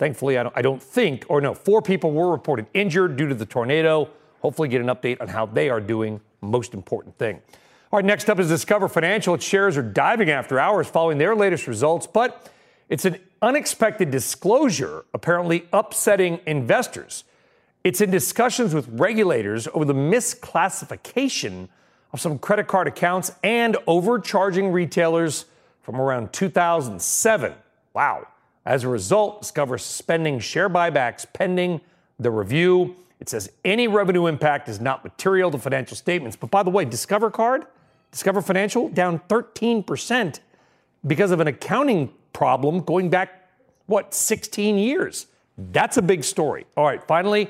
Thankfully, 0.00 0.38
I 0.38 0.44
don't, 0.44 0.56
I 0.56 0.62
don't 0.62 0.82
think, 0.82 1.26
or 1.28 1.42
no, 1.42 1.52
four 1.52 1.82
people 1.82 2.10
were 2.12 2.30
reported 2.30 2.64
injured 2.72 3.18
due 3.18 3.28
to 3.28 3.34
the 3.34 3.44
tornado. 3.44 4.08
Hopefully, 4.40 4.66
get 4.66 4.80
an 4.80 4.86
update 4.86 5.20
on 5.20 5.28
how 5.28 5.44
they 5.44 5.68
are 5.68 5.78
doing. 5.78 6.22
Most 6.40 6.72
important 6.72 7.18
thing. 7.18 7.42
All 7.92 7.98
right, 7.98 8.04
next 8.06 8.30
up 8.30 8.38
is 8.38 8.48
Discover 8.48 8.88
Financial. 8.88 9.34
Its 9.34 9.44
shares 9.44 9.76
are 9.76 9.82
diving 9.82 10.30
after 10.30 10.58
hours 10.58 10.88
following 10.88 11.18
their 11.18 11.36
latest 11.36 11.66
results, 11.66 12.06
but 12.06 12.50
it's 12.88 13.04
an 13.04 13.18
unexpected 13.42 14.10
disclosure, 14.10 15.04
apparently 15.12 15.66
upsetting 15.70 16.40
investors. 16.46 17.24
It's 17.84 18.00
in 18.00 18.10
discussions 18.10 18.74
with 18.74 18.88
regulators 18.88 19.68
over 19.74 19.84
the 19.84 19.92
misclassification 19.92 21.68
of 22.14 22.22
some 22.22 22.38
credit 22.38 22.68
card 22.68 22.88
accounts 22.88 23.32
and 23.44 23.76
overcharging 23.86 24.72
retailers 24.72 25.44
from 25.82 26.00
around 26.00 26.32
2007. 26.32 27.52
Wow. 27.92 28.26
As 28.64 28.84
a 28.84 28.88
result, 28.88 29.42
Discover 29.42 29.76
is 29.76 29.82
suspending 29.82 30.38
share 30.38 30.68
buybacks 30.68 31.26
pending 31.32 31.80
the 32.18 32.30
review. 32.30 32.96
It 33.18 33.28
says 33.28 33.50
any 33.64 33.88
revenue 33.88 34.26
impact 34.26 34.68
is 34.68 34.80
not 34.80 35.02
material 35.04 35.50
to 35.50 35.58
financial 35.58 35.96
statements. 35.96 36.36
But 36.36 36.50
by 36.50 36.62
the 36.62 36.70
way, 36.70 36.84
Discover 36.84 37.30
Card, 37.30 37.66
Discover 38.10 38.42
Financial, 38.42 38.88
down 38.88 39.20
13% 39.28 40.40
because 41.06 41.30
of 41.30 41.40
an 41.40 41.46
accounting 41.46 42.12
problem 42.32 42.80
going 42.80 43.08
back, 43.10 43.48
what, 43.86 44.14
16 44.14 44.78
years. 44.78 45.26
That's 45.56 45.96
a 45.96 46.02
big 46.02 46.24
story. 46.24 46.66
All 46.76 46.84
right, 46.84 47.02
finally, 47.06 47.48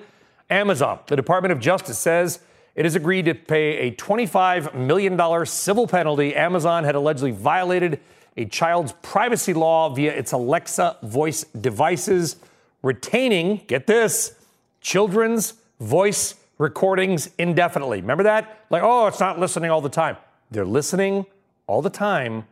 Amazon. 0.49 1.01
The 1.07 1.17
Department 1.17 1.53
of 1.53 1.61
Justice 1.61 1.99
says 1.99 2.41
it 2.75 2.85
has 2.85 2.97
agreed 2.97 3.27
to 3.27 3.35
pay 3.35 3.89
a 3.89 3.93
$25 3.93 4.75
million 4.75 5.47
civil 5.47 5.87
penalty. 5.87 6.35
Amazon 6.35 6.85
had 6.85 6.95
allegedly 6.95 7.33
violated 7.33 8.01
a 8.37 8.45
child's 8.45 8.93
privacy 9.03 9.53
law 9.53 9.89
via 9.89 10.13
its 10.13 10.33
Alexa 10.33 10.99
voice 11.03 11.45
devices, 11.45 12.37
retaining, 12.83 13.63
get 13.67 13.87
this, 13.87 14.35
children's 14.81 15.55
voice 15.81 16.35
recordings 16.59 17.31
indefinitely. 17.39 18.01
Remember 18.01 18.25
that? 18.25 18.65
Like, 18.71 18.83
oh, 18.83 19.07
it's 19.07 19.21
not 19.21 19.39
listening 19.39 19.71
all 19.71 19.81
the 19.81 19.89
time. 19.89 20.17
They're 20.51 20.65
listening 20.65 21.27
all 21.67 21.83
the 21.83 21.91
time. 21.91 22.45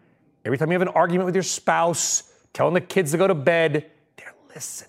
Every 0.45 0.57
time 0.57 0.69
you 0.71 0.75
have 0.75 0.83
an 0.83 0.89
argument 0.89 1.27
with 1.27 1.35
your 1.35 1.43
spouse, 1.43 2.33
telling 2.53 2.75
the 2.75 2.81
kids 2.81 3.13
to 3.13 3.19
go 3.19 3.27
to 3.27 3.35
bed, 3.35 3.91
they're 4.17 4.35
listening. 4.55 4.89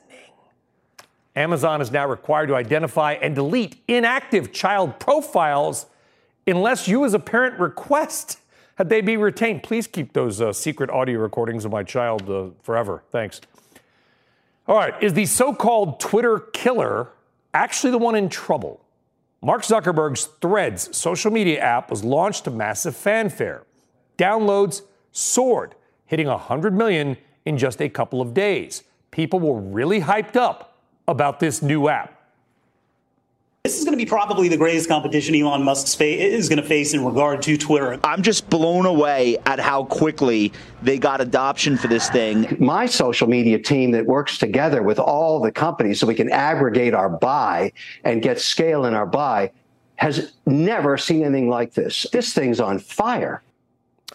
Amazon 1.35 1.81
is 1.81 1.91
now 1.91 2.07
required 2.07 2.47
to 2.47 2.55
identify 2.55 3.13
and 3.13 3.35
delete 3.35 3.81
inactive 3.87 4.51
child 4.51 4.99
profiles 4.99 5.85
unless 6.47 6.87
you, 6.87 7.05
as 7.05 7.13
a 7.13 7.19
parent, 7.19 7.59
request 7.59 8.39
had 8.79 8.87
they 8.87 9.01
be 9.01 9.17
retained. 9.17 9.61
Please 9.61 9.87
keep 9.87 10.13
those 10.13 10.39
uh, 10.39 10.53
secret 10.53 10.89
audio 10.89 11.19
recordings 11.19 11.65
of 11.65 11.71
my 11.71 11.83
child 11.83 12.29
uh, 12.29 12.45
forever. 12.63 13.03
Thanks. 13.11 13.41
All 14.67 14.77
right, 14.77 14.93
is 15.03 15.13
the 15.13 15.25
so 15.25 15.53
called 15.53 15.99
Twitter 15.99 16.39
killer 16.53 17.09
actually 17.53 17.91
the 17.91 17.97
one 17.97 18.15
in 18.15 18.29
trouble? 18.29 18.79
Mark 19.41 19.63
Zuckerberg's 19.63 20.29
Threads 20.41 20.95
social 20.95 21.29
media 21.29 21.59
app 21.59 21.89
was 21.89 22.05
launched 22.05 22.45
to 22.45 22.51
massive 22.51 22.95
fanfare. 22.95 23.63
Downloads 24.17 24.83
soared, 25.11 25.75
hitting 26.05 26.27
100 26.27 26.73
million 26.73 27.17
in 27.45 27.57
just 27.57 27.81
a 27.81 27.89
couple 27.89 28.21
of 28.21 28.33
days. 28.33 28.83
People 29.11 29.41
were 29.41 29.59
really 29.59 29.99
hyped 29.99 30.37
up 30.37 30.77
about 31.05 31.41
this 31.41 31.61
new 31.61 31.89
app. 31.89 32.18
This 33.69 33.77
is 33.77 33.85
going 33.85 33.99
to 33.99 33.99
to 33.99 34.05
be 34.05 34.09
probably 34.09 34.47
the 34.47 34.57
greatest 34.57 34.87
competition 34.87 35.35
Elon 35.35 35.63
Musk 35.63 36.01
is 36.01 36.47
going 36.47 36.61
to 36.61 36.67
face 36.67 36.93
in 36.93 37.03
regard 37.03 37.41
to 37.43 37.57
Twitter. 37.57 37.99
I'm 38.03 38.23
just 38.23 38.49
blown 38.49 38.85
away 38.85 39.37
at 39.45 39.59
how 39.59 39.83
quickly 39.83 40.53
they 40.81 40.97
got 40.97 41.19
adoption 41.19 41.77
for 41.77 41.87
this 41.87 42.09
thing. 42.09 42.55
My 42.59 42.85
social 42.85 43.27
media 43.27 43.59
team 43.59 43.91
that 43.91 44.05
works 44.05 44.37
together 44.37 44.81
with 44.81 44.99
all 44.99 45.41
the 45.41 45.51
companies 45.51 45.99
so 45.99 46.07
we 46.07 46.15
can 46.15 46.31
aggregate 46.31 46.93
our 46.93 47.09
buy 47.09 47.73
and 48.03 48.21
get 48.21 48.39
scale 48.39 48.85
in 48.85 48.93
our 48.93 49.05
buy 49.05 49.51
has 49.97 50.31
never 50.45 50.97
seen 50.97 51.23
anything 51.23 51.49
like 51.49 51.73
this. 51.73 52.07
This 52.13 52.33
thing's 52.33 52.61
on 52.61 52.79
fire. 52.79 53.43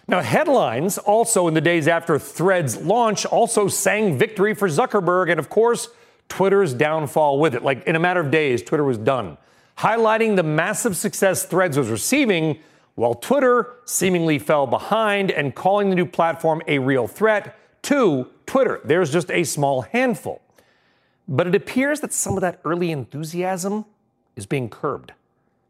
Now, 0.09 0.21
headlines 0.21 0.97
also 0.97 1.47
in 1.47 1.55
the 1.55 1.61
days 1.61 1.89
after 1.89 2.19
Threads 2.19 2.79
launch 2.79 3.27
also 3.27 3.69
sang 3.69 4.19
victory 4.19 4.55
for 4.55 4.69
Zuckerberg 4.69 5.31
and, 5.31 5.39
of 5.39 5.51
course, 5.51 5.89
Twitter's 6.29 6.73
downfall 6.73 7.39
with 7.39 7.55
it. 7.55 7.63
Like 7.63 7.87
in 7.87 7.97
a 7.97 8.01
matter 8.01 8.21
of 8.21 8.31
days, 8.31 8.63
Twitter 8.63 8.85
was 8.85 8.99
done, 8.99 9.37
highlighting 9.79 10.37
the 10.37 10.43
massive 10.43 10.97
success 10.97 11.45
Threads 11.45 11.77
was 11.77 11.89
receiving, 11.89 12.59
while 12.95 13.15
Twitter 13.15 13.75
seemingly 13.85 14.39
fell 14.39 14.67
behind 14.67 15.31
and 15.31 15.55
calling 15.55 15.91
the 15.91 15.97
new 15.97 16.07
platform 16.07 16.63
a 16.67 16.79
real 16.79 17.07
threat 17.07 17.59
to 17.83 18.29
Twitter. 18.47 18.81
There's 18.85 19.13
just 19.13 19.31
a 19.31 19.45
small 19.45 19.83
handful. 19.83 20.41
But 21.27 21.47
it 21.47 21.55
appears 21.55 22.01
that 22.01 22.13
some 22.13 22.35
of 22.35 22.41
that 22.43 22.61
early 22.65 22.91
enthusiasm 22.91 23.87
is 24.37 24.47
being 24.47 24.69
curbed. 24.69 25.13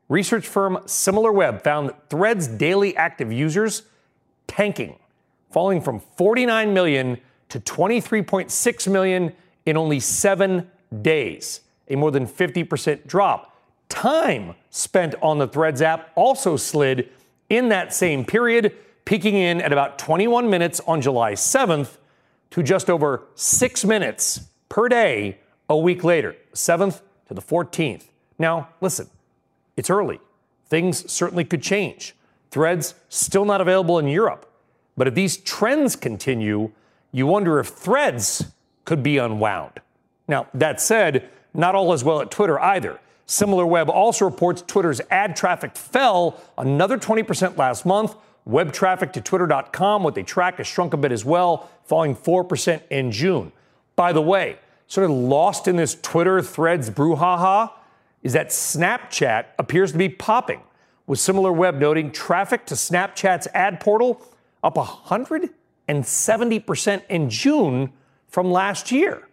Research 0.08 0.46
firm 0.46 0.76
SimilarWeb 0.84 1.62
found 1.62 1.88
that 1.88 2.10
Threads 2.10 2.46
daily 2.46 2.96
active 2.96 3.32
users 3.32 3.82
tanking, 4.46 4.98
falling 5.50 5.80
from 5.80 6.00
49 6.00 6.74
million 6.74 7.18
to 7.48 7.60
23.6 7.60 8.92
million 8.92 9.32
in 9.64 9.76
only 9.76 10.00
seven 10.00 10.70
days, 11.02 11.60
a 11.88 11.96
more 11.96 12.10
than 12.10 12.26
50% 12.26 13.06
drop. 13.06 13.53
Time 13.94 14.56
spent 14.70 15.14
on 15.22 15.38
the 15.38 15.46
Threads 15.46 15.80
app 15.80 16.10
also 16.16 16.56
slid 16.56 17.10
in 17.48 17.68
that 17.68 17.94
same 17.94 18.24
period, 18.24 18.74
peaking 19.04 19.36
in 19.36 19.60
at 19.60 19.72
about 19.72 20.00
21 20.00 20.50
minutes 20.50 20.80
on 20.88 21.00
July 21.00 21.34
7th 21.34 21.96
to 22.50 22.64
just 22.64 22.90
over 22.90 23.22
six 23.36 23.84
minutes 23.84 24.48
per 24.68 24.88
day 24.88 25.38
a 25.68 25.76
week 25.76 26.02
later, 26.02 26.34
7th 26.52 27.02
to 27.28 27.34
the 27.34 27.40
14th. 27.40 28.08
Now, 28.36 28.68
listen, 28.80 29.08
it's 29.76 29.90
early. 29.90 30.18
Things 30.66 31.08
certainly 31.10 31.44
could 31.44 31.62
change. 31.62 32.16
Threads 32.50 32.96
still 33.08 33.44
not 33.44 33.60
available 33.60 34.00
in 34.00 34.08
Europe. 34.08 34.52
But 34.96 35.06
if 35.06 35.14
these 35.14 35.36
trends 35.36 35.94
continue, 35.94 36.72
you 37.12 37.28
wonder 37.28 37.60
if 37.60 37.68
Threads 37.68 38.46
could 38.84 39.04
be 39.04 39.18
unwound. 39.18 39.80
Now, 40.26 40.48
that 40.52 40.80
said, 40.80 41.30
not 41.54 41.76
all 41.76 41.92
is 41.92 42.02
well 42.02 42.20
at 42.20 42.32
Twitter 42.32 42.58
either. 42.58 42.98
SimilarWeb 43.26 43.88
also 43.88 44.26
reports 44.26 44.62
Twitter's 44.62 45.00
ad 45.10 45.34
traffic 45.36 45.76
fell 45.76 46.40
another 46.58 46.98
20% 46.98 47.56
last 47.56 47.86
month. 47.86 48.14
Web 48.44 48.72
traffic 48.72 49.14
to 49.14 49.22
twitter.com, 49.22 50.02
what 50.02 50.14
they 50.14 50.22
track, 50.22 50.58
has 50.58 50.66
shrunk 50.66 50.92
a 50.92 50.98
bit 50.98 51.12
as 51.12 51.24
well, 51.24 51.70
falling 51.84 52.14
4% 52.14 52.82
in 52.90 53.10
June. 53.10 53.52
By 53.96 54.12
the 54.12 54.20
way, 54.20 54.58
sort 54.86 55.04
of 55.04 55.12
lost 55.16 55.66
in 55.66 55.76
this 55.76 55.96
Twitter 56.02 56.42
threads 56.42 56.90
brouhaha 56.90 57.70
is 58.22 58.34
that 58.34 58.48
Snapchat 58.48 59.46
appears 59.58 59.92
to 59.92 59.98
be 59.98 60.10
popping, 60.10 60.60
with 61.06 61.18
SimilarWeb 61.18 61.78
noting 61.78 62.10
traffic 62.10 62.66
to 62.66 62.74
Snapchat's 62.74 63.48
ad 63.54 63.80
portal 63.80 64.20
up 64.62 64.74
170% 64.74 67.02
in 67.08 67.30
June 67.30 67.92
from 68.28 68.50
last 68.50 68.90
year. 68.90 69.26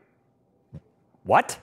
What? 1.24 1.58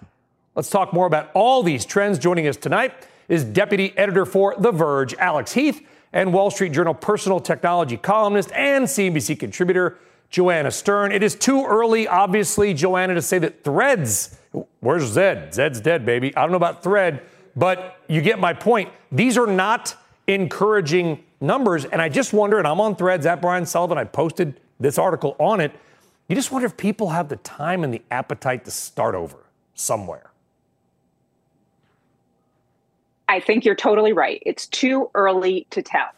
Let's 0.58 0.70
talk 0.70 0.92
more 0.92 1.06
about 1.06 1.30
all 1.34 1.62
these 1.62 1.84
trends. 1.84 2.18
Joining 2.18 2.48
us 2.48 2.56
tonight 2.56 2.92
is 3.28 3.44
deputy 3.44 3.96
editor 3.96 4.26
for 4.26 4.56
The 4.58 4.72
Verge, 4.72 5.14
Alex 5.14 5.52
Heath, 5.52 5.86
and 6.12 6.32
Wall 6.32 6.50
Street 6.50 6.72
Journal 6.72 6.94
personal 6.94 7.38
technology 7.38 7.96
columnist 7.96 8.50
and 8.50 8.84
CNBC 8.84 9.38
contributor, 9.38 9.98
Joanna 10.30 10.72
Stern. 10.72 11.12
It 11.12 11.22
is 11.22 11.36
too 11.36 11.64
early, 11.64 12.08
obviously, 12.08 12.74
Joanna, 12.74 13.14
to 13.14 13.22
say 13.22 13.38
that 13.38 13.62
Threads, 13.62 14.36
where's 14.80 15.04
Zed? 15.04 15.54
Zed's 15.54 15.80
dead, 15.80 16.04
baby. 16.04 16.36
I 16.36 16.40
don't 16.40 16.50
know 16.50 16.56
about 16.56 16.82
Thread, 16.82 17.22
but 17.54 18.00
you 18.08 18.20
get 18.20 18.40
my 18.40 18.52
point. 18.52 18.90
These 19.12 19.38
are 19.38 19.46
not 19.46 19.94
encouraging 20.26 21.22
numbers. 21.40 21.84
And 21.84 22.02
I 22.02 22.08
just 22.08 22.32
wonder, 22.32 22.58
and 22.58 22.66
I'm 22.66 22.80
on 22.80 22.96
Threads 22.96 23.26
at 23.26 23.40
Brian 23.40 23.64
Sullivan, 23.64 23.96
I 23.96 24.02
posted 24.02 24.58
this 24.80 24.98
article 24.98 25.36
on 25.38 25.60
it. 25.60 25.70
You 26.26 26.34
just 26.34 26.50
wonder 26.50 26.66
if 26.66 26.76
people 26.76 27.10
have 27.10 27.28
the 27.28 27.36
time 27.36 27.84
and 27.84 27.94
the 27.94 28.02
appetite 28.10 28.64
to 28.64 28.72
start 28.72 29.14
over 29.14 29.38
somewhere. 29.76 30.27
I 33.28 33.40
think 33.40 33.64
you're 33.64 33.74
totally 33.74 34.12
right. 34.12 34.42
It's 34.44 34.66
too 34.66 35.10
early 35.14 35.66
to 35.70 35.82
tell. 35.82 36.08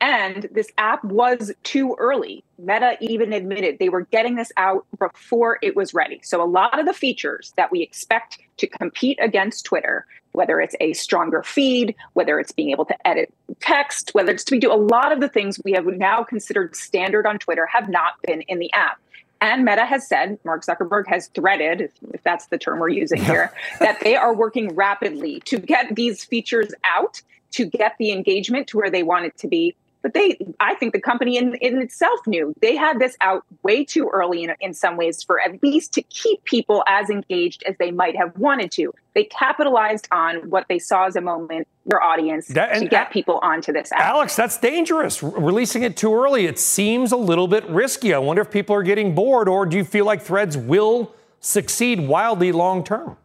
And 0.00 0.48
this 0.50 0.70
app 0.76 1.02
was 1.04 1.52
too 1.62 1.96
early. 1.98 2.44
Meta 2.58 2.96
even 3.00 3.32
admitted 3.32 3.78
they 3.78 3.88
were 3.88 4.02
getting 4.02 4.34
this 4.34 4.52
out 4.56 4.84
before 4.98 5.58
it 5.62 5.76
was 5.76 5.94
ready. 5.94 6.20
So, 6.22 6.42
a 6.42 6.44
lot 6.44 6.78
of 6.78 6.84
the 6.84 6.92
features 6.92 7.52
that 7.56 7.70
we 7.70 7.80
expect 7.80 8.38
to 8.58 8.66
compete 8.66 9.18
against 9.20 9.64
Twitter, 9.64 10.04
whether 10.32 10.60
it's 10.60 10.74
a 10.80 10.92
stronger 10.92 11.42
feed, 11.42 11.94
whether 12.12 12.38
it's 12.38 12.52
being 12.52 12.70
able 12.70 12.84
to 12.86 13.06
edit 13.06 13.32
text, 13.60 14.10
whether 14.12 14.32
it's 14.32 14.44
to 14.44 14.58
do 14.58 14.72
a 14.72 14.74
lot 14.74 15.12
of 15.12 15.20
the 15.20 15.28
things 15.28 15.60
we 15.64 15.72
have 15.72 15.86
now 15.86 16.22
considered 16.22 16.76
standard 16.76 17.26
on 17.26 17.38
Twitter, 17.38 17.66
have 17.66 17.88
not 17.88 18.20
been 18.26 18.42
in 18.42 18.58
the 18.58 18.72
app. 18.72 18.98
And 19.44 19.62
Meta 19.62 19.84
has 19.84 20.08
said, 20.08 20.38
Mark 20.42 20.64
Zuckerberg 20.64 21.06
has 21.08 21.26
threaded, 21.26 21.82
if, 21.82 21.90
if 22.14 22.22
that's 22.22 22.46
the 22.46 22.56
term 22.56 22.78
we're 22.78 22.88
using 22.88 23.22
here, 23.22 23.52
that 23.78 24.00
they 24.00 24.16
are 24.16 24.34
working 24.34 24.74
rapidly 24.74 25.40
to 25.40 25.58
get 25.58 25.94
these 25.94 26.24
features 26.24 26.72
out, 26.82 27.20
to 27.50 27.66
get 27.66 27.94
the 27.98 28.10
engagement 28.10 28.68
to 28.68 28.78
where 28.78 28.90
they 28.90 29.02
want 29.02 29.26
it 29.26 29.36
to 29.36 29.46
be. 29.46 29.76
But 30.04 30.12
they, 30.12 30.36
I 30.60 30.74
think 30.74 30.92
the 30.92 31.00
company 31.00 31.38
in, 31.38 31.54
in 31.62 31.80
itself 31.80 32.20
knew 32.26 32.54
they 32.60 32.76
had 32.76 32.98
this 32.98 33.16
out 33.22 33.42
way 33.62 33.86
too 33.86 34.10
early 34.12 34.44
in, 34.44 34.54
in 34.60 34.74
some 34.74 34.98
ways 34.98 35.22
for 35.22 35.40
at 35.40 35.62
least 35.62 35.94
to 35.94 36.02
keep 36.02 36.44
people 36.44 36.84
as 36.86 37.08
engaged 37.08 37.62
as 37.66 37.74
they 37.78 37.90
might 37.90 38.14
have 38.14 38.36
wanted 38.36 38.70
to. 38.72 38.92
They 39.14 39.24
capitalized 39.24 40.06
on 40.12 40.50
what 40.50 40.66
they 40.68 40.78
saw 40.78 41.06
as 41.06 41.16
a 41.16 41.22
moment, 41.22 41.66
their 41.86 42.02
audience, 42.02 42.48
that, 42.48 42.80
to 42.80 42.86
get 42.86 43.12
people 43.12 43.40
onto 43.42 43.72
this 43.72 43.92
app. 43.92 44.00
Alex, 44.00 44.36
that's 44.36 44.58
dangerous. 44.58 45.22
releasing 45.22 45.84
it 45.84 45.96
too 45.96 46.14
early, 46.14 46.44
it 46.44 46.58
seems 46.58 47.10
a 47.10 47.16
little 47.16 47.48
bit 47.48 47.66
risky. 47.70 48.12
I 48.12 48.18
wonder 48.18 48.42
if 48.42 48.50
people 48.50 48.76
are 48.76 48.82
getting 48.82 49.14
bored, 49.14 49.48
or 49.48 49.64
do 49.64 49.78
you 49.78 49.84
feel 49.84 50.04
like 50.04 50.20
Threads 50.20 50.54
will 50.54 51.14
succeed 51.40 52.06
wildly 52.06 52.52
long 52.52 52.84
term? 52.84 53.16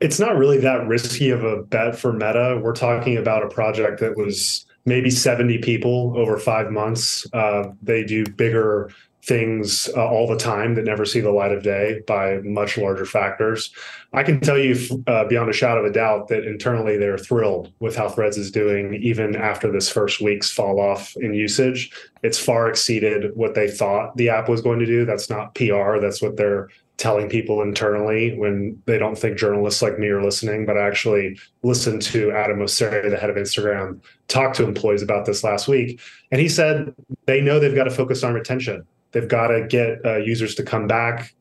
It's 0.00 0.18
not 0.18 0.38
really 0.38 0.58
that 0.60 0.86
risky 0.86 1.28
of 1.28 1.44
a 1.44 1.62
bet 1.62 1.94
for 1.94 2.10
Meta. 2.14 2.58
We're 2.62 2.72
talking 2.72 3.18
about 3.18 3.42
a 3.42 3.48
project 3.48 4.00
that 4.00 4.16
was 4.16 4.64
maybe 4.84 5.10
70 5.10 5.58
people 5.58 6.14
over 6.16 6.38
five 6.38 6.70
months. 6.70 7.26
Uh, 7.32 7.70
they 7.82 8.04
do 8.04 8.24
bigger 8.26 8.90
things 9.24 9.88
uh, 9.96 10.04
all 10.04 10.26
the 10.26 10.36
time 10.36 10.74
that 10.74 10.84
never 10.84 11.04
see 11.04 11.20
the 11.20 11.30
light 11.30 11.52
of 11.52 11.62
day 11.62 12.00
by 12.08 12.38
much 12.38 12.76
larger 12.76 13.06
factors. 13.06 13.72
I 14.12 14.24
can 14.24 14.40
tell 14.40 14.58
you 14.58 14.76
uh, 15.06 15.24
beyond 15.26 15.48
a 15.48 15.52
shadow 15.52 15.84
of 15.84 15.90
a 15.90 15.92
doubt 15.92 16.26
that 16.28 16.44
internally 16.44 16.96
they're 16.96 17.18
thrilled 17.18 17.72
with 17.78 17.94
how 17.94 18.08
Threads 18.08 18.36
is 18.36 18.50
doing, 18.50 18.94
even 18.94 19.36
after 19.36 19.70
this 19.70 19.88
first 19.88 20.20
week's 20.20 20.50
fall 20.50 20.80
off 20.80 21.16
in 21.16 21.34
usage. 21.34 21.92
It's 22.24 22.38
far 22.38 22.68
exceeded 22.68 23.36
what 23.36 23.54
they 23.54 23.70
thought 23.70 24.16
the 24.16 24.28
app 24.28 24.48
was 24.48 24.60
going 24.60 24.80
to 24.80 24.86
do. 24.86 25.04
That's 25.04 25.30
not 25.30 25.54
PR, 25.54 25.98
that's 26.00 26.20
what 26.20 26.36
they're 26.36 26.68
telling 26.96 27.28
people 27.28 27.62
internally 27.62 28.36
when 28.36 28.80
they 28.86 28.98
don't 28.98 29.18
think 29.18 29.36
journalists 29.36 29.82
like 29.82 29.98
me 29.98 30.08
are 30.08 30.22
listening, 30.22 30.66
but 30.66 30.76
I 30.76 30.86
actually 30.86 31.38
listened 31.62 32.02
to 32.02 32.30
Adam 32.30 32.58
Mosseri, 32.58 33.10
the 33.10 33.16
head 33.16 33.30
of 33.30 33.36
Instagram, 33.36 34.00
talk 34.28 34.54
to 34.54 34.64
employees 34.64 35.02
about 35.02 35.26
this 35.26 35.42
last 35.42 35.66
week. 35.68 36.00
And 36.30 36.40
he 36.40 36.48
said 36.48 36.94
they 37.26 37.40
know 37.40 37.58
they've 37.58 37.74
got 37.74 37.84
to 37.84 37.90
focus 37.90 38.22
on 38.22 38.34
retention. 38.34 38.86
They've 39.12 39.28
got 39.28 39.48
to 39.48 39.66
get 39.66 40.04
uh, 40.04 40.16
users 40.16 40.54
to 40.56 40.62
come 40.62 40.86
back, 40.86 41.34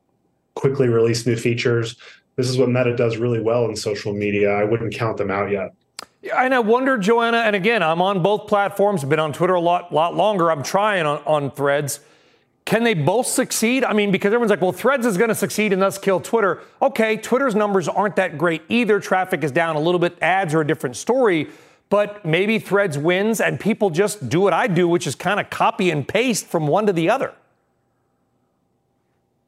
quickly 0.55 0.87
release 0.87 1.25
new 1.25 1.35
features. 1.35 1.95
This 2.37 2.49
is 2.49 2.57
what 2.57 2.69
Meta 2.69 2.95
does 2.95 3.17
really 3.17 3.39
well 3.39 3.65
in 3.65 3.75
social 3.75 4.13
media. 4.13 4.51
I 4.51 4.63
wouldn't 4.63 4.93
count 4.93 5.17
them 5.17 5.29
out 5.29 5.51
yet. 5.51 5.73
And 6.35 6.53
I 6.53 6.59
wonder, 6.59 6.97
Joanna, 6.97 7.37
and 7.37 7.55
again, 7.55 7.81
I'm 7.81 8.01
on 8.01 8.21
both 8.21 8.47
platforms, 8.47 9.03
been 9.03 9.19
on 9.19 9.33
Twitter 9.33 9.55
a 9.55 9.59
lot, 9.59 9.91
lot 9.91 10.15
longer. 10.15 10.51
I'm 10.51 10.63
trying 10.63 11.05
on, 11.05 11.21
on 11.25 11.51
threads. 11.51 11.99
Can 12.71 12.85
they 12.85 12.93
both 12.93 13.27
succeed? 13.27 13.83
I 13.83 13.91
mean, 13.91 14.11
because 14.11 14.27
everyone's 14.27 14.49
like, 14.49 14.61
well, 14.61 14.71
Threads 14.71 15.05
is 15.05 15.17
going 15.17 15.27
to 15.27 15.35
succeed 15.35 15.73
and 15.73 15.81
thus 15.81 15.97
kill 15.97 16.21
Twitter. 16.21 16.61
Okay, 16.81 17.17
Twitter's 17.17 17.53
numbers 17.53 17.89
aren't 17.89 18.15
that 18.15 18.37
great 18.37 18.61
either. 18.69 19.01
Traffic 19.01 19.43
is 19.43 19.51
down 19.51 19.75
a 19.75 19.79
little 19.81 19.99
bit. 19.99 20.17
Ads 20.21 20.53
are 20.53 20.61
a 20.61 20.65
different 20.65 20.95
story. 20.95 21.49
But 21.89 22.23
maybe 22.23 22.59
Threads 22.59 22.97
wins 22.97 23.41
and 23.41 23.59
people 23.59 23.89
just 23.89 24.29
do 24.29 24.39
what 24.39 24.53
I 24.53 24.67
do, 24.67 24.87
which 24.87 25.05
is 25.05 25.15
kind 25.15 25.41
of 25.41 25.49
copy 25.49 25.91
and 25.91 26.07
paste 26.07 26.47
from 26.47 26.65
one 26.65 26.85
to 26.85 26.93
the 26.93 27.09
other. 27.09 27.33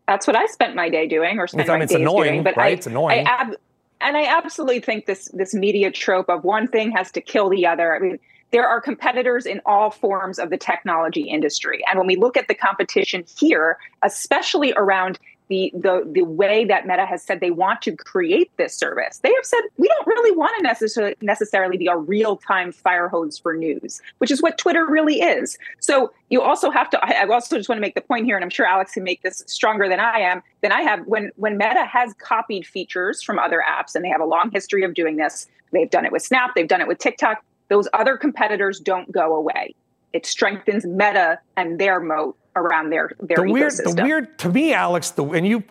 That's 0.05 0.27
what 0.27 0.35
I 0.35 0.45
spent 0.47 0.75
my 0.75 0.89
day 0.89 1.07
doing, 1.07 1.39
or 1.39 1.47
spent 1.47 1.69
I 1.69 1.73
mean, 1.75 1.79
my 1.79 1.85
days 1.85 1.95
annoying, 1.95 2.33
doing. 2.33 2.43
But 2.43 2.57
right? 2.57 2.65
I, 2.65 2.69
it's 2.71 2.87
annoying. 2.87 3.25
I 3.25 3.31
ab- 3.31 3.55
and 4.01 4.17
I 4.17 4.25
absolutely 4.25 4.81
think 4.81 5.05
this 5.05 5.29
this 5.33 5.53
media 5.53 5.91
trope 5.91 6.27
of 6.27 6.43
one 6.43 6.67
thing 6.67 6.91
has 6.91 7.09
to 7.13 7.21
kill 7.21 7.47
the 7.47 7.67
other. 7.67 7.95
I 7.95 7.99
mean, 7.99 8.19
there 8.53 8.67
are 8.67 8.79
competitors 8.79 9.45
in 9.45 9.59
all 9.65 9.89
forms 9.89 10.37
of 10.39 10.51
the 10.51 10.57
technology 10.57 11.23
industry. 11.23 11.83
And 11.89 11.97
when 11.97 12.07
we 12.07 12.15
look 12.15 12.37
at 12.37 12.47
the 12.47 12.53
competition 12.53 13.25
here, 13.37 13.77
especially 14.03 14.73
around 14.77 15.19
the 15.49 15.71
the 15.73 16.09
the 16.11 16.21
way 16.21 16.63
that 16.63 16.87
Meta 16.87 17.05
has 17.05 17.21
said 17.21 17.39
they 17.39 17.51
want 17.51 17.81
to 17.81 17.95
create 17.95 18.49
this 18.57 18.73
service. 18.73 19.19
They 19.19 19.33
have 19.33 19.45
said 19.45 19.59
we 19.77 19.87
don't 19.87 20.07
really 20.07 20.35
want 20.35 20.53
to 20.57 20.63
necessarily 20.63 21.15
necessarily 21.21 21.77
be 21.77 21.87
a 21.87 21.97
real 21.97 22.37
time 22.37 22.71
fire 22.71 23.09
hose 23.09 23.37
for 23.37 23.53
news, 23.53 24.01
which 24.19 24.31
is 24.31 24.41
what 24.41 24.57
Twitter 24.57 24.85
really 24.85 25.21
is. 25.21 25.57
So 25.79 26.13
you 26.29 26.41
also 26.41 26.71
have 26.71 26.89
to. 26.91 26.99
I, 27.03 27.27
also 27.27 27.57
just 27.57 27.67
want 27.67 27.77
to 27.77 27.81
make 27.81 27.95
the 27.95 28.01
point 28.01 28.25
here, 28.25 28.37
and 28.37 28.43
I'm 28.43 28.49
sure 28.49 28.65
Alex 28.65 28.93
can 28.93 29.03
make 29.03 29.21
this 29.21 29.43
stronger 29.47 29.89
than 29.89 29.99
I 29.99 30.19
am 30.19 30.41
than 30.61 30.71
I 30.71 30.81
have. 30.81 31.05
When 31.07 31.31
when 31.35 31.57
Meta 31.57 31.85
has 31.85 32.13
copied 32.19 32.65
features 32.65 33.21
from 33.21 33.37
other 33.37 33.61
apps, 33.67 33.95
and 33.95 34.05
they 34.05 34.09
have 34.09 34.21
a 34.21 34.25
long 34.25 34.49
history 34.51 34.83
of 34.83 34.93
doing 34.93 35.17
this, 35.17 35.47
they've 35.71 35.89
done 35.89 36.05
it 36.05 36.11
with 36.11 36.21
Snap, 36.21 36.51
they've 36.55 36.67
done 36.67 36.81
it 36.81 36.87
with 36.87 36.99
TikTok. 36.99 37.43
Those 37.69 37.87
other 37.93 38.17
competitors 38.17 38.79
don't 38.79 39.11
go 39.11 39.35
away. 39.35 39.75
It 40.11 40.25
strengthens 40.25 40.85
Meta 40.85 41.39
and 41.57 41.79
their 41.79 41.99
moat 41.99 42.37
around 42.55 42.91
their 42.91 43.11
their 43.19 43.37
the 43.37 43.51
weird, 43.51 43.71
ecosystem. 43.71 43.95
The 43.95 44.03
weird 44.03 44.39
to 44.39 44.49
me, 44.49 44.73
Alex, 44.73 45.11
the, 45.11 45.25
and 45.25 45.47
you, 45.47 45.63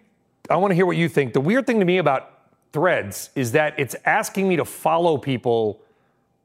I 0.51 0.57
want 0.57 0.73
to 0.73 0.75
hear 0.75 0.87
what 0.87 0.97
you 0.97 1.09
think. 1.09 1.33
The 1.33 1.41
weird 1.41 1.67
thing 1.67 1.79
to 1.79 1.85
me 1.85 1.99
about 1.99 2.29
Threads 2.73 3.31
is 3.35 3.53
that 3.53 3.79
it's 3.79 3.95
asking 4.05 4.49
me 4.49 4.57
to 4.57 4.65
follow 4.65 5.19
people 5.19 5.81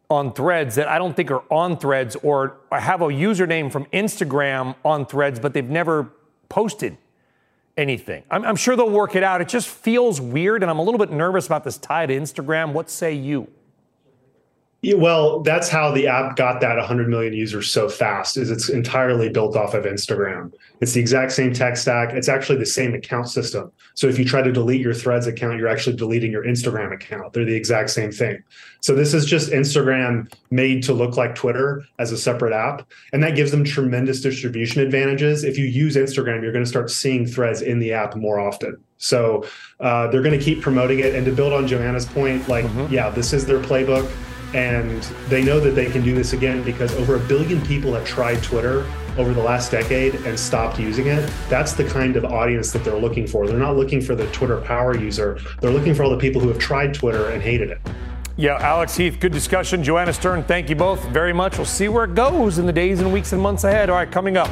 on 0.10 0.34
Threads 0.34 0.76
that 0.76 0.88
I 0.88 0.98
don't 0.98 1.16
think 1.16 1.32
are 1.32 1.44
on 1.52 1.78
Threads, 1.78 2.16
or 2.18 2.58
have 2.72 3.02
a 3.02 3.08
username 3.08 3.72
from 3.72 3.86
Instagram 3.86 4.76
on 4.86 5.06
Threads, 5.06 5.40
but 5.40 5.54
they've 5.54 5.70
never 5.70 6.12
posted 6.50 6.98
anything. 7.78 8.24
I'm, 8.32 8.46
I'm 8.46 8.56
sure 8.56 8.76
they'll 8.76 8.90
work 8.90 9.16
it 9.16 9.24
out. 9.24 9.42
It 9.42 9.48
just 9.48 9.68
feels 9.68 10.22
weird, 10.22 10.64
and 10.64 10.70
I'm 10.70 10.80
a 10.80 10.84
little 10.84 10.98
bit 10.98 11.12
nervous 11.12 11.46
about 11.46 11.64
this 11.64 11.78
tie 11.78 12.06
to 12.06 12.14
Instagram. 12.14 12.74
What 12.74 12.90
say 12.90 13.14
you? 13.14 13.48
Yeah, 14.82 14.94
well, 14.94 15.42
that's 15.42 15.70
how 15.70 15.92
the 15.92 16.08
app 16.08 16.36
got 16.36 16.62
that 16.62 16.78
100 16.78 17.10
million 17.10 17.34
users 17.34 17.70
so 17.72 17.90
fast. 17.90 18.38
Is 18.38 18.52
it's 18.52 18.70
entirely 18.70 19.28
built 19.28 19.56
off 19.56 19.74
of 19.74 19.86
Instagram. 19.86 20.54
It's 20.82 20.94
the 20.94 21.00
exact 21.00 21.32
same 21.32 21.52
tech 21.52 21.78
stack. 21.78 22.14
It's 22.14 22.30
actually 22.30 22.60
the 22.60 22.68
same 22.68 22.94
account 22.94 23.28
system. 23.28 23.72
So 23.96 24.06
if 24.06 24.20
you 24.20 24.26
try 24.26 24.44
to 24.44 24.52
delete 24.52 24.80
your 24.80 24.94
Threads 24.94 25.26
account, 25.26 25.58
you're 25.58 25.68
actually 25.68 25.96
deleting 25.96 26.32
your 26.32 26.44
Instagram 26.44 26.94
account. 26.94 27.34
They're 27.34 27.44
the 27.44 27.56
exact 27.56 27.90
same 27.90 28.12
thing. 28.12 28.44
So 28.82 28.94
this 28.94 29.16
is 29.16 29.26
just 29.26 29.52
Instagram 29.52 30.32
made 30.52 30.84
to 30.84 30.94
look 30.94 31.18
like 31.18 31.34
Twitter 31.34 31.84
as 31.98 32.12
a 32.12 32.18
separate 32.18 32.54
app, 32.54 32.88
and 33.12 33.24
that 33.24 33.36
gives 33.36 33.50
them 33.50 33.64
tremendous 33.64 34.22
distribution 34.22 34.84
advantages. 34.84 35.44
If 35.44 35.58
you 35.58 35.66
use 35.66 35.96
Instagram, 35.96 36.44
you're 36.44 36.52
going 36.52 36.64
to 36.64 36.70
start 36.70 36.92
seeing 36.92 37.26
Threads 37.26 37.64
in 37.64 37.80
the 37.80 37.94
app 37.94 38.16
more 38.16 38.40
often. 38.40 38.78
So 39.00 39.44
uh, 39.80 40.08
they're 40.08 40.22
going 40.22 40.38
to 40.38 40.44
keep 40.44 40.62
promoting 40.62 41.00
it. 41.00 41.16
And 41.16 41.26
to 41.26 41.32
build 41.32 41.54
on 41.54 41.68
Joanna's 41.68 42.06
point, 42.06 42.48
like, 42.48 42.66
mm-hmm. 42.66 42.94
yeah, 42.94 43.10
this 43.10 43.34
is 43.34 43.48
their 43.48 43.60
playbook 43.60 44.08
and 44.54 45.04
they 45.28 45.44
know 45.44 45.60
that 45.60 45.72
they 45.72 45.90
can 45.90 46.04
do 46.04 46.16
this 46.16 46.34
again 46.34 46.64
because 46.64 46.94
over 46.96 47.16
a 47.16 47.20
billion 47.20 47.62
people 47.66 47.94
have 47.94 48.06
tried 48.06 48.42
Twitter 48.42 48.86
over 49.18 49.34
the 49.34 49.42
last 49.42 49.72
decade 49.72 50.16
and 50.16 50.40
stopped 50.40 50.80
using 50.80 51.08
it. 51.08 51.30
That's 51.50 51.74
the 51.74 51.84
kind 51.84 52.16
of 52.16 52.26
audience 52.26 52.72
that 52.72 52.84
they're 52.84 52.96
looking 53.00 53.28
for. 53.28 53.48
They're 53.48 53.58
not 53.58 53.76
looking 53.76 54.00
for 54.00 54.16
the 54.16 54.28
Twitter 54.28 54.62
power 54.62 54.96
user. 54.96 55.40
They're 55.60 55.72
looking 55.72 55.94
for 55.94 56.04
all 56.04 56.12
the 56.12 56.18
people 56.18 56.40
who 56.40 56.48
have 56.50 56.60
tried 56.60 56.94
Twitter 56.94 57.30
and 57.30 57.42
hated 57.42 57.72
it. 57.72 57.82
Yeah, 58.40 58.58
Alex 58.62 58.96
Heath, 58.96 59.20
good 59.20 59.32
discussion. 59.32 59.84
Joanna 59.84 60.14
Stern, 60.14 60.44
thank 60.44 60.70
you 60.70 60.76
both 60.76 61.04
very 61.10 61.34
much. 61.34 61.58
We'll 61.58 61.66
see 61.66 61.88
where 61.88 62.04
it 62.04 62.14
goes 62.14 62.60
in 62.60 62.68
the 62.68 62.74
days 62.74 63.00
and 63.00 63.12
weeks 63.12 63.34
and 63.34 63.42
months 63.42 63.64
ahead. 63.64 63.90
All 63.90 63.96
right, 63.96 64.12
coming 64.12 64.38
up. 64.38 64.52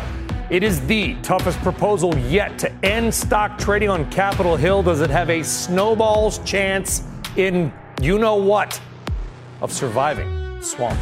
It 0.49 0.63
is 0.63 0.83
the 0.87 1.15
toughest 1.21 1.59
proposal 1.59 2.15
yet 2.17 2.57
to 2.59 2.71
end 2.83 3.13
stock 3.13 3.57
trading 3.57 3.89
on 3.89 4.09
Capitol 4.11 4.55
Hill. 4.55 4.83
Does 4.83 5.01
it 5.01 5.09
have 5.09 5.29
a 5.29 5.43
snowball's 5.43 6.39
chance 6.39 7.03
in 7.35 7.71
you 8.01 8.19
know 8.19 8.35
what? 8.35 8.79
Of 9.65 9.73
surviving 9.73 10.61
swamp. 10.61 10.99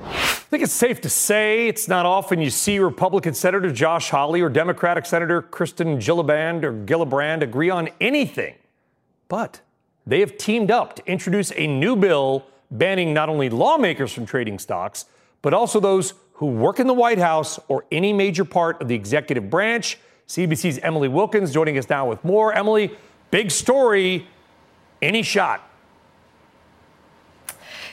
I 0.00 0.48
think 0.50 0.64
it's 0.64 0.72
safe 0.72 1.00
to 1.02 1.08
say 1.08 1.68
it's 1.68 1.86
not 1.86 2.04
often 2.04 2.40
you 2.40 2.50
see 2.50 2.80
Republican 2.80 3.32
Senator 3.34 3.70
Josh 3.70 4.10
Hawley 4.10 4.40
or 4.40 4.48
Democratic 4.48 5.06
Senator 5.06 5.40
Kirsten 5.40 5.98
Gillibrand 5.98 6.64
or 6.64 6.72
Gillibrand 6.72 7.42
agree 7.42 7.70
on 7.70 7.88
anything. 8.00 8.56
But 9.28 9.60
they 10.04 10.18
have 10.18 10.36
teamed 10.36 10.72
up 10.72 10.96
to 10.96 11.06
introduce 11.06 11.52
a 11.54 11.68
new 11.68 11.94
bill 11.94 12.44
banning 12.72 13.14
not 13.14 13.28
only 13.28 13.48
lawmakers 13.48 14.12
from 14.12 14.26
trading 14.26 14.58
stocks, 14.58 15.04
but 15.42 15.54
also 15.54 15.78
those 15.78 16.14
who 16.36 16.46
work 16.46 16.80
in 16.80 16.86
the 16.86 16.94
White 16.94 17.18
House 17.18 17.58
or 17.68 17.84
any 17.90 18.12
major 18.12 18.44
part 18.44 18.80
of 18.82 18.88
the 18.88 18.94
executive 18.94 19.48
branch. 19.48 19.98
CNBC's 20.28 20.78
Emily 20.78 21.08
Wilkins 21.08 21.52
joining 21.52 21.78
us 21.78 21.88
now 21.88 22.08
with 22.08 22.22
more. 22.24 22.52
Emily, 22.52 22.94
big 23.30 23.50
story. 23.50 24.26
Any 25.00 25.22
shot? 25.22 25.68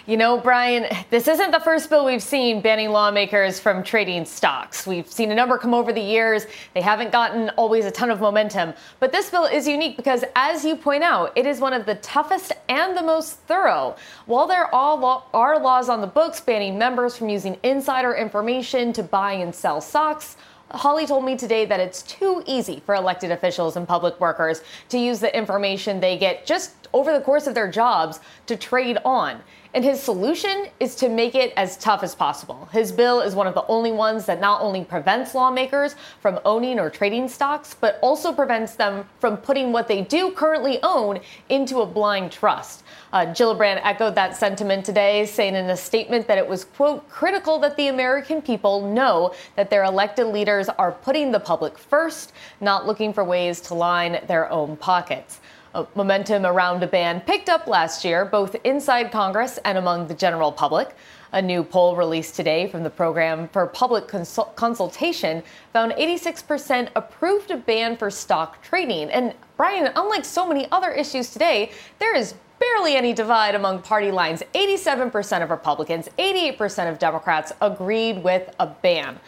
You 0.05 0.17
know, 0.17 0.37
Brian, 0.37 0.85
this 1.11 1.29
isn't 1.29 1.51
the 1.51 1.61
first 1.61 1.89
bill 1.89 2.03
we've 2.03 2.21
seen 2.21 2.59
banning 2.59 2.89
lawmakers 2.89 3.57
from 3.57 3.83
trading 3.83 4.25
stocks. 4.25 4.85
We've 4.85 5.09
seen 5.09 5.31
a 5.31 5.35
number 5.35 5.57
come 5.57 5.73
over 5.73 5.93
the 5.93 6.01
years. 6.01 6.45
They 6.73 6.81
haven't 6.81 7.13
gotten 7.13 7.51
always 7.51 7.85
a 7.85 7.91
ton 7.91 8.11
of 8.11 8.19
momentum. 8.19 8.73
But 8.99 9.13
this 9.13 9.29
bill 9.29 9.45
is 9.45 9.65
unique 9.65 9.95
because, 9.95 10.25
as 10.35 10.65
you 10.65 10.75
point 10.75 11.03
out, 11.03 11.31
it 11.37 11.45
is 11.45 11.61
one 11.61 11.71
of 11.71 11.85
the 11.85 11.95
toughest 11.95 12.51
and 12.67 12.97
the 12.97 13.01
most 13.01 13.37
thorough. 13.47 13.95
While 14.25 14.45
there 14.45 14.75
are 14.75 15.61
laws 15.61 15.87
on 15.87 16.01
the 16.01 16.07
books 16.07 16.41
banning 16.41 16.77
members 16.77 17.15
from 17.15 17.29
using 17.29 17.57
insider 17.63 18.13
information 18.13 18.91
to 18.91 19.03
buy 19.03 19.31
and 19.31 19.55
sell 19.55 19.79
stocks, 19.79 20.35
Hawley 20.71 21.05
told 21.05 21.23
me 21.23 21.37
today 21.37 21.63
that 21.63 21.79
it's 21.79 22.01
too 22.01 22.43
easy 22.45 22.81
for 22.85 22.95
elected 22.95 23.31
officials 23.31 23.77
and 23.77 23.87
public 23.87 24.19
workers 24.19 24.63
to 24.89 24.97
use 24.97 25.21
the 25.21 25.33
information 25.33 26.01
they 26.01 26.17
get 26.17 26.45
just 26.45 26.73
over 26.91 27.13
the 27.13 27.21
course 27.21 27.47
of 27.47 27.55
their 27.55 27.71
jobs 27.71 28.19
to 28.47 28.57
trade 28.57 28.97
on. 29.05 29.39
And 29.75 29.83
his 29.83 29.99
solution 29.99 30.67
is 30.79 30.93
to 30.97 31.09
make 31.09 31.33
it 31.33 31.51
as 31.57 31.77
tough 31.77 32.03
as 32.03 32.13
possible. 32.13 32.69
His 32.71 32.91
bill 32.91 33.21
is 33.21 33.33
one 33.33 33.47
of 33.47 33.55
the 33.55 33.65
only 33.65 33.91
ones 33.91 34.27
that 34.27 34.39
not 34.39 34.61
only 34.61 34.83
prevents 34.83 35.33
lawmakers 35.33 35.95
from 36.21 36.39
owning 36.45 36.79
or 36.79 36.91
trading 36.91 37.27
stocks, 37.27 37.73
but 37.73 37.97
also 38.03 38.31
prevents 38.31 38.75
them 38.75 39.09
from 39.19 39.37
putting 39.37 39.71
what 39.71 39.87
they 39.87 40.01
do 40.01 40.31
currently 40.31 40.77
own 40.83 41.19
into 41.49 41.81
a 41.81 41.87
blind 41.87 42.31
trust. 42.31 42.83
Uh, 43.11 43.25
Gillibrand 43.25 43.81
echoed 43.83 44.13
that 44.13 44.37
sentiment 44.37 44.85
today, 44.85 45.25
saying 45.25 45.55
in 45.55 45.67
a 45.71 45.77
statement 45.77 46.27
that 46.27 46.37
it 46.37 46.47
was, 46.47 46.65
quote, 46.65 47.09
critical 47.09 47.57
that 47.57 47.75
the 47.75 47.87
American 47.87 48.43
people 48.43 48.87
know 48.87 49.33
that 49.55 49.71
their 49.71 49.85
elected 49.85 50.27
leaders 50.27 50.69
are 50.69 50.91
putting 50.91 51.31
the 51.31 51.39
public 51.39 51.79
first, 51.79 52.31
not 52.61 52.85
looking 52.85 53.11
for 53.11 53.23
ways 53.23 53.59
to 53.61 53.73
line 53.73 54.19
their 54.27 54.51
own 54.51 54.77
pockets. 54.77 55.39
Uh, 55.73 55.85
momentum 55.95 56.45
around 56.45 56.83
a 56.83 56.87
ban 56.87 57.19
picked 57.21 57.49
up 57.49 57.65
last 57.65 58.05
year, 58.05 58.25
both 58.25 58.55
inside 58.63 59.11
Congress 59.11 59.57
and 59.65 59.75
among 59.75 60.05
the 60.05 60.13
general 60.13 60.51
public. 60.51 60.95
A 61.31 61.41
new 61.41 61.63
poll 61.63 61.95
released 61.95 62.35
today 62.35 62.67
from 62.67 62.83
the 62.83 62.91
Program 62.91 63.47
for 63.47 63.65
Public 63.65 64.07
Consul- 64.07 64.53
Consultation 64.55 65.41
found 65.71 65.91
86% 65.93 66.89
approved 66.95 67.49
a 67.49 67.57
ban 67.57 67.97
for 67.97 68.11
stock 68.11 68.61
trading. 68.61 69.09
And 69.09 69.33
Brian, 69.57 69.91
unlike 69.95 70.25
so 70.25 70.47
many 70.47 70.71
other 70.71 70.91
issues 70.91 71.31
today, 71.31 71.71
there 71.97 72.15
is 72.15 72.35
barely 72.59 72.95
any 72.95 73.11
divide 73.11 73.55
among 73.55 73.81
party 73.81 74.11
lines. 74.11 74.43
87% 74.53 75.41
of 75.41 75.49
Republicans, 75.49 76.07
88% 76.19 76.87
of 76.87 76.99
Democrats 76.99 77.51
agreed 77.61 78.23
with 78.23 78.53
a 78.59 78.67
ban. 78.67 79.19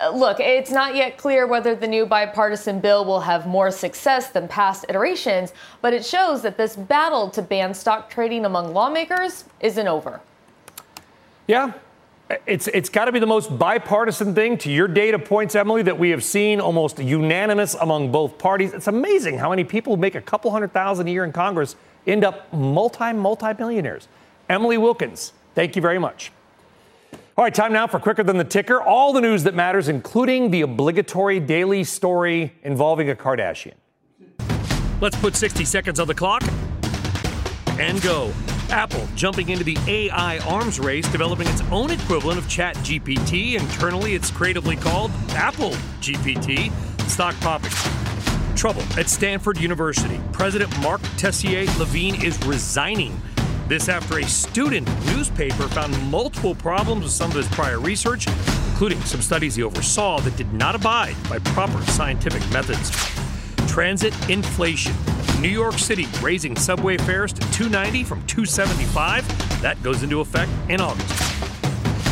Uh, 0.00 0.10
look, 0.10 0.40
it's 0.40 0.70
not 0.70 0.96
yet 0.96 1.16
clear 1.16 1.46
whether 1.46 1.74
the 1.74 1.86
new 1.86 2.06
bipartisan 2.06 2.80
bill 2.80 3.04
will 3.04 3.20
have 3.20 3.46
more 3.46 3.70
success 3.70 4.30
than 4.30 4.48
past 4.48 4.84
iterations, 4.88 5.52
but 5.82 5.92
it 5.92 6.04
shows 6.04 6.42
that 6.42 6.56
this 6.56 6.76
battle 6.76 7.30
to 7.30 7.42
ban 7.42 7.72
stock 7.74 8.10
trading 8.10 8.44
among 8.44 8.72
lawmakers 8.72 9.44
isn't 9.60 9.86
over. 9.86 10.20
Yeah, 11.46 11.72
it's 12.46 12.68
it's 12.68 12.88
got 12.88 13.04
to 13.04 13.12
be 13.12 13.18
the 13.18 13.26
most 13.26 13.56
bipartisan 13.58 14.34
thing 14.34 14.56
to 14.58 14.70
your 14.70 14.88
data 14.88 15.18
points, 15.18 15.54
Emily, 15.54 15.82
that 15.82 15.98
we 15.98 16.10
have 16.10 16.24
seen 16.24 16.60
almost 16.60 16.98
unanimous 16.98 17.74
among 17.74 18.10
both 18.10 18.38
parties. 18.38 18.72
It's 18.72 18.88
amazing 18.88 19.38
how 19.38 19.50
many 19.50 19.62
people 19.62 19.96
make 19.96 20.14
a 20.14 20.20
couple 20.20 20.50
hundred 20.50 20.72
thousand 20.72 21.06
a 21.08 21.10
year 21.10 21.24
in 21.24 21.32
Congress 21.32 21.76
end 22.06 22.24
up 22.24 22.52
multi 22.52 23.12
multi 23.12 23.52
millionaires. 23.58 24.08
Emily 24.48 24.78
Wilkins, 24.78 25.32
thank 25.54 25.76
you 25.76 25.82
very 25.82 25.98
much. 25.98 26.32
All 27.36 27.42
right, 27.42 27.52
time 27.52 27.72
now 27.72 27.88
for 27.88 27.98
Quicker 27.98 28.22
Than 28.22 28.38
the 28.38 28.44
Ticker. 28.44 28.80
All 28.80 29.12
the 29.12 29.20
news 29.20 29.42
that 29.42 29.56
matters, 29.56 29.88
including 29.88 30.52
the 30.52 30.60
obligatory 30.60 31.40
daily 31.40 31.82
story 31.82 32.54
involving 32.62 33.10
a 33.10 33.16
Kardashian. 33.16 33.74
Let's 35.00 35.16
put 35.16 35.34
60 35.34 35.64
seconds 35.64 35.98
on 35.98 36.06
the 36.06 36.14
clock 36.14 36.44
and 37.80 38.00
go. 38.02 38.32
Apple 38.70 39.08
jumping 39.16 39.48
into 39.48 39.64
the 39.64 39.76
AI 39.88 40.38
arms 40.46 40.78
race, 40.78 41.08
developing 41.08 41.48
its 41.48 41.60
own 41.72 41.90
equivalent 41.90 42.38
of 42.38 42.48
Chat 42.48 42.76
GPT. 42.76 43.58
Internally, 43.58 44.14
it's 44.14 44.30
creatively 44.30 44.76
called 44.76 45.10
Apple 45.30 45.72
GPT. 46.00 46.70
Stock 47.10 47.34
popping. 47.40 47.72
Trouble 48.56 48.82
at 48.96 49.08
Stanford 49.08 49.58
University. 49.58 50.20
President 50.30 50.72
Mark 50.78 51.00
Tessier 51.16 51.64
Levine 51.80 52.24
is 52.24 52.38
resigning 52.46 53.20
this 53.68 53.88
after 53.88 54.18
a 54.18 54.24
student 54.24 54.88
newspaper 55.06 55.68
found 55.68 56.10
multiple 56.10 56.54
problems 56.54 57.04
with 57.04 57.12
some 57.12 57.30
of 57.30 57.36
his 57.36 57.48
prior 57.48 57.80
research, 57.80 58.26
including 58.68 59.00
some 59.02 59.22
studies 59.22 59.54
he 59.54 59.62
oversaw 59.62 60.20
that 60.20 60.36
did 60.36 60.52
not 60.52 60.74
abide 60.74 61.16
by 61.28 61.38
proper 61.38 61.80
scientific 61.86 62.42
methods. 62.50 62.90
transit 63.66 64.14
inflation. 64.30 64.94
New 65.40 65.48
York 65.48 65.74
City 65.74 66.06
raising 66.22 66.54
subway 66.54 66.96
fares 66.96 67.32
to 67.32 67.40
290 67.52 68.04
from 68.04 68.24
275. 68.26 69.26
That 69.62 69.82
goes 69.82 70.04
into 70.04 70.20
effect 70.20 70.50
in 70.68 70.80
August. 70.80 71.08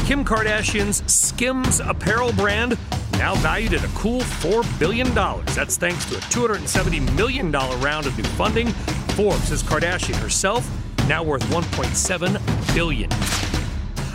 Kim 0.06 0.24
Kardashian's 0.24 1.08
Skims 1.12 1.78
apparel 1.78 2.32
brand 2.32 2.76
now 3.12 3.36
valued 3.36 3.74
at 3.74 3.84
a 3.84 3.88
cool 3.88 4.22
$4 4.22 4.78
billion. 4.80 5.14
That's 5.54 5.76
thanks 5.76 6.04
to 6.06 6.16
a 6.16 6.20
$270 6.20 7.14
million 7.14 7.52
round 7.52 8.06
of 8.06 8.16
new 8.16 8.24
funding. 8.24 8.68
Forbes 9.14 9.44
says 9.44 9.62
Kardashian 9.62 10.16
herself 10.16 10.68
now 11.08 11.22
worth 11.22 11.42
1.7 11.44 12.74
billion. 12.74 13.10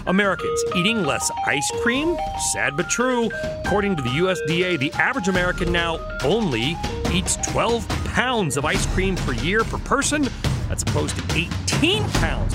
Americans 0.07 0.63
eating 0.75 1.03
less 1.03 1.29
ice 1.45 1.69
cream? 1.81 2.17
Sad 2.53 2.77
but 2.77 2.89
true. 2.89 3.29
According 3.65 3.97
to 3.97 4.01
the 4.01 4.09
USDA, 4.09 4.79
the 4.79 4.91
average 4.93 5.27
American 5.27 5.71
now 5.71 5.99
only 6.23 6.77
eats 7.11 7.35
12 7.51 7.87
pounds 8.05 8.55
of 8.57 8.65
ice 8.65 8.85
cream 8.93 9.15
per 9.17 9.33
year 9.33 9.63
per 9.63 9.77
person. 9.79 10.27
That's 10.69 10.83
opposed 10.83 11.17
to 11.17 11.35
18 11.35 12.03
pounds. 12.11 12.53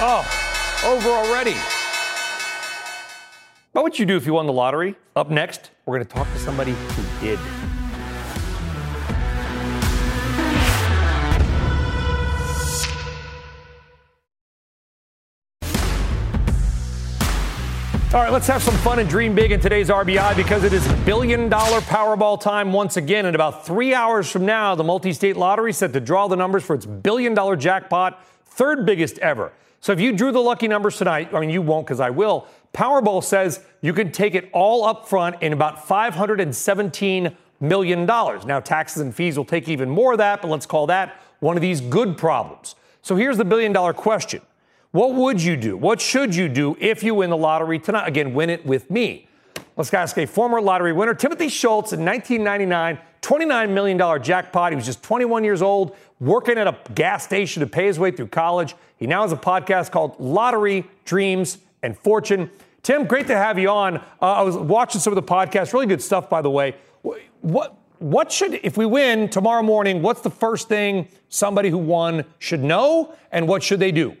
Oh, 0.00 0.24
over 0.86 1.08
already. 1.10 1.56
What 3.72 3.84
would 3.84 3.98
you 3.98 4.06
do 4.06 4.16
if 4.16 4.26
you 4.26 4.34
won 4.34 4.46
the 4.46 4.52
lottery? 4.52 4.96
Up 5.14 5.30
next, 5.30 5.70
we're 5.86 5.96
going 5.96 6.06
to 6.06 6.14
talk 6.14 6.26
to 6.32 6.38
somebody 6.38 6.72
who 6.72 7.26
did. 7.26 7.38
All 18.14 18.20
right, 18.20 18.30
let's 18.30 18.46
have 18.48 18.62
some 18.62 18.74
fun 18.74 18.98
and 18.98 19.08
dream 19.08 19.34
big 19.34 19.52
in 19.52 19.60
today's 19.60 19.88
RBI 19.88 20.36
because 20.36 20.64
it 20.64 20.74
is 20.74 20.86
billion 21.06 21.48
dollar 21.48 21.80
Powerball 21.80 22.38
time 22.38 22.70
once 22.70 22.98
again. 22.98 23.24
In 23.24 23.34
about 23.34 23.64
three 23.64 23.94
hours 23.94 24.30
from 24.30 24.44
now, 24.44 24.74
the 24.74 24.84
multi 24.84 25.14
state 25.14 25.34
lottery 25.34 25.72
set 25.72 25.94
to 25.94 26.00
draw 26.00 26.28
the 26.28 26.36
numbers 26.36 26.62
for 26.62 26.74
its 26.74 26.84
billion 26.84 27.32
dollar 27.32 27.56
jackpot, 27.56 28.22
third 28.44 28.84
biggest 28.84 29.18
ever. 29.20 29.50
So 29.80 29.94
if 29.94 30.00
you 30.00 30.12
drew 30.12 30.30
the 30.30 30.42
lucky 30.42 30.68
numbers 30.68 30.98
tonight, 30.98 31.32
I 31.32 31.40
mean, 31.40 31.48
you 31.48 31.62
won't 31.62 31.86
because 31.86 32.00
I 32.00 32.10
will. 32.10 32.46
Powerball 32.74 33.24
says 33.24 33.64
you 33.80 33.94
can 33.94 34.12
take 34.12 34.34
it 34.34 34.50
all 34.52 34.84
up 34.84 35.08
front 35.08 35.40
in 35.40 35.54
about 35.54 35.78
$517 35.88 37.34
million. 37.60 38.04
Now, 38.04 38.60
taxes 38.60 39.00
and 39.00 39.14
fees 39.14 39.38
will 39.38 39.46
take 39.46 39.70
even 39.70 39.88
more 39.88 40.12
of 40.12 40.18
that, 40.18 40.42
but 40.42 40.48
let's 40.48 40.66
call 40.66 40.86
that 40.88 41.18
one 41.40 41.56
of 41.56 41.62
these 41.62 41.80
good 41.80 42.18
problems. 42.18 42.74
So 43.00 43.16
here's 43.16 43.38
the 43.38 43.46
billion 43.46 43.72
dollar 43.72 43.94
question 43.94 44.42
what 44.92 45.14
would 45.14 45.42
you 45.42 45.56
do? 45.56 45.76
What 45.76 46.00
should 46.00 46.34
you 46.34 46.48
do 46.48 46.76
if 46.78 47.02
you 47.02 47.14
win 47.14 47.30
the 47.30 47.36
lottery 47.36 47.78
tonight? 47.78 48.06
Again, 48.06 48.34
win 48.34 48.50
it 48.50 48.64
with 48.64 48.90
me. 48.90 49.26
Let's 49.74 49.92
ask 49.94 50.18
a 50.18 50.26
former 50.26 50.60
lottery 50.60 50.92
winner, 50.92 51.14
Timothy 51.14 51.48
Schultz, 51.48 51.94
in 51.94 52.04
1999, 52.04 52.98
$29 53.22 53.70
million 53.70 54.22
jackpot. 54.22 54.72
He 54.72 54.76
was 54.76 54.84
just 54.84 55.02
21 55.02 55.44
years 55.44 55.62
old, 55.62 55.96
working 56.20 56.58
at 56.58 56.66
a 56.66 56.76
gas 56.94 57.24
station 57.24 57.60
to 57.60 57.66
pay 57.66 57.86
his 57.86 57.98
way 57.98 58.10
through 58.10 58.26
college. 58.26 58.74
He 58.98 59.06
now 59.06 59.22
has 59.22 59.32
a 59.32 59.36
podcast 59.36 59.90
called 59.92 60.20
Lottery, 60.20 60.86
Dreams, 61.06 61.56
and 61.82 61.96
Fortune. 61.96 62.50
Tim, 62.82 63.06
great 63.06 63.28
to 63.28 63.36
have 63.36 63.58
you 63.58 63.70
on. 63.70 63.96
Uh, 63.96 64.02
I 64.20 64.42
was 64.42 64.56
watching 64.56 65.00
some 65.00 65.12
of 65.12 65.14
the 65.14 65.22
podcasts, 65.22 65.72
really 65.72 65.86
good 65.86 66.02
stuff, 66.02 66.28
by 66.28 66.42
the 66.42 66.50
way. 66.50 66.76
What, 67.40 67.78
what 67.98 68.30
should, 68.30 68.60
if 68.62 68.76
we 68.76 68.84
win 68.84 69.30
tomorrow 69.30 69.62
morning, 69.62 70.02
what's 70.02 70.20
the 70.20 70.30
first 70.30 70.68
thing 70.68 71.08
somebody 71.30 71.70
who 71.70 71.78
won 71.78 72.26
should 72.38 72.62
know, 72.62 73.14
and 73.30 73.48
what 73.48 73.62
should 73.62 73.80
they 73.80 73.90
do? 73.90 74.16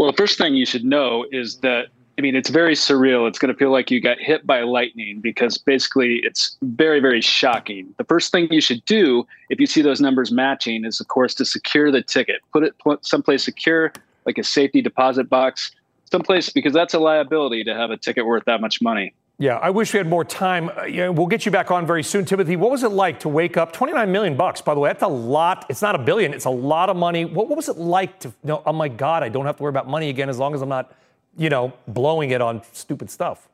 Well, 0.00 0.10
the 0.10 0.16
first 0.16 0.38
thing 0.38 0.54
you 0.54 0.64
should 0.64 0.82
know 0.82 1.26
is 1.30 1.58
that 1.58 1.88
I 2.16 2.22
mean, 2.22 2.34
it's 2.34 2.48
very 2.48 2.74
surreal. 2.74 3.28
It's 3.28 3.38
going 3.38 3.52
to 3.52 3.58
feel 3.58 3.70
like 3.70 3.90
you 3.90 4.00
got 4.00 4.18
hit 4.18 4.46
by 4.46 4.62
lightning 4.62 5.20
because 5.20 5.58
basically 5.58 6.20
it's 6.22 6.56
very, 6.62 7.00
very 7.00 7.20
shocking. 7.20 7.94
The 7.98 8.04
first 8.04 8.32
thing 8.32 8.48
you 8.50 8.62
should 8.62 8.82
do 8.86 9.26
if 9.50 9.60
you 9.60 9.66
see 9.66 9.82
those 9.82 10.00
numbers 10.00 10.32
matching 10.32 10.86
is, 10.86 11.00
of 11.00 11.08
course, 11.08 11.34
to 11.34 11.44
secure 11.44 11.92
the 11.92 12.02
ticket. 12.02 12.40
Put 12.50 12.64
it 12.64 12.74
someplace 13.02 13.44
secure, 13.44 13.92
like 14.24 14.38
a 14.38 14.44
safety 14.44 14.80
deposit 14.80 15.28
box, 15.28 15.70
someplace 16.10 16.48
because 16.48 16.72
that's 16.72 16.94
a 16.94 16.98
liability 16.98 17.62
to 17.64 17.74
have 17.74 17.90
a 17.90 17.98
ticket 17.98 18.24
worth 18.24 18.46
that 18.46 18.62
much 18.62 18.80
money. 18.80 19.12
Yeah, 19.40 19.56
I 19.56 19.70
wish 19.70 19.94
we 19.94 19.96
had 19.96 20.06
more 20.06 20.22
time. 20.22 20.68
Uh, 20.68 21.10
we'll 21.10 21.26
get 21.26 21.46
you 21.46 21.50
back 21.50 21.70
on 21.70 21.86
very 21.86 22.02
soon, 22.02 22.26
Timothy. 22.26 22.56
What 22.56 22.70
was 22.70 22.82
it 22.82 22.90
like 22.90 23.20
to 23.20 23.28
wake 23.30 23.56
up? 23.56 23.72
29 23.72 24.12
million 24.12 24.36
bucks, 24.36 24.60
by 24.60 24.74
the 24.74 24.80
way. 24.80 24.90
That's 24.90 25.02
a 25.02 25.08
lot. 25.08 25.64
It's 25.70 25.80
not 25.80 25.94
a 25.94 25.98
billion. 25.98 26.34
It's 26.34 26.44
a 26.44 26.50
lot 26.50 26.90
of 26.90 26.96
money. 26.98 27.24
What, 27.24 27.48
what 27.48 27.56
was 27.56 27.70
it 27.70 27.78
like 27.78 28.20
to? 28.20 28.28
You 28.28 28.34
know, 28.44 28.62
oh 28.66 28.74
my 28.74 28.88
God, 28.88 29.22
I 29.22 29.30
don't 29.30 29.46
have 29.46 29.56
to 29.56 29.62
worry 29.62 29.70
about 29.70 29.88
money 29.88 30.10
again 30.10 30.28
as 30.28 30.38
long 30.38 30.54
as 30.54 30.60
I'm 30.60 30.68
not, 30.68 30.92
you 31.38 31.48
know, 31.48 31.72
blowing 31.88 32.32
it 32.32 32.42
on 32.42 32.60
stupid 32.72 33.10
stuff. 33.10 33.48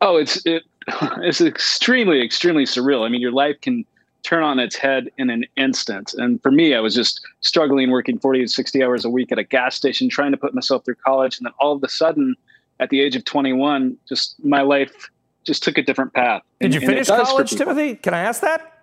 Oh, 0.00 0.16
it's 0.16 0.44
it, 0.44 0.64
it's 1.18 1.40
extremely, 1.40 2.20
extremely 2.20 2.64
surreal. 2.64 3.06
I 3.06 3.10
mean, 3.10 3.20
your 3.20 3.30
life 3.30 3.60
can 3.60 3.84
turn 4.24 4.42
on 4.42 4.58
its 4.58 4.74
head 4.74 5.12
in 5.16 5.30
an 5.30 5.44
instant. 5.56 6.12
And 6.14 6.42
for 6.42 6.50
me, 6.50 6.74
I 6.74 6.80
was 6.80 6.92
just 6.92 7.24
struggling, 7.40 7.88
working 7.92 8.18
40 8.18 8.40
to 8.40 8.48
60 8.48 8.82
hours 8.82 9.04
a 9.04 9.10
week 9.10 9.30
at 9.30 9.38
a 9.38 9.44
gas 9.44 9.76
station, 9.76 10.08
trying 10.08 10.32
to 10.32 10.36
put 10.36 10.54
myself 10.54 10.84
through 10.84 10.96
college, 10.96 11.38
and 11.38 11.46
then 11.46 11.52
all 11.60 11.76
of 11.76 11.84
a 11.84 11.88
sudden 11.88 12.34
at 12.80 12.90
the 12.90 13.00
age 13.00 13.16
of 13.16 13.24
21, 13.24 13.96
just 14.08 14.42
my 14.44 14.62
life 14.62 15.10
just 15.44 15.62
took 15.62 15.78
a 15.78 15.82
different 15.82 16.12
path. 16.12 16.42
Did 16.60 16.74
you 16.74 16.80
finish 16.80 17.08
college, 17.08 17.50
Timothy? 17.52 17.96
Can 17.96 18.14
I 18.14 18.20
ask 18.20 18.40
that? 18.40 18.82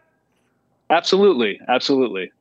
Absolutely. 0.89 1.59
Absolutely. 1.67 2.31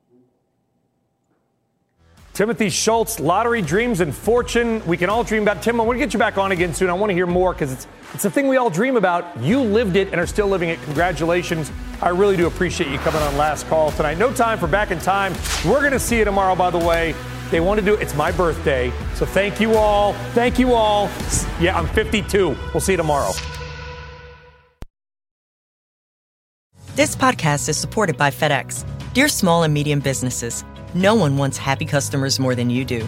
Timothy 2.33 2.69
Schultz, 2.69 3.19
lottery 3.19 3.61
dreams 3.61 3.99
and 3.99 4.15
fortune. 4.15 4.85
We 4.87 4.95
can 4.95 5.09
all 5.09 5.23
dream 5.23 5.43
about. 5.43 5.61
Tim, 5.61 5.81
I 5.81 5.83
want 5.83 5.97
to 5.97 5.99
get 5.99 6.13
you 6.13 6.19
back 6.19 6.37
on 6.37 6.51
again 6.51 6.73
soon. 6.73 6.89
I 6.89 6.93
want 6.93 7.09
to 7.09 7.13
hear 7.13 7.27
more 7.27 7.53
because 7.53 7.73
it's 7.73 7.87
it's 8.13 8.23
the 8.23 8.31
thing 8.31 8.47
we 8.47 8.57
all 8.57 8.69
dream 8.69 8.95
about. 8.95 9.37
You 9.41 9.61
lived 9.61 9.95
it 9.95 10.09
and 10.11 10.19
are 10.19 10.27
still 10.27 10.47
living 10.47 10.69
it. 10.69 10.81
Congratulations. 10.83 11.71
I 12.01 12.09
really 12.09 12.35
do 12.35 12.47
appreciate 12.47 12.89
you 12.89 12.97
coming 12.99 13.21
on 13.21 13.37
last 13.37 13.67
call 13.67 13.91
tonight. 13.91 14.17
No 14.17 14.33
time 14.33 14.57
for 14.57 14.67
back 14.67 14.91
in 14.91 14.99
time. 14.99 15.33
We're 15.65 15.79
going 15.79 15.91
to 15.91 15.99
see 15.99 16.17
you 16.17 16.25
tomorrow, 16.25 16.55
by 16.55 16.69
the 16.69 16.79
way. 16.79 17.15
They 17.51 17.59
want 17.59 17.79
to 17.79 17.85
do 17.85 17.93
it. 17.93 18.01
It's 18.01 18.15
my 18.15 18.31
birthday. 18.31 18.91
So 19.13 19.25
thank 19.25 19.59
you 19.59 19.75
all. 19.75 20.13
Thank 20.33 20.57
you 20.57 20.73
all. 20.73 21.09
Yeah, 21.59 21.77
I'm 21.77 21.87
52. 21.87 22.55
We'll 22.73 22.79
see 22.79 22.93
you 22.93 22.97
tomorrow. 22.97 23.31
This 26.95 27.15
podcast 27.15 27.69
is 27.69 27.77
supported 27.77 28.17
by 28.17 28.31
FedEx. 28.31 28.85
Dear 29.13 29.27
small 29.27 29.63
and 29.63 29.73
medium 29.73 29.99
businesses, 29.99 30.63
no 30.93 31.15
one 31.15 31.37
wants 31.37 31.57
happy 31.57 31.85
customers 31.85 32.39
more 32.39 32.55
than 32.55 32.69
you 32.69 32.83
do. 32.83 33.07